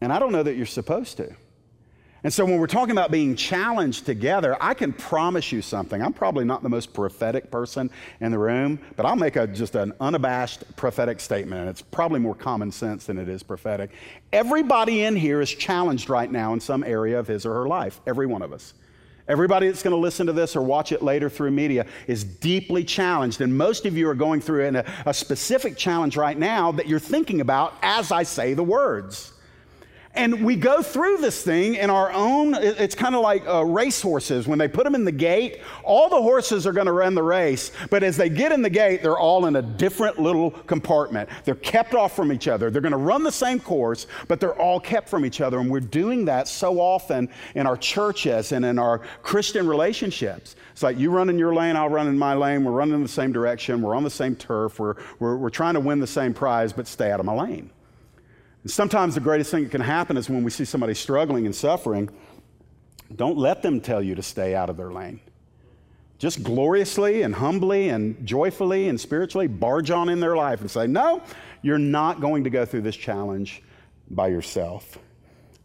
And 0.00 0.12
I 0.12 0.18
don't 0.18 0.32
know 0.32 0.42
that 0.42 0.56
you're 0.56 0.66
supposed 0.66 1.16
to. 1.16 1.34
And 2.22 2.32
so 2.32 2.44
when 2.44 2.58
we're 2.58 2.66
talking 2.66 2.92
about 2.92 3.10
being 3.10 3.34
challenged 3.34 4.04
together, 4.04 4.56
I 4.60 4.74
can 4.74 4.92
promise 4.92 5.52
you 5.52 5.62
something. 5.62 6.02
I'm 6.02 6.12
probably 6.12 6.44
not 6.44 6.62
the 6.62 6.68
most 6.68 6.92
prophetic 6.92 7.50
person 7.50 7.90
in 8.20 8.30
the 8.30 8.38
room, 8.38 8.78
but 8.96 9.06
I'll 9.06 9.16
make 9.16 9.36
a, 9.36 9.46
just 9.46 9.74
an 9.74 9.94
unabashed 10.00 10.64
prophetic 10.76 11.20
statement, 11.20 11.62
and 11.62 11.70
it's 11.70 11.80
probably 11.80 12.20
more 12.20 12.34
common 12.34 12.72
sense 12.72 13.06
than 13.06 13.16
it 13.16 13.28
is 13.28 13.42
prophetic. 13.42 13.90
Everybody 14.34 15.04
in 15.04 15.16
here 15.16 15.40
is 15.40 15.50
challenged 15.50 16.10
right 16.10 16.30
now 16.30 16.52
in 16.52 16.60
some 16.60 16.84
area 16.84 17.18
of 17.18 17.26
his 17.26 17.46
or 17.46 17.54
her 17.54 17.66
life, 17.66 18.00
every 18.06 18.26
one 18.26 18.42
of 18.42 18.52
us. 18.52 18.74
Everybody 19.26 19.68
that's 19.68 19.82
going 19.82 19.92
to 19.92 20.00
listen 20.00 20.26
to 20.26 20.32
this 20.32 20.56
or 20.56 20.62
watch 20.62 20.90
it 20.90 21.02
later 21.02 21.30
through 21.30 21.52
media 21.52 21.86
is 22.08 22.24
deeply 22.24 22.82
challenged. 22.82 23.40
And 23.40 23.56
most 23.56 23.86
of 23.86 23.96
you 23.96 24.08
are 24.08 24.14
going 24.14 24.40
through 24.40 24.66
a, 24.66 24.84
a 25.06 25.14
specific 25.14 25.76
challenge 25.76 26.16
right 26.16 26.36
now 26.36 26.72
that 26.72 26.88
you're 26.88 26.98
thinking 26.98 27.40
about 27.40 27.74
as 27.80 28.10
I 28.10 28.24
say 28.24 28.54
the 28.54 28.64
words. 28.64 29.29
And 30.14 30.44
we 30.44 30.56
go 30.56 30.82
through 30.82 31.18
this 31.18 31.42
thing 31.44 31.76
in 31.76 31.88
our 31.88 32.10
own, 32.10 32.54
it's 32.54 32.96
kind 32.96 33.14
of 33.14 33.22
like 33.22 33.46
uh, 33.46 33.64
racehorses. 33.64 34.48
When 34.48 34.58
they 34.58 34.66
put 34.66 34.82
them 34.82 34.96
in 34.96 35.04
the 35.04 35.12
gate, 35.12 35.60
all 35.84 36.08
the 36.08 36.20
horses 36.20 36.66
are 36.66 36.72
going 36.72 36.86
to 36.86 36.92
run 36.92 37.14
the 37.14 37.22
race. 37.22 37.70
But 37.90 38.02
as 38.02 38.16
they 38.16 38.28
get 38.28 38.50
in 38.50 38.60
the 38.60 38.70
gate, 38.70 39.02
they're 39.02 39.18
all 39.18 39.46
in 39.46 39.54
a 39.54 39.62
different 39.62 40.18
little 40.18 40.50
compartment. 40.50 41.30
They're 41.44 41.54
kept 41.54 41.94
off 41.94 42.16
from 42.16 42.32
each 42.32 42.48
other. 42.48 42.70
They're 42.70 42.82
going 42.82 42.90
to 42.90 42.98
run 42.98 43.22
the 43.22 43.30
same 43.30 43.60
course, 43.60 44.08
but 44.26 44.40
they're 44.40 44.60
all 44.60 44.80
kept 44.80 45.08
from 45.08 45.24
each 45.24 45.40
other. 45.40 45.60
And 45.60 45.70
we're 45.70 45.78
doing 45.78 46.24
that 46.24 46.48
so 46.48 46.80
often 46.80 47.28
in 47.54 47.68
our 47.68 47.76
churches 47.76 48.50
and 48.50 48.64
in 48.64 48.80
our 48.80 48.98
Christian 49.22 49.68
relationships. 49.68 50.56
It's 50.72 50.82
like 50.82 50.98
you 50.98 51.12
run 51.12 51.30
in 51.30 51.38
your 51.38 51.54
lane, 51.54 51.76
I'll 51.76 51.88
run 51.88 52.08
in 52.08 52.18
my 52.18 52.34
lane. 52.34 52.64
We're 52.64 52.72
running 52.72 52.96
in 52.96 53.02
the 53.02 53.08
same 53.08 53.30
direction. 53.30 53.80
We're 53.80 53.94
on 53.94 54.02
the 54.02 54.10
same 54.10 54.34
turf. 54.34 54.80
We're, 54.80 54.96
we're, 55.20 55.36
we're 55.36 55.50
trying 55.50 55.74
to 55.74 55.80
win 55.80 56.00
the 56.00 56.06
same 56.06 56.34
prize, 56.34 56.72
but 56.72 56.88
stay 56.88 57.12
out 57.12 57.20
of 57.20 57.26
my 57.26 57.34
lane. 57.34 57.70
And 58.62 58.70
sometimes 58.70 59.14
the 59.14 59.20
greatest 59.20 59.50
thing 59.50 59.64
that 59.64 59.70
can 59.70 59.80
happen 59.80 60.16
is 60.16 60.28
when 60.28 60.44
we 60.44 60.50
see 60.50 60.64
somebody 60.64 60.94
struggling 60.94 61.46
and 61.46 61.54
suffering, 61.54 62.10
don't 63.14 63.38
let 63.38 63.62
them 63.62 63.80
tell 63.80 64.02
you 64.02 64.14
to 64.14 64.22
stay 64.22 64.54
out 64.54 64.70
of 64.70 64.76
their 64.76 64.92
lane. 64.92 65.20
Just 66.18 66.42
gloriously 66.42 67.22
and 67.22 67.34
humbly 67.34 67.88
and 67.88 68.26
joyfully 68.26 68.88
and 68.88 69.00
spiritually 69.00 69.46
barge 69.46 69.90
on 69.90 70.10
in 70.10 70.20
their 70.20 70.36
life 70.36 70.60
and 70.60 70.70
say, 70.70 70.86
No, 70.86 71.22
you're 71.62 71.78
not 71.78 72.20
going 72.20 72.44
to 72.44 72.50
go 72.50 72.66
through 72.66 72.82
this 72.82 72.96
challenge 72.96 73.62
by 74.10 74.28
yourself. 74.28 74.98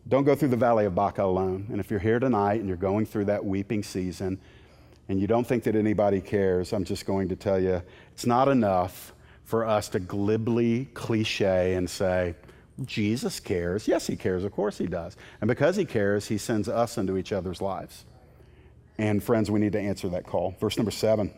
Don't 0.08 0.23
go 0.23 0.36
through 0.36 0.49
the 0.49 0.58
valley 0.58 0.86
of 0.86 0.95
Baca 0.95 1.23
alone. 1.23 1.67
And 1.71 1.79
if 1.79 1.89
you're 1.89 1.99
here 1.99 2.19
tonight 2.19 2.60
and 2.60 2.67
you're 2.67 2.77
going 2.77 3.05
through 3.05 3.25
that 3.25 3.43
weeping 3.43 3.84
season 3.84 4.39
and 5.10 5.19
you 5.19 5.27
don't 5.27 5.45
think 5.45 5.63
that 5.63 5.75
anybody 5.75 6.21
cares, 6.21 6.71
I'm 6.73 6.86
just 6.86 7.05
going 7.05 7.27
to 7.29 7.36
tell 7.36 7.60
you 7.60 7.81
it's 8.13 8.25
not 8.25 8.47
enough 8.47 9.13
for 9.43 9.65
us 9.65 9.89
to 9.89 9.99
glibly 9.99 10.86
cliche 10.93 11.73
and 11.73 11.89
say, 11.89 12.36
Jesus 12.83 13.39
cares. 13.39 13.88
Yes, 13.88 14.07
he 14.07 14.15
cares. 14.15 14.43
Of 14.43 14.51
course 14.51 14.77
he 14.77 14.88
does. 14.88 15.15
And 15.39 15.47
because 15.47 15.75
he 15.75 15.85
cares, 15.85 16.27
he 16.27 16.38
sends 16.38 16.67
us 16.67 16.97
into 16.97 17.17
each 17.17 17.31
other's 17.31 17.61
lives. 17.61 18.05
And 18.97 19.23
friends, 19.23 19.49
we 19.49 19.59
need 19.59 19.73
to 19.73 19.79
answer 19.79 20.09
that 20.09 20.25
call. 20.25 20.55
Verse 20.59 20.77
number 20.77 20.91
seven 20.91 21.33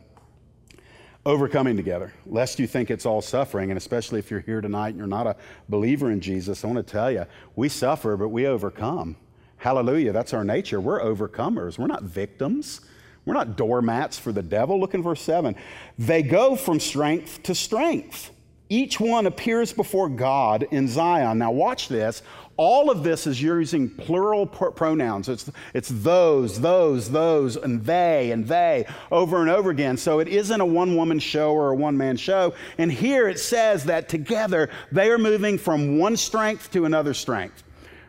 overcoming 1.25 1.75
together, 1.75 2.13
lest 2.25 2.57
you 2.57 2.65
think 2.65 2.89
it's 2.89 3.05
all 3.05 3.21
suffering. 3.21 3.69
And 3.69 3.77
especially 3.77 4.17
if 4.17 4.31
you're 4.31 4.39
here 4.39 4.61
tonight 4.61 4.89
and 4.89 4.97
you're 4.97 5.07
not 5.07 5.27
a 5.27 5.35
believer 5.67 6.09
in 6.09 6.21
Jesus, 6.21 6.63
I 6.63 6.67
want 6.67 6.77
to 6.87 6.89
tell 6.89 7.11
you, 7.11 7.25
we 7.53 7.67
suffer, 7.67 8.15
but 8.15 8.29
we 8.29 8.47
overcome. 8.47 9.17
Hallelujah. 9.57 10.13
That's 10.13 10.33
our 10.33 10.45
nature. 10.45 10.79
We're 10.79 11.01
overcomers, 11.01 11.77
we're 11.77 11.87
not 11.87 12.03
victims. 12.03 12.81
We're 13.25 13.33
not 13.33 13.57
doormats 13.57 14.17
for 14.17 14.31
the 14.31 14.41
devil. 14.41 14.79
Look 14.79 14.93
in 14.93 15.03
verse 15.03 15.19
7. 15.19 15.53
They 15.99 16.23
go 16.23 16.55
from 16.55 16.79
strength 16.79 17.43
to 17.43 17.53
strength. 17.53 18.31
Each 18.69 18.99
one 18.99 19.27
appears 19.27 19.71
before 19.71 20.09
God 20.09 20.67
in 20.71 20.87
Zion. 20.87 21.37
Now, 21.37 21.51
watch 21.51 21.87
this. 21.87 22.21
All 22.57 22.89
of 22.89 23.03
this 23.03 23.27
is 23.27 23.41
using 23.41 23.89
plural 23.89 24.45
pr- 24.47 24.71
pronouns. 24.71 25.29
It's, 25.29 25.49
it's 25.73 25.89
those, 25.89 26.59
those, 26.59 27.09
those, 27.09 27.55
and 27.55 27.85
they, 27.85 28.31
and 28.31 28.47
they 28.47 28.87
over 29.11 29.41
and 29.41 29.49
over 29.49 29.69
again. 29.69 29.95
So 29.95 30.19
it 30.19 30.27
isn't 30.27 30.59
a 30.59 30.65
one 30.65 30.95
woman 30.95 31.19
show 31.19 31.53
or 31.53 31.69
a 31.69 31.75
one 31.75 31.95
man 31.95 32.17
show. 32.17 32.55
And 32.77 32.91
here 32.91 33.29
it 33.29 33.39
says 33.39 33.85
that 33.85 34.09
together 34.09 34.69
they 34.91 35.11
are 35.11 35.19
moving 35.19 35.57
from 35.57 35.99
one 35.99 36.17
strength 36.17 36.71
to 36.71 36.85
another 36.85 37.13
strength. 37.13 37.63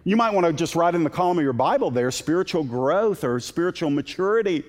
You 0.05 0.17
might 0.17 0.33
want 0.33 0.47
to 0.47 0.53
just 0.55 0.75
write 0.75 0.95
in 0.95 1.05
the 1.05 1.11
column 1.11 1.39
of 1.39 1.45
your 1.45 1.53
Bible 1.53 1.91
there 1.91 2.11
spiritual 2.11 2.65
growth 2.65 3.25
or 3.25 3.39
spiritual 3.41 3.91
maturity. 3.91 4.65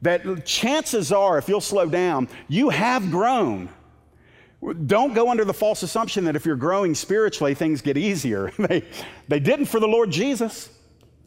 That 0.00 0.46
chances 0.46 1.10
are, 1.10 1.38
if 1.38 1.48
you'll 1.48 1.60
slow 1.60 1.86
down, 1.86 2.28
you 2.46 2.68
have 2.68 3.10
grown. 3.10 3.68
Don't 4.86 5.14
go 5.14 5.30
under 5.30 5.44
the 5.44 5.54
false 5.54 5.82
assumption 5.82 6.24
that 6.24 6.34
if 6.34 6.44
you're 6.44 6.56
growing 6.56 6.94
spiritually, 6.94 7.54
things 7.54 7.80
get 7.80 7.96
easier. 7.96 8.52
they, 8.58 8.84
they 9.28 9.40
didn't 9.40 9.66
for 9.66 9.80
the 9.80 9.88
Lord 9.88 10.10
Jesus. 10.10 10.70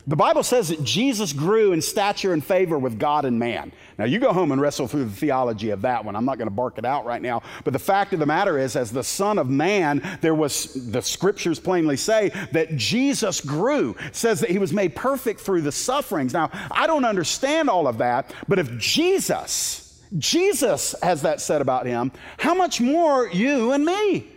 The 0.07 0.15
Bible 0.15 0.41
says 0.41 0.69
that 0.69 0.83
Jesus 0.83 1.31
grew 1.31 1.73
in 1.73 1.81
stature 1.81 2.33
and 2.33 2.43
favor 2.43 2.79
with 2.79 2.97
God 2.97 3.23
and 3.23 3.37
man. 3.37 3.71
Now, 3.99 4.05
you 4.05 4.19
go 4.19 4.33
home 4.33 4.51
and 4.51 4.59
wrestle 4.59 4.87
through 4.87 5.05
the 5.05 5.11
theology 5.11 5.69
of 5.69 5.83
that 5.83 6.03
one. 6.03 6.15
I'm 6.15 6.25
not 6.25 6.39
going 6.39 6.47
to 6.47 6.53
bark 6.53 6.79
it 6.79 6.85
out 6.85 7.05
right 7.05 7.21
now. 7.21 7.43
But 7.63 7.73
the 7.73 7.79
fact 7.79 8.11
of 8.11 8.19
the 8.19 8.25
matter 8.25 8.57
is, 8.57 8.75
as 8.75 8.91
the 8.91 9.03
Son 9.03 9.37
of 9.37 9.47
Man, 9.47 10.01
there 10.21 10.33
was, 10.33 10.91
the 10.91 11.01
scriptures 11.01 11.59
plainly 11.59 11.97
say 11.97 12.29
that 12.51 12.75
Jesus 12.77 13.41
grew. 13.41 13.95
Says 14.11 14.39
that 14.39 14.49
he 14.49 14.57
was 14.57 14.73
made 14.73 14.95
perfect 14.95 15.39
through 15.39 15.61
the 15.61 15.71
sufferings. 15.71 16.33
Now, 16.33 16.49
I 16.71 16.87
don't 16.87 17.05
understand 17.05 17.69
all 17.69 17.87
of 17.87 17.99
that, 17.99 18.33
but 18.47 18.57
if 18.57 18.75
Jesus, 18.79 19.90
Jesus 20.17 20.95
has 21.01 21.21
that 21.21 21.39
said 21.41 21.61
about 21.61 21.85
him. 21.85 22.11
How 22.37 22.53
much 22.53 22.81
more 22.81 23.27
you 23.29 23.71
and 23.71 23.85
me? 23.85 24.27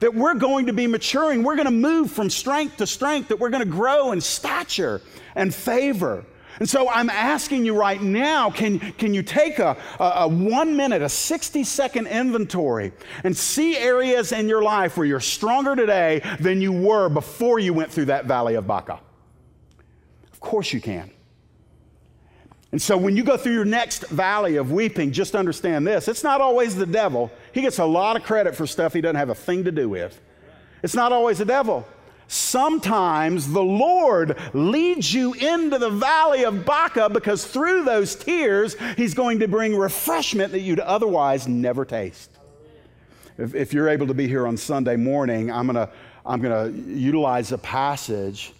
That 0.00 0.14
we're 0.14 0.34
going 0.34 0.66
to 0.66 0.72
be 0.72 0.86
maturing. 0.86 1.42
We're 1.42 1.56
going 1.56 1.66
to 1.66 1.70
move 1.70 2.10
from 2.10 2.30
strength 2.30 2.78
to 2.78 2.86
strength, 2.86 3.28
that 3.28 3.38
we're 3.38 3.50
going 3.50 3.64
to 3.64 3.70
grow 3.70 4.12
in 4.12 4.20
stature 4.20 5.00
and 5.34 5.54
favor. 5.54 6.24
And 6.60 6.68
so 6.68 6.88
I'm 6.88 7.10
asking 7.10 7.64
you 7.64 7.76
right 7.76 8.00
now 8.00 8.50
can, 8.50 8.78
can 8.78 9.12
you 9.12 9.22
take 9.22 9.58
a, 9.58 9.76
a, 9.98 10.04
a, 10.04 10.28
one 10.28 10.76
minute, 10.76 11.02
a 11.02 11.08
60 11.08 11.64
second 11.64 12.06
inventory 12.06 12.92
and 13.24 13.36
see 13.36 13.76
areas 13.76 14.30
in 14.32 14.48
your 14.48 14.62
life 14.62 14.96
where 14.96 15.06
you're 15.06 15.20
stronger 15.20 15.74
today 15.74 16.22
than 16.38 16.60
you 16.60 16.72
were 16.72 17.08
before 17.08 17.58
you 17.58 17.74
went 17.74 17.90
through 17.90 18.06
that 18.06 18.26
valley 18.26 18.54
of 18.54 18.66
Baca? 18.66 19.00
Of 20.32 20.40
course 20.40 20.72
you 20.72 20.80
can. 20.80 21.10
And 22.74 22.82
so 22.82 22.96
when 22.96 23.16
you 23.16 23.22
go 23.22 23.36
through 23.36 23.52
your 23.52 23.64
next 23.64 24.04
valley 24.08 24.56
of 24.56 24.72
weeping, 24.72 25.12
just 25.12 25.36
understand 25.36 25.86
this 25.86 26.08
it's 26.08 26.24
not 26.24 26.40
always 26.40 26.74
the 26.74 26.84
devil. 26.84 27.30
He 27.52 27.60
gets 27.60 27.78
a 27.78 27.84
lot 27.84 28.16
of 28.16 28.24
credit 28.24 28.56
for 28.56 28.66
stuff 28.66 28.92
he 28.92 29.00
doesn't 29.00 29.14
have 29.14 29.28
a 29.28 29.34
thing 29.36 29.62
to 29.62 29.70
do 29.70 29.88
with. 29.88 30.20
It's 30.82 30.96
not 30.96 31.12
always 31.12 31.38
the 31.38 31.44
devil. 31.44 31.86
Sometimes 32.26 33.52
the 33.52 33.62
Lord 33.62 34.36
leads 34.54 35.14
you 35.14 35.34
into 35.34 35.78
the 35.78 35.88
valley 35.88 36.44
of 36.44 36.64
Baca 36.64 37.08
because 37.08 37.46
through 37.46 37.84
those 37.84 38.16
tears, 38.16 38.74
He's 38.96 39.14
going 39.14 39.38
to 39.38 39.46
bring 39.46 39.76
refreshment 39.76 40.50
that 40.50 40.62
you'd 40.62 40.80
otherwise 40.80 41.46
never 41.46 41.84
taste. 41.84 42.28
If, 43.38 43.54
if 43.54 43.72
you're 43.72 43.88
able 43.88 44.08
to 44.08 44.14
be 44.14 44.26
here 44.26 44.48
on 44.48 44.56
Sunday 44.56 44.96
morning, 44.96 45.48
I'm 45.48 45.68
going 45.68 45.76
to 45.76 45.92
I'm 46.26 46.40
going 46.40 46.72
to 46.72 46.92
utilize 46.92 47.52
a 47.52 47.58
passage 47.58 48.52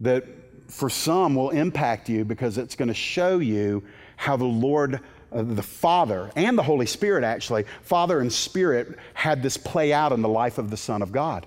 that 0.00 0.24
for 0.70 0.88
some 0.88 1.34
will 1.34 1.50
impact 1.50 2.08
you 2.08 2.24
because 2.24 2.58
it's 2.58 2.74
going 2.74 2.88
to 2.88 2.94
show 2.94 3.38
you 3.38 3.82
how 4.16 4.36
the 4.36 4.44
Lord, 4.44 5.00
uh, 5.32 5.42
the 5.42 5.62
Father, 5.62 6.30
and 6.36 6.56
the 6.56 6.62
Holy 6.62 6.86
Spirit 6.86 7.24
actually, 7.24 7.64
Father 7.82 8.20
and 8.20 8.32
Spirit 8.32 8.98
had 9.14 9.42
this 9.42 9.56
play 9.56 9.92
out 9.92 10.12
in 10.12 10.22
the 10.22 10.28
life 10.28 10.58
of 10.58 10.70
the 10.70 10.76
Son 10.76 11.02
of 11.02 11.12
God 11.12 11.46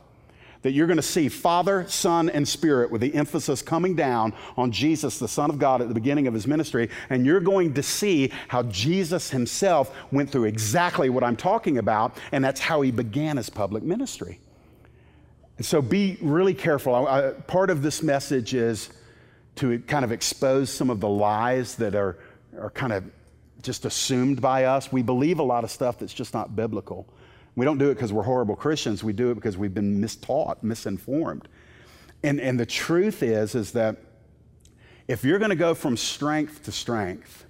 that 0.63 0.71
you're 0.71 0.87
going 0.87 0.97
to 0.97 1.03
see 1.03 1.29
Father, 1.29 1.85
Son, 1.87 2.29
and 2.29 2.47
Spirit 2.47 2.89
with 2.89 3.01
the 3.01 3.13
emphasis 3.13 3.61
coming 3.61 3.95
down 3.95 4.33
on 4.57 4.71
Jesus, 4.71 5.19
the 5.19 5.27
Son 5.27 5.49
of 5.49 5.59
God, 5.59 5.81
at 5.81 5.89
the 5.89 5.93
beginning 5.93 6.25
of 6.25 6.33
his 6.33 6.47
ministry. 6.47 6.89
And 7.09 7.25
you're 7.25 7.41
going 7.41 7.73
to 7.75 7.83
see 7.83 8.31
how 8.47 8.63
Jesus 8.63 9.29
himself 9.29 9.93
went 10.11 10.31
through 10.31 10.45
exactly 10.45 11.09
what 11.09 11.23
I'm 11.23 11.35
talking 11.35 11.77
about, 11.77 12.17
and 12.31 12.43
that's 12.43 12.61
how 12.61 12.81
he 12.81 12.91
began 12.91 13.37
his 13.37 13.49
public 13.49 13.83
ministry. 13.83 14.39
And 15.57 15.65
so 15.65 15.81
be 15.81 16.17
really 16.21 16.53
careful. 16.53 16.95
I, 16.95 17.27
I, 17.27 17.31
part 17.31 17.69
of 17.69 17.81
this 17.81 18.01
message 18.01 18.53
is 18.53 18.89
to 19.55 19.79
kind 19.79 20.03
of 20.03 20.11
expose 20.11 20.69
some 20.69 20.89
of 20.89 20.99
the 20.99 21.09
lies 21.09 21.75
that 21.75 21.95
are, 21.95 22.17
are 22.59 22.69
kind 22.71 22.93
of 22.93 23.03
just 23.61 23.85
assumed 23.85 24.41
by 24.41 24.65
us. 24.65 24.91
We 24.91 25.01
believe 25.01 25.39
a 25.39 25.43
lot 25.43 25.63
of 25.63 25.71
stuff 25.71 25.99
that's 25.99 26.13
just 26.13 26.33
not 26.33 26.55
biblical. 26.55 27.07
We 27.55 27.65
don't 27.65 27.77
do 27.77 27.89
it 27.91 27.95
because 27.95 28.11
we're 28.11 28.23
horrible 28.23 28.55
Christians. 28.55 29.03
We 29.03 29.13
do 29.13 29.31
it 29.31 29.35
because 29.35 29.57
we've 29.57 29.73
been 29.73 30.01
mistaught, 30.01 30.63
misinformed. 30.63 31.47
And, 32.23 32.39
and 32.39 32.59
the 32.59 32.65
truth 32.65 33.21
is, 33.21 33.53
is 33.53 33.71
that 33.73 33.97
if 35.07 35.23
you're 35.23 35.39
going 35.39 35.49
to 35.49 35.55
go 35.55 35.73
from 35.73 35.97
strength 35.97 36.63
to 36.63 36.71
strength, 36.71 37.45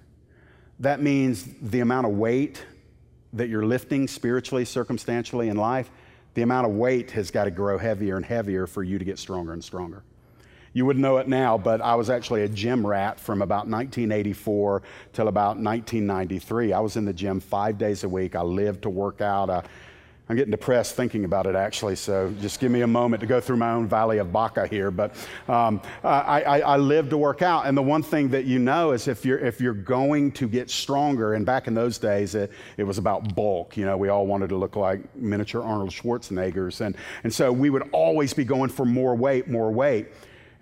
that 0.80 1.00
means 1.00 1.48
the 1.62 1.80
amount 1.80 2.06
of 2.06 2.12
weight 2.12 2.64
that 3.32 3.48
you're 3.48 3.64
lifting 3.64 4.08
spiritually, 4.08 4.64
circumstantially 4.64 5.48
in 5.48 5.56
life, 5.56 5.90
the 6.34 6.42
amount 6.42 6.66
of 6.66 6.72
weight 6.72 7.12
has 7.12 7.30
got 7.30 7.44
to 7.44 7.50
grow 7.50 7.78
heavier 7.78 8.16
and 8.16 8.24
heavier 8.24 8.66
for 8.66 8.82
you 8.82 8.98
to 8.98 9.04
get 9.04 9.18
stronger 9.18 9.52
and 9.52 9.62
stronger. 9.62 10.02
You 10.74 10.84
wouldn't 10.84 11.02
know 11.02 11.18
it 11.18 11.28
now, 11.28 11.56
but 11.56 11.80
I 11.80 11.94
was 11.94 12.10
actually 12.10 12.42
a 12.42 12.48
gym 12.48 12.84
rat 12.84 13.20
from 13.20 13.42
about 13.42 13.68
1984 13.68 14.82
till 15.12 15.28
about 15.28 15.56
1993. 15.56 16.72
I 16.72 16.80
was 16.80 16.96
in 16.96 17.04
the 17.04 17.12
gym 17.12 17.38
five 17.38 17.78
days 17.78 18.02
a 18.02 18.08
week. 18.08 18.34
I 18.34 18.42
lived 18.42 18.82
to 18.82 18.90
work 18.90 19.20
out. 19.20 19.50
I, 19.50 19.62
I'm 20.28 20.34
getting 20.34 20.50
depressed 20.50 20.96
thinking 20.96 21.24
about 21.24 21.46
it, 21.46 21.54
actually, 21.54 21.94
so 21.94 22.34
just 22.40 22.58
give 22.58 22.72
me 22.72 22.80
a 22.80 22.88
moment 22.88 23.20
to 23.20 23.26
go 23.26 23.40
through 23.40 23.58
my 23.58 23.70
own 23.70 23.86
valley 23.86 24.18
of 24.18 24.32
Baca 24.32 24.66
here. 24.66 24.90
But 24.90 25.14
um, 25.48 25.80
I, 26.02 26.42
I, 26.42 26.60
I, 26.60 26.76
live 26.76 27.10
to 27.10 27.18
work 27.18 27.42
out. 27.42 27.66
And 27.66 27.76
the 27.76 27.82
one 27.82 28.02
thing 28.02 28.30
that 28.30 28.44
you 28.44 28.58
know 28.58 28.92
is 28.92 29.06
if 29.06 29.24
you're, 29.24 29.38
if 29.38 29.60
you're 29.60 29.74
going 29.74 30.32
to 30.32 30.48
get 30.48 30.70
stronger, 30.70 31.34
and 31.34 31.46
back 31.46 31.68
in 31.68 31.74
those 31.74 31.98
days, 31.98 32.34
it, 32.34 32.50
it 32.78 32.84
was 32.84 32.98
about 32.98 33.36
bulk. 33.36 33.76
You 33.76 33.84
know, 33.84 33.98
we 33.98 34.08
all 34.08 34.26
wanted 34.26 34.48
to 34.48 34.56
look 34.56 34.74
like 34.74 35.14
miniature 35.14 35.62
Arnold 35.62 35.90
Schwarzeneggers. 35.90 36.80
And, 36.80 36.96
and 37.22 37.32
so 37.32 37.52
we 37.52 37.70
would 37.70 37.88
always 37.92 38.32
be 38.32 38.44
going 38.44 38.70
for 38.70 38.86
more 38.86 39.14
weight, 39.14 39.46
more 39.46 39.70
weight. 39.70 40.08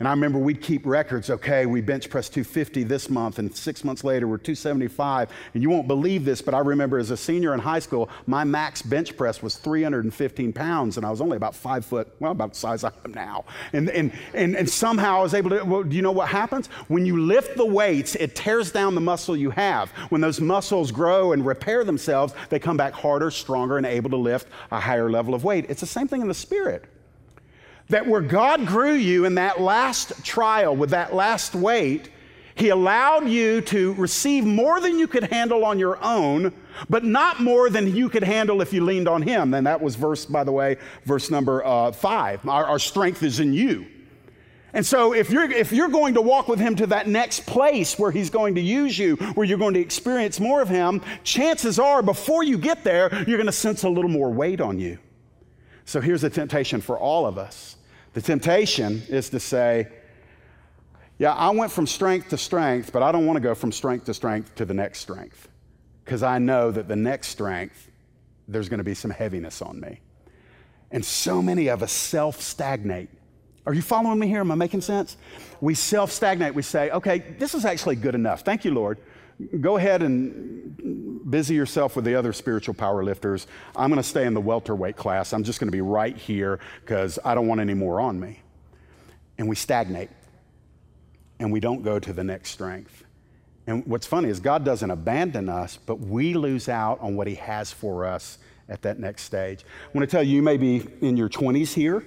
And 0.03 0.09
I 0.09 0.11
remember 0.11 0.41
we'd 0.41 0.61
keep 0.61 0.85
records. 0.85 1.31
Okay, 1.31 1.65
we 1.65 1.81
bench 1.81 2.11
press 2.11 2.29
250 2.29 2.83
this 2.83 3.09
month, 3.09 3.39
and 3.39 3.57
six 3.57 3.85
months 3.85 4.03
later 4.03 4.27
we're 4.27 4.37
275. 4.37 5.31
And 5.55 5.63
you 5.63 5.71
won't 5.71 5.87
believe 5.87 6.25
this, 6.25 6.43
but 6.43 6.55
I 6.55 6.59
remember 6.59 6.99
as 6.99 7.13
a 7.13 7.17
senior 7.17 7.55
in 7.55 7.61
high 7.61 7.79
school, 7.79 8.11
my 8.27 8.43
max 8.43 8.83
bench 8.83 9.17
press 9.17 9.45
was 9.45 9.55
315 9.59 10.53
pounds, 10.55 10.97
and 10.97 11.07
I 11.07 11.11
was 11.11 11.21
only 11.21 11.37
about 11.37 11.55
five 11.55 11.87
foot, 11.87 12.09
well, 12.19 12.33
about 12.33 12.55
the 12.55 12.59
size 12.59 12.83
I 12.83 12.91
am 13.05 13.15
now. 13.15 13.45
And, 13.73 13.91
and, 13.91 14.11
and, 14.35 14.57
and 14.57 14.69
somehow 14.69 15.21
I 15.21 15.23
was 15.23 15.35
able 15.35 15.51
to, 15.51 15.63
well, 15.63 15.85
do 15.85 15.95
you 15.95 16.03
know 16.03 16.11
what 16.11 16.27
happens? 16.27 16.67
When 16.89 17.07
you 17.07 17.21
lift 17.25 17.57
the 17.57 17.65
weights, 17.65 18.17
it 18.17 18.35
tears 18.35 18.73
down 18.73 18.97
the 18.97 19.01
muscle 19.01 19.37
you 19.37 19.51
have. 19.51 19.91
When 20.09 20.21
those 20.21 20.41
muscles 20.41 20.91
grow 20.91 21.31
and 21.31 21.47
repair 21.47 21.85
themselves, 21.85 22.35
they 22.49 22.59
come 22.59 22.77
back 22.77 22.93
harder, 22.93 23.31
stronger, 23.31 23.77
and 23.77 23.87
able 23.87 24.11
to 24.11 24.17
lift 24.17 24.49
a 24.73 24.81
higher 24.81 25.09
level 25.09 25.33
of 25.33 25.45
weight. 25.45 25.67
It's 25.69 25.81
the 25.81 25.87
same 25.87 26.09
thing 26.09 26.23
in 26.23 26.27
the 26.27 26.35
spirit. 26.35 26.87
That 27.93 28.07
where 28.07 28.23
God 28.23 28.67
grew 28.67 28.95
you 28.95 29.27
in 29.27 29.35
that 29.35 29.61
last 29.61 30.25
trial 30.25 30.75
with 30.75 30.91
that 30.91 31.15
last 31.15 31.55
weight, 31.55 32.09
He 32.55 32.71
allowed 32.71 33.29
you 33.29 33.61
to 33.61 33.93
receive 33.93 34.47
more 34.47 34.81
than 34.81 34.99
you 34.99 35.07
could 35.07 35.25
handle 35.25 35.63
on 35.63 35.79
your 35.79 36.03
own, 36.03 36.55
but 36.89 37.05
not 37.05 37.43
more 37.43 37.69
than 37.69 37.95
you 37.95 38.09
could 38.09 38.25
handle 38.25 38.63
if 38.63 38.73
you 38.73 38.83
leaned 38.83 39.09
on 39.09 39.21
Him. 39.21 39.53
And 39.53 39.67
that 39.67 39.83
was 39.83 39.95
verse, 39.95 40.25
by 40.25 40.43
the 40.43 40.53
way, 40.53 40.79
verse 41.05 41.31
number 41.31 41.63
uh, 41.67 41.93
five. 41.93 42.49
Our, 42.49 42.65
our 42.65 42.79
strength 42.79 43.23
is 43.23 43.41
in 43.41 43.53
you. 43.53 43.85
And 44.73 44.87
so, 44.87 45.13
if 45.13 45.29
you're, 45.29 45.51
if 45.51 45.71
you're 45.71 45.91
going 45.91 46.15
to 46.15 46.23
walk 46.23 46.49
with 46.49 46.59
him 46.59 46.75
to 46.77 46.87
that 46.87 47.09
next 47.09 47.45
place 47.45 47.99
where 47.99 48.11
he's 48.11 48.31
going 48.31 48.55
to 48.55 48.63
use 48.63 48.99
you, 48.99 49.17
where 49.35 49.47
you're 49.47 49.59
going 49.59 49.75
to 49.75 49.81
experience 49.81 50.41
more 50.41 50.63
of 50.63 50.71
him, 50.71 51.03
chances 51.25 51.79
are 51.79 52.03
before 52.03 52.43
you 52.43 52.57
get 52.57 52.85
there, 52.85 53.13
you're 53.29 53.37
going 53.37 53.45
to 53.45 53.53
sense 53.53 53.83
a 53.83 53.89
little 53.91 54.11
more 54.11 54.31
weight 54.31 54.63
on 54.63 54.79
you. 54.79 54.97
So 55.85 56.01
here's 56.01 56.25
a 56.25 56.31
temptation 56.31 56.81
for 56.81 56.99
all 56.99 57.27
of 57.27 57.37
us. 57.37 57.77
The 58.13 58.23
temptation 58.23 59.03
is 59.09 59.31
to 59.31 59.41
say, 59.41 59.89
yeah, 61.19 61.33
I 61.35 61.51
went 61.51 61.71
from 61.71 61.87
strength 61.87 62.31
to 62.31 62.39
strength, 62.39 62.93
but 62.93 63.03
I 63.03 63.13
don't 63.13 63.27
want 63.27 63.37
to 63.37 63.41
go 63.41 63.55
from 63.55 63.73
strength 63.73 64.07
to 64.07 64.15
strength 64.15 64.55
to 64.57 64.65
the 64.65 64.75
next 64.75 65.01
strength 65.01 65.49
because 66.05 66.23
I 66.23 66.39
know 66.39 66.71
that 66.71 66.89
the 66.89 66.97
next 66.97 67.29
strength, 67.29 67.91
there's 68.49 68.69
going 68.69 68.79
to 68.79 68.85
be 68.85 68.95
some 68.95 69.11
heaviness 69.11 69.63
on 69.63 69.81
me. 69.81 70.01
And 70.91 71.05
so 71.05 71.41
many 71.41 71.69
of 71.69 71.83
us 71.83 71.93
self 71.93 72.41
stagnate. 72.41 73.09
Are 73.65 73.73
you 73.73 73.83
following 73.83 74.19
me 74.19 74.27
here? 74.27 74.41
Am 74.41 74.51
I 74.51 74.57
making 74.57 74.81
sense? 74.81 75.17
We 75.61 75.75
self 75.75 76.11
stagnate. 76.11 76.55
We 76.55 76.63
say, 76.63 76.91
okay, 76.91 77.21
this 77.39 77.55
is 77.55 77.65
actually 77.65 77.97
good 77.97 78.15
enough. 78.15 78.43
Thank 78.43 78.65
you, 78.65 78.75
Lord. 78.75 78.99
Go 79.61 79.77
ahead 79.77 80.03
and 80.03 81.12
busy 81.33 81.55
yourself 81.55 81.97
with 81.97 82.05
the 82.05 82.15
other 82.15 82.33
spiritual 82.33 82.75
power 82.75 83.03
lifters. 83.03 83.49
I'm 83.75 83.91
going 83.91 84.01
to 84.01 84.09
stay 84.09 84.27
in 84.27 84.35
the 84.35 84.41
welterweight 84.41 84.97
class. 84.97 85.33
I'm 85.33 85.43
just 85.43 85.59
going 85.59 85.67
to 85.67 85.73
be 85.73 85.81
right 85.81 86.17
here 86.17 86.61
because 86.83 87.19
I 87.25 87.35
don't 87.35 87.49
want 87.49 87.61
any 87.61 87.75
more 87.75 88.01
on 88.01 88.21
me. 88.21 88.41
And 89.39 89.49
we 89.49 89.57
stagnate 89.57 90.11
and 91.41 91.51
we 91.51 91.59
don't 91.59 91.83
go 91.83 91.99
to 91.99 92.13
the 92.13 92.23
next 92.23 92.51
strength. 92.51 93.05
And 93.67 93.85
what's 93.87 94.07
funny 94.07 94.29
is 94.29 94.39
God 94.39 94.65
doesn't 94.65 94.91
abandon 94.91 95.49
us, 95.49 95.77
but 95.77 95.99
we 95.99 96.35
lose 96.35 96.69
out 96.69 97.01
on 97.01 97.17
what 97.17 97.27
He 97.27 97.35
has 97.35 97.73
for 97.73 98.07
us 98.07 98.39
at 98.69 98.83
that 98.83 99.01
next 99.01 99.25
stage. 99.25 99.65
I 99.65 99.99
want 99.99 100.09
to 100.09 100.15
tell 100.15 100.23
you, 100.23 100.37
you 100.37 100.43
may 100.43 100.57
be 100.57 100.87
in 101.01 101.17
your 101.17 101.29
20s 101.29 101.73
here 101.73 102.05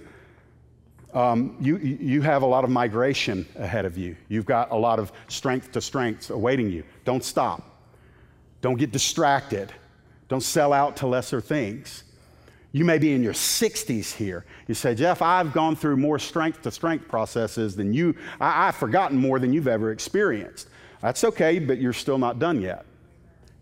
um, 1.15 1.55
you, 1.61 1.77
you 1.77 2.21
have 2.21 2.41
a 2.41 2.45
lot 2.45 2.65
of 2.65 2.69
migration 2.69 3.47
ahead 3.55 3.85
of 3.85 3.97
you. 3.97 4.17
You've 4.27 4.45
got 4.45 4.71
a 4.71 4.75
lot 4.75 4.99
of 4.99 5.13
strength 5.29 5.71
to 5.71 5.81
strength 5.81 6.29
awaiting 6.29 6.69
you. 6.69 6.83
Don't 7.05 7.23
stop. 7.23 7.74
Don't 8.65 8.79
get 8.79 8.91
distracted. 8.91 9.71
Don't 10.27 10.41
sell 10.41 10.73
out 10.73 10.97
to 10.97 11.05
lesser 11.05 11.39
things. 11.39 12.03
You 12.71 12.83
may 12.83 12.97
be 12.97 13.13
in 13.13 13.21
your 13.21 13.31
60s 13.31 14.11
here. 14.11 14.43
You 14.67 14.73
say, 14.73 14.95
Jeff, 14.95 15.21
I've 15.21 15.53
gone 15.53 15.75
through 15.75 15.97
more 15.97 16.17
strength 16.17 16.63
to 16.63 16.71
strength 16.71 17.07
processes 17.07 17.75
than 17.75 17.93
you, 17.93 18.15
I, 18.41 18.65
have 18.65 18.75
forgotten 18.75 19.19
more 19.19 19.37
than 19.37 19.53
you've 19.53 19.67
ever 19.67 19.91
experienced. 19.91 20.67
That's 20.99 21.23
okay, 21.25 21.59
but 21.59 21.77
you're 21.77 21.93
still 21.93 22.17
not 22.17 22.39
done 22.39 22.59
yet. 22.59 22.87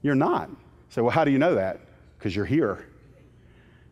You're 0.03 0.15
not. 0.15 0.49
So, 0.87 1.03
well, 1.03 1.11
how 1.11 1.25
do 1.25 1.31
you 1.31 1.37
know 1.37 1.55
that? 1.55 1.81
Because 2.17 2.33
you're 2.33 2.45
here. 2.45 2.87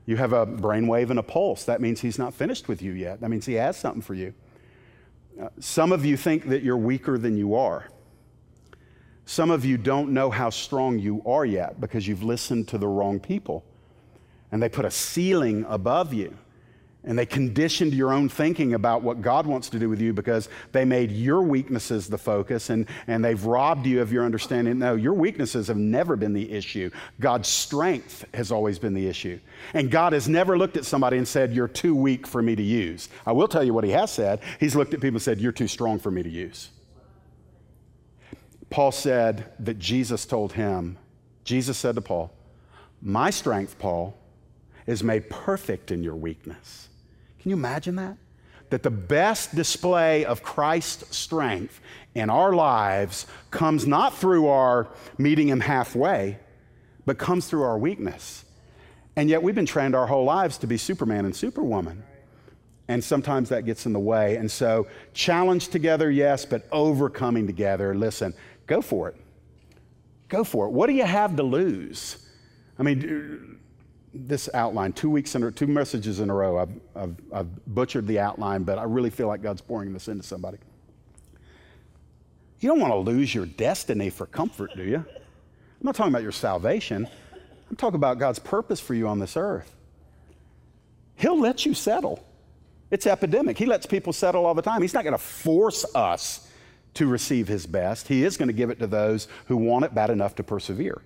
You 0.05 0.15
have 0.15 0.31
a 0.31 0.47
brainwave 0.47 1.09
and 1.09 1.19
a 1.19 1.23
pulse. 1.23 1.65
That 1.65 1.81
means 1.81 1.99
he's 1.99 2.19
not 2.19 2.33
finished 2.33 2.69
with 2.69 2.81
you 2.81 2.93
yet. 2.93 3.19
That 3.19 3.27
means 3.27 3.45
he 3.45 3.55
has 3.55 3.75
something 3.75 4.01
for 4.01 4.13
you. 4.13 4.33
Uh, 5.41 5.49
some 5.59 5.91
of 5.91 6.05
you 6.05 6.15
think 6.15 6.47
that 6.47 6.63
you're 6.63 6.77
weaker 6.77 7.17
than 7.17 7.35
you 7.35 7.55
are. 7.55 7.89
Some 9.25 9.51
of 9.51 9.63
you 9.63 9.77
don't 9.77 10.11
know 10.11 10.29
how 10.29 10.49
strong 10.49 10.99
you 10.99 11.21
are 11.25 11.45
yet 11.45 11.79
because 11.79 12.07
you've 12.07 12.23
listened 12.23 12.67
to 12.69 12.77
the 12.77 12.87
wrong 12.87 13.19
people. 13.19 13.63
And 14.51 14.61
they 14.61 14.69
put 14.69 14.85
a 14.85 14.91
ceiling 14.91 15.65
above 15.69 16.13
you. 16.13 16.37
And 17.03 17.17
they 17.17 17.25
conditioned 17.25 17.93
your 17.95 18.13
own 18.13 18.29
thinking 18.29 18.75
about 18.75 19.01
what 19.01 19.23
God 19.23 19.47
wants 19.47 19.69
to 19.69 19.79
do 19.79 19.89
with 19.89 19.99
you 19.99 20.13
because 20.13 20.49
they 20.71 20.85
made 20.85 21.11
your 21.11 21.41
weaknesses 21.41 22.07
the 22.07 22.17
focus 22.17 22.69
and, 22.69 22.85
and 23.07 23.25
they've 23.25 23.43
robbed 23.43 23.87
you 23.87 24.01
of 24.01 24.11
your 24.11 24.23
understanding. 24.23 24.77
No, 24.77 24.93
your 24.93 25.15
weaknesses 25.15 25.67
have 25.67 25.77
never 25.77 26.15
been 26.15 26.33
the 26.33 26.51
issue. 26.51 26.91
God's 27.19 27.47
strength 27.47 28.23
has 28.35 28.51
always 28.51 28.77
been 28.77 28.93
the 28.93 29.07
issue. 29.07 29.39
And 29.73 29.89
God 29.89 30.13
has 30.13 30.29
never 30.29 30.59
looked 30.59 30.77
at 30.77 30.85
somebody 30.85 31.17
and 31.17 31.27
said, 31.27 31.53
You're 31.53 31.67
too 31.67 31.95
weak 31.95 32.27
for 32.27 32.41
me 32.41 32.55
to 32.55 32.63
use. 32.63 33.09
I 33.25 33.31
will 33.31 33.47
tell 33.47 33.63
you 33.63 33.73
what 33.73 33.83
He 33.83 33.91
has 33.91 34.11
said. 34.11 34.41
He's 34.59 34.75
looked 34.75 34.93
at 34.93 35.01
people 35.01 35.15
and 35.15 35.23
said, 35.23 35.41
You're 35.41 35.51
too 35.51 35.67
strong 35.67 35.97
for 35.97 36.11
me 36.11 36.21
to 36.21 36.29
use. 36.29 36.69
Paul 38.71 38.93
said 38.93 39.51
that 39.59 39.77
Jesus 39.77 40.25
told 40.25 40.53
him, 40.53 40.97
Jesus 41.43 41.77
said 41.77 41.95
to 41.95 42.01
Paul, 42.01 42.31
My 43.01 43.29
strength, 43.29 43.77
Paul, 43.77 44.17
is 44.87 45.03
made 45.03 45.29
perfect 45.29 45.91
in 45.91 46.01
your 46.01 46.15
weakness. 46.15 46.87
Can 47.39 47.51
you 47.51 47.57
imagine 47.57 47.97
that? 47.97 48.17
That 48.69 48.83
the 48.83 48.89
best 48.89 49.53
display 49.53 50.23
of 50.23 50.41
Christ's 50.41 51.15
strength 51.15 51.81
in 52.15 52.29
our 52.29 52.53
lives 52.53 53.27
comes 53.51 53.85
not 53.85 54.15
through 54.15 54.47
our 54.47 54.87
meeting 55.17 55.49
Him 55.49 55.59
halfway, 55.59 56.39
but 57.05 57.17
comes 57.17 57.47
through 57.47 57.63
our 57.63 57.77
weakness. 57.77 58.45
And 59.17 59.29
yet 59.29 59.43
we've 59.43 59.55
been 59.55 59.65
trained 59.65 59.95
our 59.95 60.07
whole 60.07 60.23
lives 60.23 60.57
to 60.59 60.67
be 60.67 60.77
Superman 60.77 61.25
and 61.25 61.35
Superwoman. 61.35 62.03
And 62.87 63.03
sometimes 63.03 63.49
that 63.49 63.65
gets 63.65 63.85
in 63.85 63.93
the 63.93 63.99
way. 63.99 64.37
And 64.37 64.49
so, 64.49 64.87
challenge 65.13 65.69
together, 65.69 66.11
yes, 66.11 66.45
but 66.45 66.67
overcoming 66.71 67.47
together, 67.47 67.95
listen, 67.95 68.33
go 68.71 68.81
for 68.81 69.09
it. 69.09 69.17
Go 70.29 70.45
for 70.45 70.65
it. 70.65 70.69
What 70.69 70.87
do 70.87 70.93
you 70.93 71.03
have 71.03 71.35
to 71.35 71.43
lose? 71.43 72.25
I 72.79 72.83
mean, 72.83 73.59
this 74.13 74.49
outline, 74.53 74.93
two 74.93 75.09
weeks 75.09 75.35
in, 75.35 75.51
two 75.51 75.67
messages 75.67 76.21
in 76.21 76.29
a 76.29 76.33
row, 76.33 76.57
I've, 76.57 76.79
I've, 76.95 77.15
I've 77.33 77.65
butchered 77.75 78.07
the 78.07 78.19
outline, 78.19 78.63
but 78.63 78.77
I 78.77 78.83
really 78.83 79.09
feel 79.09 79.27
like 79.27 79.41
God's 79.41 79.59
pouring 79.59 79.91
this 79.91 80.07
into 80.07 80.23
somebody. 80.23 80.57
You 82.61 82.69
don't 82.69 82.79
want 82.79 82.93
to 82.93 82.97
lose 82.97 83.35
your 83.35 83.45
destiny 83.45 84.09
for 84.09 84.25
comfort, 84.25 84.71
do 84.77 84.83
you? 84.83 84.97
I'm 84.97 85.85
not 85.85 85.95
talking 85.95 86.13
about 86.13 86.23
your 86.23 86.31
salvation. 86.31 87.09
I'm 87.69 87.75
talking 87.75 87.95
about 87.95 88.19
God's 88.19 88.39
purpose 88.39 88.79
for 88.79 88.93
you 88.93 89.05
on 89.09 89.19
this 89.19 89.35
earth. 89.35 89.75
He'll 91.15 91.39
let 91.39 91.65
you 91.65 91.73
settle. 91.73 92.25
It's 92.89 93.05
epidemic. 93.05 93.57
He 93.57 93.65
lets 93.65 93.85
people 93.85 94.13
settle 94.13 94.45
all 94.45 94.53
the 94.53 94.61
time. 94.61 94.81
He's 94.81 94.93
not 94.93 95.03
going 95.03 95.13
to 95.13 95.17
force 95.17 95.83
us 95.93 96.47
to 96.95 97.07
receive 97.07 97.47
His 97.47 97.65
best. 97.65 98.07
He 98.07 98.23
is 98.23 98.37
going 98.37 98.47
to 98.47 98.53
give 98.53 98.69
it 98.69 98.79
to 98.79 98.87
those 98.87 99.27
who 99.47 99.57
want 99.57 99.85
it 99.85 99.93
bad 99.93 100.09
enough 100.09 100.35
to 100.35 100.43
persevere. 100.43 101.01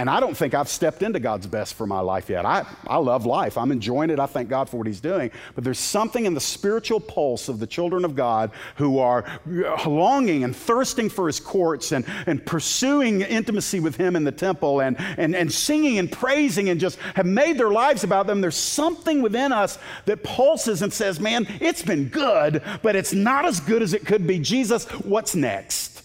And 0.00 0.08
I 0.08 0.18
don't 0.18 0.34
think 0.34 0.54
I've 0.54 0.70
stepped 0.70 1.02
into 1.02 1.20
God's 1.20 1.46
best 1.46 1.74
for 1.74 1.86
my 1.86 2.00
life 2.00 2.30
yet. 2.30 2.46
I, 2.46 2.64
I 2.86 2.96
love 2.96 3.26
life. 3.26 3.58
I'm 3.58 3.70
enjoying 3.70 4.08
it. 4.08 4.18
I 4.18 4.24
thank 4.24 4.48
God 4.48 4.70
for 4.70 4.78
what 4.78 4.86
He's 4.86 4.98
doing. 4.98 5.30
But 5.54 5.62
there's 5.62 5.78
something 5.78 6.24
in 6.24 6.32
the 6.32 6.40
spiritual 6.40 7.00
pulse 7.00 7.50
of 7.50 7.58
the 7.58 7.66
children 7.66 8.06
of 8.06 8.16
God 8.16 8.50
who 8.76 8.98
are 8.98 9.26
uh, 9.26 9.86
longing 9.86 10.42
and 10.42 10.56
thirsting 10.56 11.10
for 11.10 11.26
His 11.26 11.38
courts 11.38 11.92
and, 11.92 12.06
and 12.26 12.46
pursuing 12.46 13.20
intimacy 13.20 13.78
with 13.78 13.96
Him 13.96 14.16
in 14.16 14.24
the 14.24 14.32
temple 14.32 14.80
and, 14.80 14.98
and, 15.18 15.36
and 15.36 15.52
singing 15.52 15.98
and 15.98 16.10
praising 16.10 16.70
and 16.70 16.80
just 16.80 16.98
have 17.14 17.26
made 17.26 17.58
their 17.58 17.68
lives 17.68 18.02
about 18.02 18.26
them. 18.26 18.40
There's 18.40 18.56
something 18.56 19.20
within 19.20 19.52
us 19.52 19.78
that 20.06 20.24
pulses 20.24 20.80
and 20.80 20.90
says, 20.90 21.20
Man, 21.20 21.46
it's 21.60 21.82
been 21.82 22.08
good, 22.08 22.62
but 22.80 22.96
it's 22.96 23.12
not 23.12 23.44
as 23.44 23.60
good 23.60 23.82
as 23.82 23.92
it 23.92 24.06
could 24.06 24.26
be. 24.26 24.38
Jesus, 24.38 24.86
what's 25.04 25.34
next? 25.34 25.99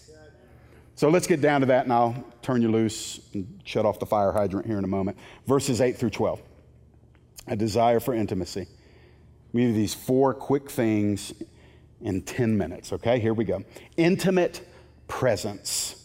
So 0.96 1.10
let's 1.10 1.26
get 1.26 1.42
down 1.42 1.60
to 1.60 1.66
that 1.66 1.84
and 1.84 1.92
I'll 1.92 2.24
turn 2.40 2.62
you 2.62 2.70
loose 2.70 3.20
and 3.34 3.60
shut 3.64 3.84
off 3.84 3.98
the 3.98 4.06
fire 4.06 4.32
hydrant 4.32 4.66
here 4.66 4.78
in 4.78 4.84
a 4.84 4.88
moment. 4.88 5.18
Verses 5.46 5.80
8 5.82 5.98
through 5.98 6.10
12. 6.10 6.40
A 7.48 7.54
desire 7.54 8.00
for 8.00 8.14
intimacy. 8.14 8.66
We 9.52 9.70
these 9.72 9.94
four 9.94 10.32
quick 10.34 10.70
things 10.70 11.34
in 12.00 12.22
10 12.22 12.56
minutes, 12.56 12.92
okay? 12.94 13.20
Here 13.20 13.34
we 13.34 13.44
go. 13.44 13.62
Intimate 13.96 14.66
presence. 15.06 16.02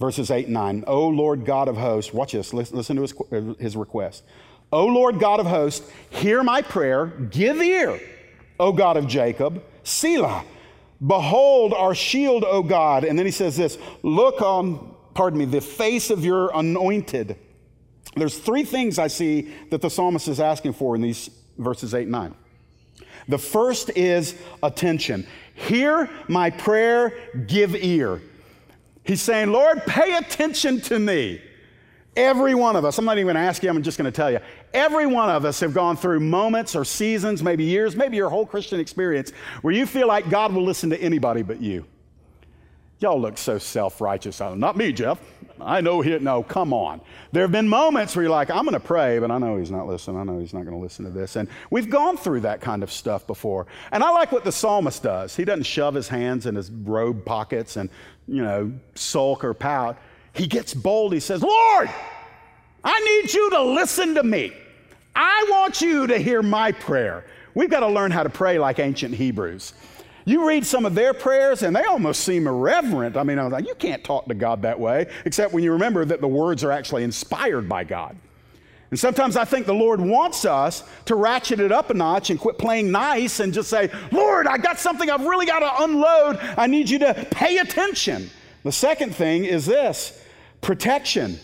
Verses 0.00 0.30
8 0.30 0.46
and 0.46 0.54
9. 0.54 0.84
O 0.86 1.08
Lord 1.08 1.44
God 1.44 1.68
of 1.68 1.76
hosts, 1.76 2.12
watch 2.12 2.32
this, 2.32 2.52
listen 2.52 2.96
to 2.96 3.02
his, 3.02 3.14
his 3.58 3.76
request. 3.76 4.24
O 4.72 4.84
Lord 4.86 5.20
God 5.20 5.38
of 5.38 5.46
hosts, 5.46 5.88
hear 6.10 6.42
my 6.42 6.60
prayer, 6.60 7.06
give 7.06 7.62
ear, 7.62 8.00
O 8.58 8.72
God 8.72 8.96
of 8.96 9.06
Jacob, 9.06 9.62
Selah. 9.84 10.44
Behold 11.04 11.72
our 11.72 11.94
shield, 11.94 12.44
O 12.44 12.62
God. 12.62 13.04
And 13.04 13.18
then 13.18 13.26
he 13.26 13.32
says 13.32 13.56
this 13.56 13.78
look 14.02 14.42
on, 14.42 14.94
pardon 15.14 15.38
me, 15.38 15.44
the 15.44 15.60
face 15.60 16.10
of 16.10 16.24
your 16.24 16.50
anointed. 16.54 17.36
There's 18.16 18.38
three 18.38 18.64
things 18.64 18.98
I 18.98 19.06
see 19.06 19.52
that 19.70 19.80
the 19.80 19.90
psalmist 19.90 20.28
is 20.28 20.40
asking 20.40 20.72
for 20.72 20.96
in 20.96 21.02
these 21.02 21.30
verses 21.56 21.94
8 21.94 22.02
and 22.02 22.12
9. 22.12 22.34
The 23.28 23.38
first 23.38 23.90
is 23.90 24.34
attention. 24.62 25.26
Hear 25.54 26.08
my 26.28 26.50
prayer, 26.50 27.14
give 27.46 27.76
ear. 27.76 28.22
He's 29.04 29.20
saying, 29.20 29.52
Lord, 29.52 29.84
pay 29.86 30.16
attention 30.16 30.80
to 30.82 30.98
me. 30.98 31.40
Every 32.18 32.56
one 32.56 32.74
of 32.74 32.84
us, 32.84 32.98
I'm 32.98 33.04
not 33.04 33.16
even 33.18 33.26
going 33.26 33.36
to 33.36 33.48
ask 33.48 33.62
you, 33.62 33.70
I'm 33.70 33.80
just 33.80 33.96
going 33.96 34.10
to 34.10 34.16
tell 34.16 34.28
you. 34.28 34.40
Every 34.74 35.06
one 35.06 35.30
of 35.30 35.44
us 35.44 35.60
have 35.60 35.72
gone 35.72 35.96
through 35.96 36.18
moments 36.18 36.74
or 36.74 36.84
seasons, 36.84 37.44
maybe 37.44 37.62
years, 37.62 37.94
maybe 37.94 38.16
your 38.16 38.28
whole 38.28 38.44
Christian 38.44 38.80
experience, 38.80 39.30
where 39.62 39.72
you 39.72 39.86
feel 39.86 40.08
like 40.08 40.28
God 40.28 40.52
will 40.52 40.64
listen 40.64 40.90
to 40.90 41.00
anybody 41.00 41.42
but 41.42 41.60
you. 41.60 41.84
Y'all 42.98 43.20
look 43.20 43.38
so 43.38 43.58
self 43.58 44.00
righteous. 44.00 44.40
Not 44.40 44.76
me, 44.76 44.92
Jeff. 44.92 45.20
I 45.60 45.80
know 45.80 46.00
he, 46.00 46.18
no, 46.18 46.42
come 46.42 46.72
on. 46.72 47.00
There 47.30 47.42
have 47.42 47.52
been 47.52 47.68
moments 47.68 48.16
where 48.16 48.24
you're 48.24 48.32
like, 48.32 48.50
I'm 48.50 48.64
going 48.64 48.74
to 48.74 48.80
pray, 48.80 49.20
but 49.20 49.30
I 49.30 49.38
know 49.38 49.56
he's 49.56 49.70
not 49.70 49.86
listening. 49.86 50.16
I 50.16 50.24
know 50.24 50.40
he's 50.40 50.52
not 50.52 50.64
going 50.64 50.76
to 50.76 50.82
listen 50.82 51.04
to 51.04 51.12
this. 51.12 51.36
And 51.36 51.48
we've 51.70 51.88
gone 51.88 52.16
through 52.16 52.40
that 52.40 52.60
kind 52.60 52.82
of 52.82 52.90
stuff 52.90 53.28
before. 53.28 53.68
And 53.92 54.02
I 54.02 54.10
like 54.10 54.32
what 54.32 54.42
the 54.42 54.50
psalmist 54.50 55.04
does. 55.04 55.36
He 55.36 55.44
doesn't 55.44 55.66
shove 55.66 55.94
his 55.94 56.08
hands 56.08 56.46
in 56.46 56.56
his 56.56 56.68
robe 56.68 57.24
pockets 57.24 57.76
and, 57.76 57.88
you 58.26 58.42
know, 58.42 58.72
sulk 58.96 59.44
or 59.44 59.54
pout 59.54 59.98
he 60.38 60.46
gets 60.46 60.72
bold. 60.74 61.12
He 61.12 61.20
says, 61.20 61.42
Lord, 61.42 61.90
I 62.84 63.00
need 63.00 63.34
you 63.34 63.50
to 63.50 63.62
listen 63.62 64.14
to 64.14 64.22
me. 64.22 64.52
I 65.14 65.46
want 65.50 65.80
you 65.80 66.06
to 66.06 66.18
hear 66.18 66.42
my 66.42 66.72
prayer. 66.72 67.24
We've 67.54 67.70
got 67.70 67.80
to 67.80 67.88
learn 67.88 68.10
how 68.10 68.22
to 68.22 68.30
pray 68.30 68.58
like 68.58 68.78
ancient 68.78 69.14
Hebrews. 69.14 69.72
You 70.24 70.46
read 70.46 70.64
some 70.64 70.84
of 70.84 70.94
their 70.94 71.14
prayers 71.14 71.62
and 71.62 71.74
they 71.74 71.84
almost 71.84 72.22
seem 72.22 72.46
irreverent. 72.46 73.16
I 73.16 73.22
mean, 73.22 73.38
I 73.38 73.44
was 73.44 73.52
like, 73.52 73.66
you 73.66 73.74
can't 73.74 74.04
talk 74.04 74.26
to 74.26 74.34
God 74.34 74.62
that 74.62 74.78
way, 74.78 75.06
except 75.24 75.52
when 75.52 75.64
you 75.64 75.72
remember 75.72 76.04
that 76.04 76.20
the 76.20 76.28
words 76.28 76.62
are 76.62 76.70
actually 76.70 77.02
inspired 77.02 77.68
by 77.68 77.84
God. 77.84 78.16
And 78.90 78.98
sometimes 78.98 79.36
I 79.36 79.44
think 79.44 79.66
the 79.66 79.74
Lord 79.74 80.00
wants 80.00 80.44
us 80.44 80.84
to 81.06 81.14
ratchet 81.14 81.60
it 81.60 81.72
up 81.72 81.90
a 81.90 81.94
notch 81.94 82.30
and 82.30 82.38
quit 82.38 82.58
playing 82.58 82.90
nice 82.90 83.40
and 83.40 83.52
just 83.52 83.68
say, 83.68 83.90
Lord, 84.12 84.46
I 84.46 84.56
got 84.56 84.78
something 84.78 85.10
I've 85.10 85.26
really 85.26 85.46
got 85.46 85.58
to 85.60 85.84
unload. 85.84 86.38
I 86.56 86.66
need 86.66 86.88
you 86.88 86.98
to 87.00 87.26
pay 87.30 87.58
attention. 87.58 88.30
The 88.64 88.72
second 88.72 89.14
thing 89.14 89.44
is 89.44 89.66
this 89.66 90.17
protection. 90.60 91.38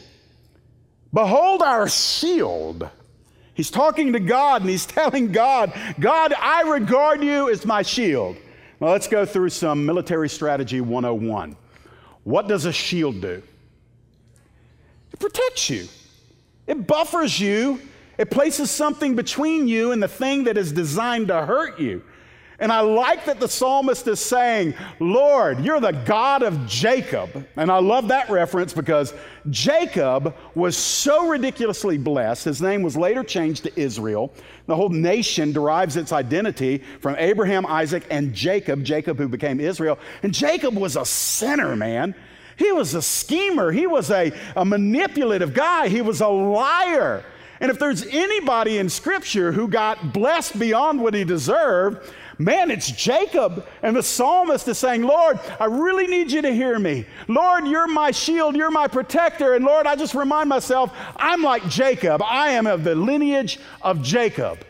Behold 1.13 1.63
our 1.63 1.89
shield. 1.89 2.89
He's 3.55 3.71
talking 3.71 4.13
to 4.15 4.21
God 4.21 4.63
and 4.63 4.71
he's 4.71 4.87
telling 5.01 5.33
God, 5.33 5.73
God, 6.01 6.33
I 6.33 6.63
regard 6.63 7.23
you 7.23 7.49
as 7.51 7.65
my 7.65 7.83
shield. 7.83 8.37
Well, 8.81 8.93
let's 8.93 9.07
go 9.07 9.25
through 9.25 9.51
some 9.51 9.87
military 9.87 10.29
strategy 10.29 10.81
101. 10.81 11.57
What 12.25 12.49
does 12.49 12.65
a 12.65 12.73
shield 12.73 13.21
do? 13.21 13.43
It 15.13 15.21
protects 15.21 15.71
you, 15.71 15.87
it 16.67 16.87
buffers 16.87 17.39
you, 17.39 17.81
it 18.19 18.31
places 18.31 18.71
something 18.71 19.15
between 19.15 19.69
you 19.69 19.93
and 19.93 20.03
the 20.03 20.09
thing 20.09 20.45
that 20.45 20.59
is 20.59 20.73
designed 20.73 21.29
to 21.29 21.47
hurt 21.47 21.79
you. 21.79 22.03
And 22.65 22.73
I 22.73 22.81
like 22.81 23.27
that 23.27 23.41
the 23.41 23.47
psalmist 23.47 24.09
is 24.09 24.21
saying, 24.21 24.73
Lord, 24.99 25.63
you're 25.63 25.81
the 25.81 25.93
God 25.93 26.43
of 26.43 26.67
Jacob. 26.67 27.47
And 27.57 27.71
I 27.71 27.77
love 27.77 28.09
that 28.09 28.31
reference 28.31 28.73
because 28.73 29.13
Jacob 29.51 30.35
was 30.55 30.75
so 30.75 31.29
ridiculously 31.29 31.99
blessed. 31.99 32.47
His 32.47 32.63
name 32.63 32.81
was 32.81 32.97
later 32.97 33.23
changed 33.23 33.65
to 33.65 33.79
Israel. 33.79 34.33
The 34.65 34.75
whole 34.75 34.89
nation 34.89 35.53
derives 35.53 35.99
its 35.99 36.11
identity 36.11 36.83
from 37.01 37.17
Abraham, 37.19 37.67
Isaac, 37.67 38.07
and 38.11 38.33
Jacob, 38.33 38.83
Jacob 38.83 39.19
who 39.19 39.29
became 39.29 39.61
Israel. 39.61 39.99
And 40.23 40.33
Jacob 40.33 40.75
was 40.75 40.97
a 40.97 41.05
sinner, 41.05 41.77
man. 41.77 42.15
He 42.57 42.73
was 42.73 42.95
a 42.95 43.03
schemer, 43.03 43.73
he 43.73 43.87
was 43.87 44.11
a, 44.11 44.33
a 44.57 44.65
manipulative 44.65 45.53
guy, 45.53 45.89
he 45.89 46.01
was 46.01 46.23
a 46.23 46.29
liar. 46.29 47.25
And 47.61 47.71
if 47.71 47.79
there's 47.79 48.07
anybody 48.07 48.79
in 48.79 48.89
Scripture 48.89 49.53
who 49.53 49.69
got 49.69 50.13
blessed 50.15 50.59
beyond 50.59 51.01
what 51.01 51.15
he 51.15 51.25
deserved, 51.25 52.11
Man, 52.39 52.71
it's 52.71 52.91
Jacob. 52.91 53.67
And 53.83 53.97
the 53.97 54.03
psalmist 54.03 54.67
is 54.69 54.79
saying, 54.79 55.03
Lord, 55.03 55.39
I 55.61 55.67
really 55.67 56.07
need 56.07 56.33
you 56.33 56.43
to 56.43 56.53
hear 56.53 56.79
me. 56.79 57.07
Lord, 57.29 57.67
you're 57.67 57.87
my 57.87 58.11
shield, 58.11 58.57
you're 58.57 58.71
my 58.71 58.89
protector. 58.89 59.55
And 59.55 59.65
Lord, 59.65 59.87
I 59.87 59.97
just 59.97 60.15
remind 60.15 60.49
myself, 60.49 60.93
I'm 61.17 61.43
like 61.43 61.69
Jacob. 61.69 62.23
I 62.23 62.51
am 62.51 62.67
of 62.67 62.85
the 62.85 62.95
lineage 62.95 63.59
of 63.83 64.03
Jacob. 64.03 64.65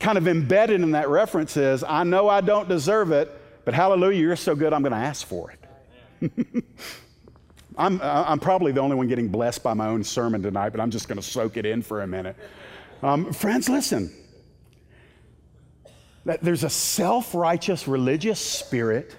Kind 0.00 0.18
of 0.18 0.28
embedded 0.28 0.80
in 0.80 0.90
that 0.92 1.08
reference 1.08 1.56
is, 1.56 1.84
I 1.84 2.04
know 2.04 2.28
I 2.28 2.40
don't 2.40 2.68
deserve 2.68 3.12
it, 3.12 3.30
but 3.64 3.72
hallelujah, 3.72 4.20
you're 4.20 4.36
so 4.36 4.54
good, 4.54 4.72
I'm 4.72 4.82
going 4.82 4.92
to 4.92 4.98
ask 4.98 5.26
for 5.26 5.52
it. 5.52 6.64
I'm, 7.78 8.00
I'm 8.02 8.38
probably 8.38 8.72
the 8.72 8.80
only 8.80 8.96
one 8.96 9.06
getting 9.06 9.28
blessed 9.28 9.62
by 9.62 9.74
my 9.74 9.88
own 9.88 10.02
sermon 10.02 10.42
tonight, 10.42 10.70
but 10.70 10.80
I'm 10.80 10.90
just 10.90 11.08
going 11.08 11.16
to 11.16 11.22
soak 11.22 11.56
it 11.56 11.66
in 11.66 11.82
for 11.82 12.02
a 12.02 12.06
minute. 12.06 12.36
Um, 13.02 13.32
friends, 13.32 13.68
listen 13.68 14.10
there's 16.26 16.64
a 16.64 16.70
self 16.70 17.34
righteous 17.34 17.86
religious 17.86 18.40
spirit 18.40 19.14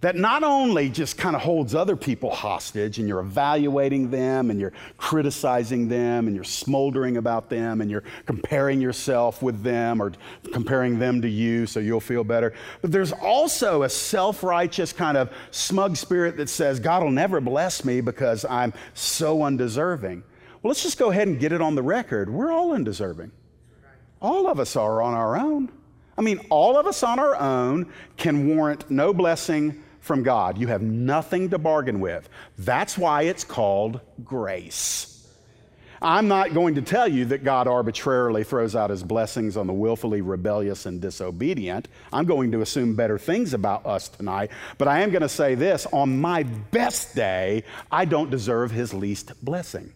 that 0.00 0.14
not 0.14 0.44
only 0.44 0.88
just 0.88 1.18
kind 1.18 1.34
of 1.34 1.42
holds 1.42 1.74
other 1.74 1.96
people 1.96 2.30
hostage 2.32 2.98
and 2.98 3.08
you're 3.08 3.18
evaluating 3.18 4.10
them 4.10 4.50
and 4.50 4.60
you're 4.60 4.72
criticizing 4.96 5.88
them 5.88 6.28
and 6.28 6.36
you're 6.36 6.44
smoldering 6.44 7.16
about 7.16 7.50
them 7.50 7.80
and 7.80 7.90
you're 7.90 8.04
comparing 8.24 8.80
yourself 8.80 9.42
with 9.42 9.60
them 9.62 10.00
or 10.00 10.12
comparing 10.52 11.00
them 11.00 11.20
to 11.20 11.28
you 11.28 11.66
so 11.66 11.80
you'll 11.80 11.98
feel 11.98 12.22
better, 12.22 12.54
but 12.80 12.92
there's 12.92 13.12
also 13.12 13.82
a 13.82 13.88
self 13.88 14.44
righteous 14.44 14.92
kind 14.92 15.16
of 15.16 15.32
smug 15.50 15.96
spirit 15.96 16.36
that 16.36 16.48
says, 16.48 16.78
God 16.78 17.02
will 17.02 17.10
never 17.10 17.40
bless 17.40 17.84
me 17.84 18.00
because 18.00 18.44
I'm 18.44 18.72
so 18.94 19.42
undeserving. 19.42 20.22
Well, 20.62 20.70
let's 20.70 20.82
just 20.82 20.98
go 20.98 21.10
ahead 21.10 21.26
and 21.28 21.40
get 21.40 21.50
it 21.50 21.60
on 21.60 21.74
the 21.74 21.82
record. 21.82 22.30
We're 22.30 22.52
all 22.52 22.72
undeserving. 22.72 23.32
All 24.20 24.48
of 24.48 24.60
us 24.60 24.76
are 24.76 25.02
on 25.02 25.14
our 25.14 25.36
own. 25.36 25.70
I 26.18 26.20
mean, 26.20 26.40
all 26.50 26.76
of 26.76 26.86
us 26.86 27.04
on 27.04 27.20
our 27.20 27.36
own 27.36 27.92
can 28.16 28.48
warrant 28.48 28.90
no 28.90 29.14
blessing 29.14 29.84
from 30.00 30.24
God. 30.24 30.58
You 30.58 30.66
have 30.66 30.82
nothing 30.82 31.50
to 31.50 31.58
bargain 31.58 32.00
with. 32.00 32.28
That's 32.58 32.98
why 32.98 33.22
it's 33.22 33.44
called 33.44 34.00
grace. 34.24 35.14
I'm 36.00 36.28
not 36.28 36.54
going 36.54 36.76
to 36.76 36.82
tell 36.82 37.08
you 37.08 37.24
that 37.26 37.44
God 37.44 37.66
arbitrarily 37.66 38.44
throws 38.44 38.76
out 38.76 38.90
his 38.90 39.02
blessings 39.02 39.56
on 39.56 39.66
the 39.66 39.72
willfully 39.72 40.20
rebellious 40.20 40.86
and 40.86 41.00
disobedient. 41.00 41.88
I'm 42.12 42.24
going 42.24 42.52
to 42.52 42.62
assume 42.62 42.94
better 42.94 43.18
things 43.18 43.54
about 43.54 43.86
us 43.86 44.08
tonight. 44.08 44.50
But 44.76 44.88
I 44.88 45.00
am 45.00 45.10
going 45.10 45.22
to 45.22 45.28
say 45.28 45.54
this 45.54 45.86
on 45.92 46.20
my 46.20 46.42
best 46.44 47.14
day, 47.14 47.64
I 47.90 48.04
don't 48.04 48.30
deserve 48.30 48.70
his 48.70 48.94
least 48.94 49.32
blessing. 49.44 49.92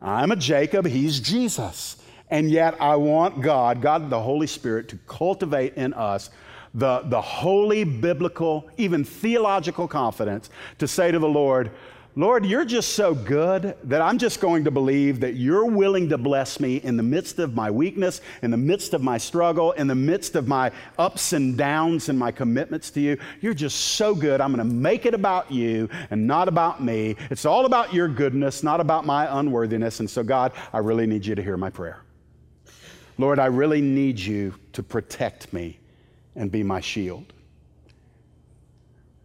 I'm 0.00 0.32
a 0.32 0.36
Jacob, 0.36 0.86
he's 0.86 1.18
Jesus. 1.20 2.00
And 2.30 2.50
yet 2.50 2.80
I 2.80 2.96
want 2.96 3.40
God, 3.40 3.80
God 3.80 4.10
the 4.10 4.20
Holy 4.20 4.46
Spirit, 4.46 4.88
to 4.88 4.98
cultivate 5.06 5.74
in 5.74 5.94
us 5.94 6.30
the, 6.74 7.02
the 7.04 7.20
holy, 7.20 7.84
biblical, 7.84 8.68
even 8.76 9.04
theological 9.04 9.86
confidence 9.86 10.50
to 10.78 10.88
say 10.88 11.12
to 11.12 11.18
the 11.18 11.28
Lord, 11.28 11.70
Lord, 12.16 12.46
you're 12.46 12.64
just 12.64 12.90
so 12.90 13.12
good 13.12 13.76
that 13.82 14.00
I'm 14.00 14.18
just 14.18 14.40
going 14.40 14.62
to 14.64 14.70
believe 14.70 15.18
that 15.18 15.34
you're 15.34 15.66
willing 15.66 16.08
to 16.10 16.18
bless 16.18 16.60
me 16.60 16.76
in 16.76 16.96
the 16.96 17.02
midst 17.02 17.40
of 17.40 17.56
my 17.56 17.72
weakness, 17.72 18.20
in 18.42 18.52
the 18.52 18.56
midst 18.56 18.94
of 18.94 19.02
my 19.02 19.18
struggle, 19.18 19.72
in 19.72 19.88
the 19.88 19.96
midst 19.96 20.36
of 20.36 20.46
my 20.46 20.70
ups 20.96 21.32
and 21.32 21.58
downs 21.58 22.08
and 22.08 22.16
my 22.16 22.30
commitments 22.30 22.92
to 22.92 23.00
you. 23.00 23.18
You're 23.40 23.52
just 23.52 23.96
so 23.96 24.14
good. 24.14 24.40
I'm 24.40 24.54
going 24.54 24.64
to 24.68 24.74
make 24.74 25.06
it 25.06 25.14
about 25.14 25.50
you 25.50 25.88
and 26.10 26.24
not 26.24 26.46
about 26.46 26.80
me. 26.80 27.16
It's 27.30 27.44
all 27.44 27.66
about 27.66 27.92
your 27.92 28.06
goodness, 28.06 28.62
not 28.62 28.78
about 28.78 29.04
my 29.04 29.40
unworthiness. 29.40 29.98
And 29.98 30.08
so, 30.08 30.22
God, 30.22 30.52
I 30.72 30.78
really 30.78 31.06
need 31.08 31.26
you 31.26 31.34
to 31.34 31.42
hear 31.42 31.56
my 31.56 31.70
prayer. 31.70 32.00
Lord, 33.16 33.38
I 33.38 33.46
really 33.46 33.80
need 33.80 34.18
you 34.18 34.54
to 34.72 34.82
protect 34.82 35.52
me 35.52 35.78
and 36.34 36.50
be 36.50 36.62
my 36.62 36.80
shield. 36.80 37.32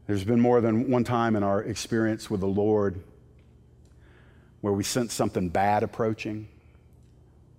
There's 0.06 0.24
been 0.24 0.40
more 0.40 0.62
than 0.62 0.90
one 0.90 1.04
time 1.04 1.36
in 1.36 1.44
our 1.44 1.62
experience 1.64 2.30
with 2.30 2.42
the 2.42 2.48
Lord 2.48 3.02
where 4.62 4.74
we 4.74 4.84
sense 4.84 5.14
something 5.14 5.50
bad 5.50 5.84
approaching, 5.84 6.48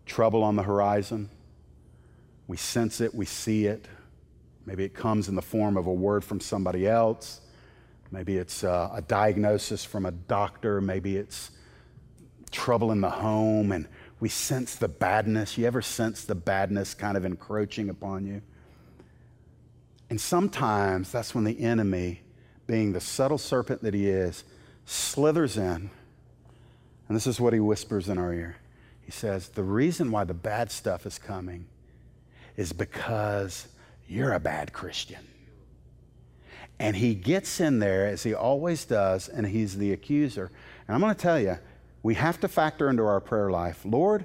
trouble 0.07 0.43
on 0.43 0.57
the 0.57 0.63
horizon. 0.63 1.31
We 2.47 2.57
sense 2.57 3.01
it, 3.01 3.15
we 3.15 3.25
see 3.25 3.67
it. 3.67 3.87
Maybe 4.67 4.85
it 4.85 4.95
comes 4.95 5.29
in 5.29 5.35
the 5.35 5.43
form 5.43 5.77
of 5.77 5.87
a 5.87 5.93
word 5.93 6.25
from 6.25 6.41
somebody 6.41 6.87
else. 6.87 7.41
Maybe 8.13 8.37
it's 8.37 8.65
a, 8.65 8.71
uh, 8.71 8.91
a 8.97 9.03
diagnosis 9.03 9.85
from 9.85 10.05
a 10.05 10.11
doctor. 10.11 10.81
Maybe 10.81 11.17
it's 11.17 11.53
trouble 12.51 12.91
in 12.93 13.01
the 13.01 13.11
home 13.11 13.73
and 13.73 13.87
we 14.21 14.29
sense 14.29 14.77
the 14.77 14.89
badness. 14.89 15.57
You 15.57 15.67
ever 15.67 15.83
sense 15.83 16.25
the 16.25 16.35
badness 16.35 16.95
kind 16.95 17.17
of 17.17 17.25
encroaching 17.25 17.89
upon 17.89 18.27
you? 18.27 18.43
And 20.11 20.21
sometimes 20.21 21.11
that's 21.11 21.35
when 21.35 21.45
the 21.45 21.61
enemy 21.61 22.21
being 22.67 22.93
the 22.93 23.01
subtle 23.01 23.39
serpent 23.39 23.83
that 23.83 23.95
he 23.95 24.09
is, 24.09 24.45
slithers 24.85 25.57
in. 25.57 25.91
And 27.09 27.17
this 27.17 27.27
is 27.27 27.41
what 27.41 27.53
he 27.53 27.61
whispers 27.61 28.09
in 28.09 28.19
our 28.19 28.33
ear. 28.33 28.57
He 29.01 29.11
says, 29.11 29.49
The 29.49 29.63
reason 29.63 30.11
why 30.11 30.25
the 30.25 30.35
bad 30.35 30.71
stuff 30.71 31.07
is 31.07 31.19
coming 31.19 31.67
is 32.57 32.73
because 32.73 33.67
you're 34.07 34.35
a 34.35 34.41
bad 34.41 34.73
Christian. 34.73 35.27
And 36.79 36.97
he 36.97 37.15
gets 37.15 37.61
in 37.61 37.79
there, 37.79 38.07
as 38.07 38.23
he 38.23 38.35
always 38.35 38.85
does, 38.85 39.29
and 39.29 39.47
he's 39.47 39.77
the 39.77 39.93
accuser. 39.93 40.51
And 40.87 40.95
I'm 40.95 41.01
going 41.01 41.15
to 41.15 41.21
tell 41.21 41.39
you, 41.39 41.59
we 42.03 42.15
have 42.15 42.41
to 42.41 42.49
factor 42.49 42.89
into 42.89 43.05
our 43.05 43.21
prayer 43.21 43.51
life 43.51 43.85
Lord, 43.85 44.25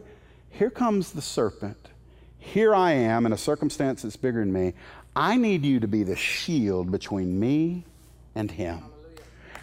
here 0.50 0.70
comes 0.70 1.12
the 1.12 1.22
serpent. 1.22 1.90
Here 2.38 2.76
I 2.76 2.92
am 2.94 3.26
in 3.26 3.34
a 3.34 3.38
circumstance 3.38 4.04
that's 4.04 4.16
bigger 4.16 4.40
than 4.40 4.54
me. 4.54 4.74
I 5.16 5.36
need 5.38 5.66
you 5.66 5.80
to 5.80 5.88
be 5.88 6.04
the 6.04 6.16
shield 6.16 6.92
between 6.92 7.40
me 7.40 7.86
and 8.36 8.52
Him. 8.52 8.84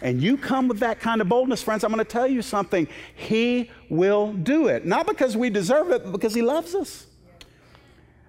And 0.01 0.21
you 0.21 0.37
come 0.37 0.67
with 0.67 0.79
that 0.79 0.99
kind 0.99 1.21
of 1.21 1.29
boldness, 1.29 1.63
friends, 1.63 1.83
I'm 1.85 1.91
going 1.91 2.03
to 2.03 2.11
tell 2.11 2.27
you 2.27 2.41
something. 2.41 2.87
He 3.15 3.71
will 3.89 4.33
do 4.33 4.67
it. 4.67 4.85
Not 4.85 5.07
because 5.07 5.37
we 5.37 5.49
deserve 5.49 5.91
it, 5.91 6.03
but 6.03 6.11
because 6.11 6.33
He 6.33 6.41
loves 6.41 6.75
us. 6.75 7.07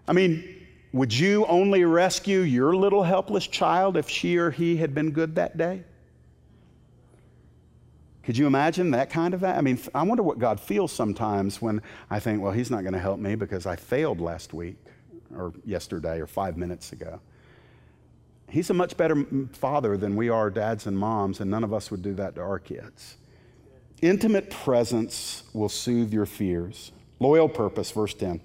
I 0.06 0.12
mean, 0.12 0.64
would 0.92 1.12
you 1.12 1.44
only 1.46 1.84
rescue 1.84 2.40
your 2.40 2.76
little 2.76 3.02
helpless 3.02 3.48
child 3.48 3.96
if 3.96 4.08
she 4.08 4.36
or 4.36 4.52
he 4.52 4.76
had 4.76 4.94
been 4.94 5.10
good 5.10 5.34
that 5.34 5.58
day? 5.58 5.82
Could 8.24 8.38
you 8.38 8.46
imagine 8.46 8.90
that 8.92 9.10
kind 9.10 9.34
of 9.34 9.40
that? 9.40 9.58
I 9.58 9.60
mean, 9.60 9.78
I 9.94 10.02
wonder 10.02 10.22
what 10.22 10.38
God 10.38 10.58
feels 10.58 10.92
sometimes 10.92 11.60
when 11.60 11.82
I 12.10 12.20
think, 12.20 12.40
well, 12.42 12.52
He's 12.52 12.70
not 12.70 12.82
going 12.82 12.94
to 12.94 13.00
help 13.00 13.18
me 13.18 13.34
because 13.34 13.66
I 13.66 13.76
failed 13.76 14.20
last 14.20 14.54
week 14.54 14.76
or 15.36 15.52
yesterday 15.64 16.20
or 16.20 16.26
five 16.26 16.56
minutes 16.56 16.92
ago. 16.92 17.20
He's 18.48 18.70
a 18.70 18.74
much 18.74 18.96
better 18.96 19.26
father 19.52 19.96
than 19.96 20.16
we 20.16 20.28
are 20.28 20.48
dads 20.48 20.86
and 20.86 20.96
moms, 20.96 21.40
and 21.40 21.50
none 21.50 21.64
of 21.64 21.74
us 21.74 21.90
would 21.90 22.02
do 22.02 22.14
that 22.14 22.36
to 22.36 22.40
our 22.40 22.58
kids. 22.58 23.16
Intimate 24.00 24.50
presence 24.50 25.42
will 25.52 25.68
soothe 25.68 26.12
your 26.12 26.26
fears. 26.26 26.92
Loyal 27.20 27.48
purpose, 27.48 27.90
verse 27.90 28.14
10. 28.14 28.40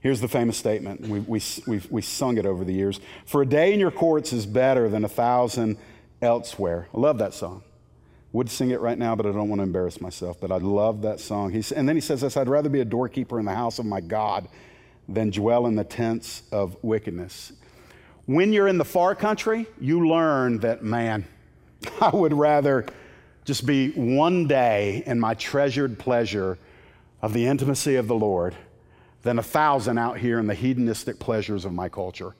Here's 0.00 0.20
the 0.20 0.28
famous 0.28 0.56
statement. 0.56 1.02
We, 1.02 1.20
we, 1.20 1.42
we've, 1.66 1.90
we 1.90 2.02
sung 2.02 2.38
it 2.38 2.46
over 2.46 2.64
the 2.64 2.72
years. 2.72 3.00
For 3.26 3.42
a 3.42 3.46
day 3.46 3.72
in 3.72 3.80
your 3.80 3.90
courts 3.90 4.32
is 4.32 4.46
better 4.46 4.88
than 4.88 5.04
a 5.04 5.08
thousand 5.08 5.76
elsewhere. 6.22 6.88
I 6.94 6.98
love 6.98 7.18
that 7.18 7.34
song. 7.34 7.62
Would 8.32 8.48
sing 8.48 8.70
it 8.70 8.80
right 8.80 8.98
now, 8.98 9.16
but 9.16 9.26
I 9.26 9.32
don't 9.32 9.48
want 9.48 9.58
to 9.58 9.64
embarrass 9.64 10.00
myself. 10.00 10.40
But 10.40 10.52
I 10.52 10.58
love 10.58 11.02
that 11.02 11.18
song. 11.18 11.50
He's, 11.50 11.72
and 11.72 11.88
then 11.88 11.96
he 11.96 12.00
says 12.00 12.20
this 12.20 12.36
I'd 12.36 12.48
rather 12.48 12.68
be 12.68 12.80
a 12.80 12.84
doorkeeper 12.84 13.40
in 13.40 13.44
the 13.44 13.54
house 13.54 13.78
of 13.78 13.86
my 13.86 14.00
God 14.00 14.48
than 15.08 15.30
dwell 15.30 15.66
in 15.66 15.74
the 15.74 15.84
tents 15.84 16.42
of 16.52 16.76
wickedness. 16.82 17.52
When 18.26 18.52
you're 18.52 18.68
in 18.68 18.78
the 18.78 18.84
far 18.84 19.16
country, 19.16 19.66
you 19.80 20.06
learn 20.06 20.58
that, 20.58 20.84
man, 20.84 21.26
I 22.00 22.10
would 22.14 22.32
rather 22.32 22.86
just 23.44 23.66
be 23.66 23.90
one 23.90 24.46
day 24.46 25.02
in 25.06 25.18
my 25.18 25.34
treasured 25.34 25.98
pleasure 25.98 26.58
of 27.22 27.32
the 27.32 27.46
intimacy 27.46 27.96
of 27.96 28.06
the 28.06 28.14
Lord 28.14 28.54
than 29.22 29.38
a 29.38 29.42
thousand 29.42 29.98
out 29.98 30.18
here 30.18 30.38
in 30.38 30.46
the 30.46 30.54
hedonistic 30.54 31.18
pleasures 31.18 31.64
of 31.64 31.72
my 31.72 31.88
culture. 31.88 32.34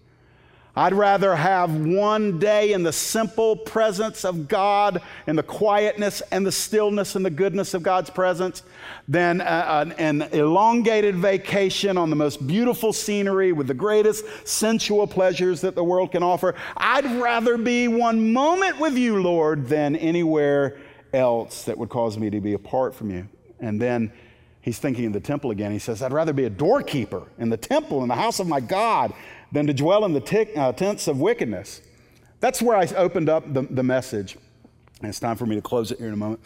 I'd 0.77 0.93
rather 0.93 1.35
have 1.35 1.75
one 1.75 2.39
day 2.39 2.73
in 2.73 2.85
the 2.85 2.93
simple 2.93 3.57
presence 3.57 4.25
of 4.25 4.47
God, 4.47 5.03
in 5.27 5.35
the 5.35 5.43
quietness 5.43 6.23
and 6.31 6.47
the 6.47 6.53
stillness 6.53 7.17
and 7.17 7.25
the 7.25 7.31
goodness 7.31 7.75
of 7.75 7.83
God's 7.83 8.09
presence, 8.09 8.63
than 9.09 9.41
uh, 9.41 9.85
an, 9.99 10.23
an 10.23 10.29
elongated 10.33 11.17
vacation 11.17 11.99
on 11.99 12.09
the 12.09 12.17
most 12.17 12.47
beautiful 12.47 12.93
scenery 12.93 13.53
with 13.53 13.67
the 13.67 13.75
greatest 13.75 14.25
sensual 14.47 15.07
pleasures 15.07 15.61
that 15.63 15.75
the 15.75 15.85
world 15.85 16.13
can 16.13 16.23
offer. 16.23 16.55
I'd 16.77 17.07
rather 17.21 17.59
be 17.59 17.89
one 17.89 18.33
moment 18.33 18.79
with 18.79 18.97
you, 18.97 19.21
Lord, 19.21 19.67
than 19.67 19.97
anywhere 19.97 20.79
else 21.13 21.65
that 21.65 21.77
would 21.77 21.89
cause 21.89 22.17
me 22.17 22.31
to 22.31 22.41
be 22.41 22.53
apart 22.53 22.95
from 22.95 23.11
you. 23.11 23.29
And 23.59 23.83
then 23.83 24.13
he's 24.61 24.79
thinking 24.79 25.07
of 25.07 25.13
the 25.13 25.21
temple 25.21 25.51
again. 25.51 25.73
He 25.73 25.81
says, 25.81 26.01
I'd 26.01 26.13
rather 26.13 26.33
be 26.33 26.45
a 26.45 26.51
doorkeeper 26.51 27.27
in 27.39 27.51
the 27.51 27.57
temple, 27.57 28.03
in 28.03 28.09
the 28.09 28.15
house 28.15 28.39
of 28.39 28.47
my 28.47 28.61
God 28.61 29.13
than 29.53 29.67
to 29.67 29.75
dwell 29.75 30.05
in 30.05 30.13
the 30.13 30.21
t- 30.21 30.55
uh, 30.55 30.73
tents 30.73 31.09
of 31.09 31.21
wickedness. 31.21 31.83
That's 32.41 32.63
where 32.63 32.77
I 32.77 32.87
opened 32.97 33.29
up 33.29 33.53
the, 33.53 33.63
the 33.63 33.83
message. 33.83 34.37
And 35.01 35.09
it's 35.09 35.21
time 35.21 35.37
for 35.37 35.47
me 35.47 35.57
to 35.57 35.63
close 35.63 35.91
it 35.91 35.99
here 35.99 36.09
in 36.09 36.15
a 36.15 36.17
moment. 36.17 36.41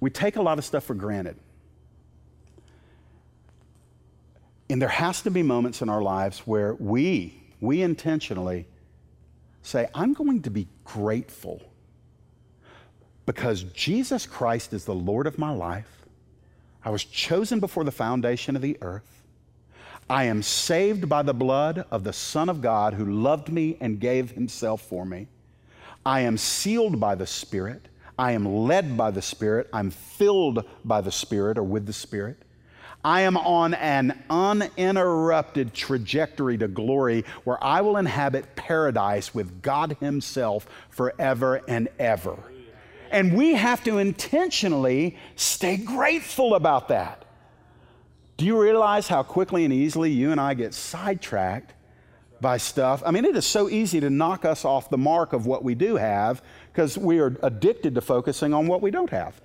We 0.00 0.10
take 0.10 0.36
a 0.36 0.42
lot 0.42 0.58
of 0.58 0.64
stuff 0.64 0.84
for 0.84 0.94
granted. 0.94 1.36
And 4.68 4.80
there 4.80 4.88
has 4.88 5.22
to 5.22 5.30
be 5.30 5.42
moments 5.42 5.82
in 5.82 5.88
our 5.88 6.02
lives 6.02 6.40
where 6.40 6.74
we, 6.74 7.40
we 7.60 7.82
intentionally 7.82 8.66
say, 9.62 9.88
I'm 9.94 10.12
going 10.12 10.42
to 10.42 10.50
be 10.50 10.66
grateful 10.84 11.62
because 13.26 13.62
Jesus 13.64 14.26
Christ 14.26 14.72
is 14.72 14.84
the 14.84 14.94
Lord 14.94 15.26
of 15.26 15.38
my 15.38 15.50
life. 15.52 16.01
I 16.84 16.90
was 16.90 17.04
chosen 17.04 17.60
before 17.60 17.84
the 17.84 17.92
foundation 17.92 18.56
of 18.56 18.62
the 18.62 18.78
earth. 18.80 19.22
I 20.10 20.24
am 20.24 20.42
saved 20.42 21.08
by 21.08 21.22
the 21.22 21.34
blood 21.34 21.86
of 21.90 22.04
the 22.04 22.12
Son 22.12 22.48
of 22.48 22.60
God 22.60 22.94
who 22.94 23.04
loved 23.04 23.50
me 23.50 23.76
and 23.80 24.00
gave 24.00 24.32
himself 24.32 24.82
for 24.82 25.06
me. 25.06 25.28
I 26.04 26.20
am 26.20 26.36
sealed 26.36 26.98
by 26.98 27.14
the 27.14 27.26
Spirit. 27.26 27.88
I 28.18 28.32
am 28.32 28.44
led 28.44 28.96
by 28.96 29.10
the 29.10 29.22
Spirit. 29.22 29.68
I'm 29.72 29.90
filled 29.90 30.64
by 30.84 31.00
the 31.00 31.12
Spirit 31.12 31.56
or 31.56 31.62
with 31.62 31.86
the 31.86 31.92
Spirit. 31.92 32.42
I 33.04 33.22
am 33.22 33.36
on 33.36 33.74
an 33.74 34.22
uninterrupted 34.30 35.74
trajectory 35.74 36.58
to 36.58 36.68
glory 36.68 37.24
where 37.44 37.62
I 37.62 37.80
will 37.80 37.96
inhabit 37.96 38.54
paradise 38.54 39.34
with 39.34 39.62
God 39.62 39.96
Himself 39.98 40.66
forever 40.90 41.62
and 41.66 41.88
ever. 41.98 42.38
And 43.12 43.34
we 43.34 43.54
have 43.54 43.84
to 43.84 43.98
intentionally 43.98 45.18
stay 45.36 45.76
grateful 45.76 46.54
about 46.54 46.88
that. 46.88 47.26
Do 48.38 48.46
you 48.46 48.60
realize 48.60 49.06
how 49.06 49.22
quickly 49.22 49.64
and 49.64 49.72
easily 49.72 50.10
you 50.10 50.32
and 50.32 50.40
I 50.40 50.54
get 50.54 50.72
sidetracked 50.72 51.74
by 52.40 52.56
stuff? 52.56 53.02
I 53.04 53.10
mean, 53.10 53.26
it 53.26 53.36
is 53.36 53.46
so 53.46 53.68
easy 53.68 54.00
to 54.00 54.08
knock 54.08 54.46
us 54.46 54.64
off 54.64 54.88
the 54.88 54.96
mark 54.96 55.34
of 55.34 55.44
what 55.44 55.62
we 55.62 55.74
do 55.74 55.96
have 55.96 56.42
because 56.72 56.96
we 56.96 57.20
are 57.20 57.36
addicted 57.42 57.94
to 57.96 58.00
focusing 58.00 58.54
on 58.54 58.66
what 58.66 58.80
we 58.80 58.90
don't 58.90 59.10
have. 59.10 59.38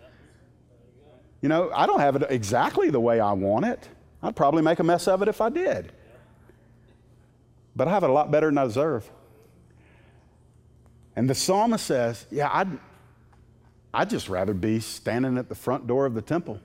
You 1.41 1.49
know, 1.49 1.69
I 1.75 1.85
don't 1.85 1.99
have 1.99 2.15
it 2.15 2.23
exactly 2.29 2.89
the 2.89 3.01
way 3.01 3.19
I 3.19 3.33
want 3.33 3.65
it. 3.65 3.87
I'd 4.23 4.35
probably 4.35 4.63
make 4.63 4.79
a 4.79 4.83
mess 4.83 5.09
of 5.09 5.21
it 5.21 5.27
if 5.27 5.41
I 5.41 5.49
did. 5.49 5.91
But 7.75 7.89
I 7.89 7.91
have 7.91 8.03
it 8.03 8.09
a 8.09 8.13
lot 8.13 8.31
better 8.31 8.47
than 8.47 8.57
I 8.57 8.63
deserve. 8.63 9.11
And 11.17 11.29
the 11.29 11.35
psalmist 11.35 11.85
says, 11.85 12.25
Yeah, 12.31 12.49
I'd, 12.51 12.79
I'd 13.97 14.11
just 14.11 14.29
rather 14.29 14.53
be 14.53 14.79
standing 14.79 15.39
at 15.39 15.49
the 15.49 15.55
front 15.55 15.87
door 15.87 16.05
of 16.05 16.13
the 16.13 16.21
temple 16.21 16.59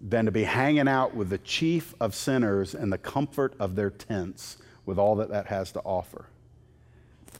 than 0.00 0.26
to 0.26 0.30
be 0.30 0.44
hanging 0.44 0.86
out 0.86 1.16
with 1.16 1.28
the 1.28 1.38
chief 1.38 1.92
of 1.98 2.14
sinners 2.14 2.72
in 2.72 2.90
the 2.90 2.98
comfort 2.98 3.54
of 3.58 3.74
their 3.74 3.90
tents 3.90 4.58
with 4.86 4.96
all 4.96 5.16
that 5.16 5.30
that 5.30 5.46
has 5.46 5.72
to 5.72 5.80
offer. 5.80 6.26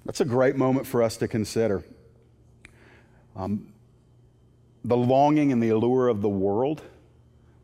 That's 0.05 0.21
a 0.21 0.25
great 0.25 0.57
moment 0.57 0.89
for 0.89 1.05
us 1.05 1.17
to 1.19 1.29
consider. 1.29 1.85
Um, 3.37 3.73
the 4.85 4.97
longing 4.97 5.53
and 5.53 5.63
the 5.63 5.69
allure 5.69 6.09
of 6.09 6.21
the 6.21 6.29
world 6.29 6.83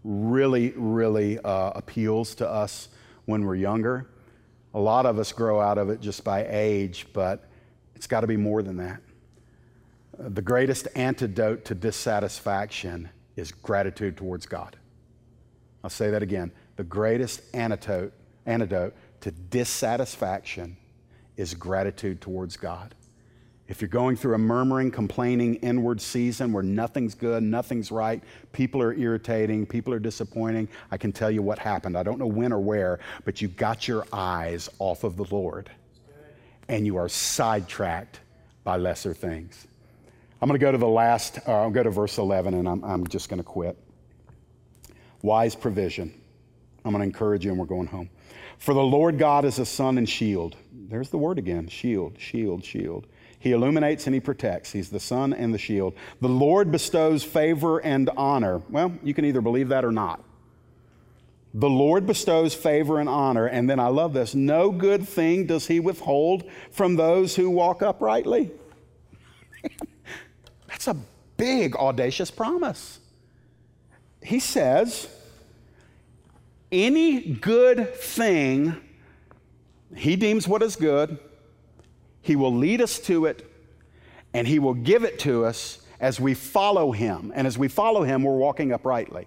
really, 0.05 0.74
really 0.76 1.40
uh, 1.40 1.72
appeals 1.74 2.36
to 2.36 2.49
us 2.49 2.88
when 3.24 3.45
we're 3.45 3.57
younger. 3.57 4.07
A 4.74 4.78
lot 4.78 5.07
of 5.07 5.18
us 5.18 5.32
grow 5.32 5.61
out 5.61 5.76
of 5.76 5.90
it 5.90 6.01
just 6.01 6.22
by 6.22 6.47
age, 6.49 7.09
but 7.12 7.49
it's 7.97 8.07
got 8.07 8.20
to 8.20 8.28
be 8.28 8.36
more 8.36 8.62
than 8.62 8.76
that. 8.76 9.01
The 10.19 10.43
greatest 10.43 10.89
antidote 10.95 11.65
to 11.67 11.75
dissatisfaction 11.75 13.09
is 13.37 13.51
gratitude 13.51 14.17
towards 14.17 14.47
God. 14.47 14.77
I'll 15.83 15.91
say 15.91 16.11
that 16.11 16.23
again. 16.23 16.53
The 16.77 16.85
greatest 16.85 17.43
antidote, 17.55 18.12
antidote 18.47 18.95
to 19.21 19.31
dissatisfaction 19.31 20.77
is 21.37 21.55
gratitude 21.55 22.21
towards 22.21 22.57
God. 22.57 22.95
If 23.67 23.81
you're 23.81 23.89
going 23.89 24.17
through 24.17 24.35
a 24.35 24.39
murmuring, 24.39 24.91
complaining 24.91 25.57
inward 25.57 26.01
season 26.01 26.53
where 26.53 26.62
nothing's 26.62 27.15
good, 27.15 27.43
nothing's 27.43 27.91
right, 27.91 28.23
people 28.53 28.83
are 28.83 28.93
irritating, 28.93 29.65
people 29.65 29.95
are 29.95 29.99
disappointing, 29.99 30.69
I 30.91 30.99
can 30.99 31.12
tell 31.12 31.31
you 31.31 31.43
what 31.43 31.59
happened. 31.59 31.97
I 31.97 32.03
don't 32.03 32.19
know 32.19 32.27
when 32.27 32.53
or 32.53 32.61
where, 32.61 33.01
but 33.25 33.41
you 33.41 33.49
got 33.49 33.89
your 33.89 34.07
eyes 34.12 34.69
off 34.79 35.03
of 35.03 35.17
the 35.17 35.25
Lord 35.25 35.71
and 36.69 36.87
you 36.87 36.97
are 36.97 37.09
sidetracked 37.09 38.21
by 38.65 38.77
lesser 38.77 39.15
things. 39.15 39.67
I'm 40.45 40.49
going 40.49 40.61
to 40.61 40.66
go 40.66 40.72
to 40.72 40.76
the 40.76 40.86
last, 40.86 41.38
uh, 41.49 41.53
I'll 41.53 41.70
go 41.70 41.82
to 41.82 41.88
verse 41.88 42.18
11 42.18 42.53
and 42.53 42.68
I'm, 42.68 42.84
I'm 42.84 43.07
just 43.07 43.30
going 43.30 43.38
to 43.38 43.45
quit. 43.45 43.78
Wise 45.22 45.55
provision. 45.55 46.12
I'm 46.84 46.90
going 46.90 47.01
to 47.01 47.07
encourage 47.07 47.47
you 47.47 47.51
and 47.51 47.59
we're 47.59 47.64
going 47.64 47.86
home. 47.86 48.11
For 48.59 48.74
the 48.74 48.82
Lord 48.82 49.18
God 49.18 49.47
is 49.47 49.59
a 49.59 49.64
sun 49.64 49.97
and 49.97 50.07
shield. 50.07 50.57
There's 50.70 51.09
the 51.09 51.16
word 51.16 51.38
again 51.38 51.66
shield, 51.68 52.20
shield, 52.20 52.62
shield. 52.62 53.07
He 53.38 53.53
illuminates 53.53 54.07
and 54.07 54.12
he 54.12 54.20
protects. 54.20 54.70
He's 54.70 54.90
the 54.90 55.01
sun 55.01 55.32
and 55.32 55.55
the 55.55 55.57
shield. 55.57 55.95
The 56.20 56.28
Lord 56.28 56.70
bestows 56.70 57.24
favor 57.24 57.78
and 57.78 58.11
honor. 58.14 58.61
Well, 58.68 58.92
you 59.03 59.14
can 59.14 59.24
either 59.24 59.40
believe 59.40 59.70
that 59.70 59.82
or 59.82 59.92
not. 59.92 60.22
The 61.55 61.70
Lord 61.70 62.07
bestows 62.07 62.53
favor 62.53 63.01
and 63.01 63.09
honor. 63.09 63.47
And 63.47 63.70
then 63.70 63.80
I 63.80 63.86
love 63.86 64.12
this 64.12 64.34
no 64.34 64.70
good 64.70 65.09
thing 65.09 65.47
does 65.47 65.68
he 65.68 65.80
withhold 65.80 66.45
from 66.70 66.97
those 66.97 67.34
who 67.34 67.49
walk 67.49 67.80
uprightly. 67.80 68.51
That's 70.75 70.89
a 70.89 70.97
big, 71.37 71.77
audacious 71.77 72.31
promise. 72.31 72.99
He 74.22 74.41
says, 74.41 75.09
any 76.70 77.20
good 77.20 77.95
thing 77.95 78.77
he 79.95 80.16
deems 80.16 80.49
what 80.49 80.62
is 80.62 80.77
good 80.77 81.18
he 82.25 82.37
will 82.37 82.55
lead 82.55 82.81
us 82.81 82.99
to 83.01 83.27
it, 83.27 83.47
and 84.33 84.49
He 84.49 84.59
will 84.59 84.72
give 84.72 85.05
it 85.05 85.18
to 85.20 85.45
us 85.45 85.79
as 86.01 86.18
we 86.18 86.33
follow 86.33 86.91
Him. 86.91 87.31
And 87.35 87.47
as 87.47 87.59
we 87.59 87.68
follow 87.68 88.03
Him, 88.03 88.22
we're 88.22 88.39
walking 88.39 88.72
uprightly. 88.72 89.27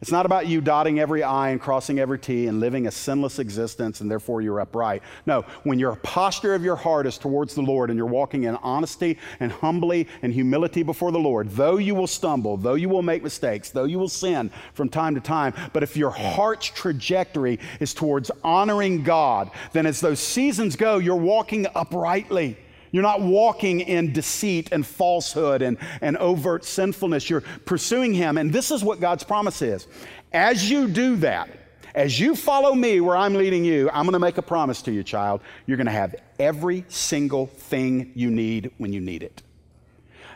It's 0.00 0.10
not 0.10 0.24
about 0.24 0.46
you 0.46 0.62
dotting 0.62 0.98
every 0.98 1.22
I 1.22 1.50
and 1.50 1.60
crossing 1.60 1.98
every 1.98 2.18
T 2.18 2.46
and 2.46 2.58
living 2.58 2.86
a 2.86 2.90
sinless 2.90 3.38
existence 3.38 4.00
and 4.00 4.10
therefore 4.10 4.40
you're 4.40 4.58
upright. 4.58 5.02
No, 5.26 5.42
when 5.64 5.78
your 5.78 5.96
posture 5.96 6.54
of 6.54 6.64
your 6.64 6.76
heart 6.76 7.06
is 7.06 7.18
towards 7.18 7.54
the 7.54 7.60
Lord 7.60 7.90
and 7.90 7.98
you're 7.98 8.06
walking 8.06 8.44
in 8.44 8.56
honesty 8.56 9.18
and 9.40 9.52
humbly 9.52 10.08
and 10.22 10.32
humility 10.32 10.82
before 10.82 11.12
the 11.12 11.18
Lord, 11.18 11.50
though 11.50 11.76
you 11.76 11.94
will 11.94 12.06
stumble, 12.06 12.56
though 12.56 12.74
you 12.74 12.88
will 12.88 13.02
make 13.02 13.22
mistakes, 13.22 13.68
though 13.68 13.84
you 13.84 13.98
will 13.98 14.08
sin 14.08 14.50
from 14.72 14.88
time 14.88 15.14
to 15.16 15.20
time, 15.20 15.52
but 15.74 15.82
if 15.82 15.98
your 15.98 16.10
heart's 16.10 16.68
trajectory 16.68 17.58
is 17.78 17.92
towards 17.92 18.30
honoring 18.42 19.02
God, 19.02 19.50
then 19.72 19.84
as 19.84 20.00
those 20.00 20.20
seasons 20.20 20.76
go, 20.76 20.96
you're 20.96 21.14
walking 21.14 21.66
uprightly. 21.74 22.56
You're 22.92 23.02
not 23.02 23.20
walking 23.20 23.80
in 23.80 24.12
deceit 24.12 24.70
and 24.72 24.86
falsehood 24.86 25.62
and, 25.62 25.78
and 26.00 26.16
overt 26.16 26.64
sinfulness. 26.64 27.30
You're 27.30 27.42
pursuing 27.64 28.14
Him. 28.14 28.38
And 28.38 28.52
this 28.52 28.70
is 28.70 28.82
what 28.82 29.00
God's 29.00 29.24
promise 29.24 29.62
is. 29.62 29.86
As 30.32 30.70
you 30.70 30.88
do 30.88 31.16
that, 31.16 31.50
as 31.94 32.18
you 32.20 32.36
follow 32.36 32.74
me 32.74 33.00
where 33.00 33.16
I'm 33.16 33.34
leading 33.34 33.64
you, 33.64 33.90
I'm 33.92 34.04
going 34.04 34.12
to 34.12 34.20
make 34.20 34.38
a 34.38 34.42
promise 34.42 34.82
to 34.82 34.92
you, 34.92 35.02
child. 35.02 35.40
You're 35.66 35.76
going 35.76 35.86
to 35.86 35.92
have 35.92 36.14
every 36.38 36.84
single 36.88 37.46
thing 37.46 38.12
you 38.14 38.30
need 38.30 38.70
when 38.78 38.92
you 38.92 39.00
need 39.00 39.22
it. 39.22 39.42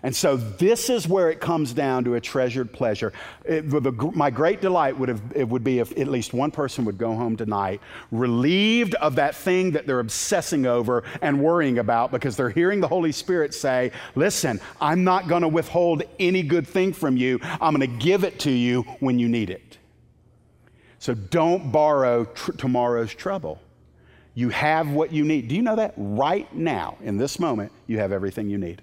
And 0.05 0.15
so 0.15 0.37
this 0.37 0.91
is 0.91 1.09
where 1.09 1.31
it 1.31 1.41
comes 1.41 1.73
down 1.73 2.05
to 2.05 2.15
a 2.15 2.21
treasured 2.21 2.71
pleasure. 2.75 3.15
It, 3.43 3.71
the, 3.71 3.91
my 4.15 4.29
great 4.29 4.61
delight 4.61 4.99
would, 4.99 5.09
have, 5.09 5.23
it 5.35 5.49
would 5.49 5.65
be 5.65 5.79
if 5.79 5.99
at 5.99 6.09
least 6.09 6.35
one 6.35 6.51
person 6.51 6.85
would 6.85 6.99
go 6.99 7.15
home 7.15 7.39
tonight 7.39 7.81
relieved 8.13 8.95
of 8.97 9.15
that 9.15 9.35
thing 9.35 9.71
that 9.71 9.87
they're 9.87 10.01
obsessing 10.01 10.67
over 10.67 11.05
and 11.23 11.41
worrying 11.41 11.79
about 11.79 12.13
because 12.13 12.37
they're 12.37 12.51
hearing 12.51 12.81
the 12.81 12.87
Holy 12.87 13.13
Spirit 13.13 13.55
say, 13.55 13.93
Listen, 14.15 14.61
I'm 14.79 15.05
not 15.05 15.27
going 15.27 15.41
to 15.41 15.49
withhold 15.49 16.03
any 16.19 16.43
good 16.43 16.69
thing 16.69 16.93
from 16.93 17.17
you. 17.17 17.41
I'm 17.43 17.75
going 17.75 17.81
to 17.81 18.05
give 18.05 18.25
it 18.25 18.39
to 18.41 18.51
you 18.51 18.83
when 19.01 19.19
you 19.19 19.27
need 19.27 19.49
it. 19.49 19.79
So 20.99 21.15
don't 21.15 21.73
borrow 21.73 22.27
tr- 22.27 22.53
tomorrow's 22.53 23.15
trouble. 23.15 23.59
You 24.35 24.51
have 24.51 24.91
what 24.91 25.13
you 25.13 25.25
need. 25.25 25.49
Do 25.49 25.55
you 25.55 25.63
know 25.63 25.77
that? 25.77 25.95
Right 25.97 26.55
now, 26.55 26.99
in 27.03 27.17
this 27.17 27.39
moment, 27.39 27.73
you 27.87 28.01
have 28.01 28.13
everything 28.13 28.51
you 28.51 28.59
need. 28.59 28.83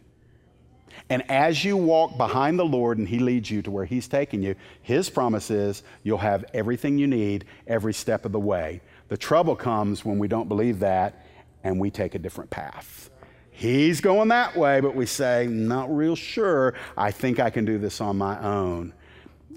And 1.09 1.29
as 1.29 1.63
you 1.63 1.77
walk 1.77 2.17
behind 2.17 2.57
the 2.57 2.65
Lord 2.65 2.97
and 2.97 3.07
He 3.07 3.19
leads 3.19 3.49
you 3.49 3.61
to 3.63 3.71
where 3.71 3.85
He's 3.85 4.07
taking 4.07 4.41
you, 4.41 4.55
His 4.81 5.09
promise 5.09 5.51
is 5.51 5.83
you'll 6.03 6.17
have 6.19 6.45
everything 6.53 6.97
you 6.97 7.07
need 7.07 7.45
every 7.67 7.93
step 7.93 8.25
of 8.25 8.31
the 8.31 8.39
way. 8.39 8.81
The 9.09 9.17
trouble 9.17 9.55
comes 9.55 10.05
when 10.05 10.19
we 10.19 10.27
don't 10.27 10.47
believe 10.47 10.79
that 10.79 11.25
and 11.63 11.79
we 11.79 11.91
take 11.91 12.15
a 12.15 12.19
different 12.19 12.49
path. 12.49 13.09
He's 13.51 14.01
going 14.01 14.29
that 14.29 14.55
way, 14.55 14.79
but 14.79 14.95
we 14.95 15.05
say, 15.05 15.47
not 15.47 15.95
real 15.95 16.15
sure. 16.15 16.73
I 16.97 17.11
think 17.11 17.39
I 17.39 17.49
can 17.49 17.65
do 17.65 17.77
this 17.77 18.01
on 18.01 18.17
my 18.17 18.41
own. 18.41 18.93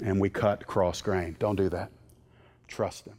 And 0.04 0.20
we 0.20 0.28
cut 0.28 0.66
cross 0.66 1.00
grain. 1.00 1.36
Don't 1.38 1.56
do 1.56 1.68
that. 1.70 1.90
Trust 2.68 3.06
Him. 3.06 3.14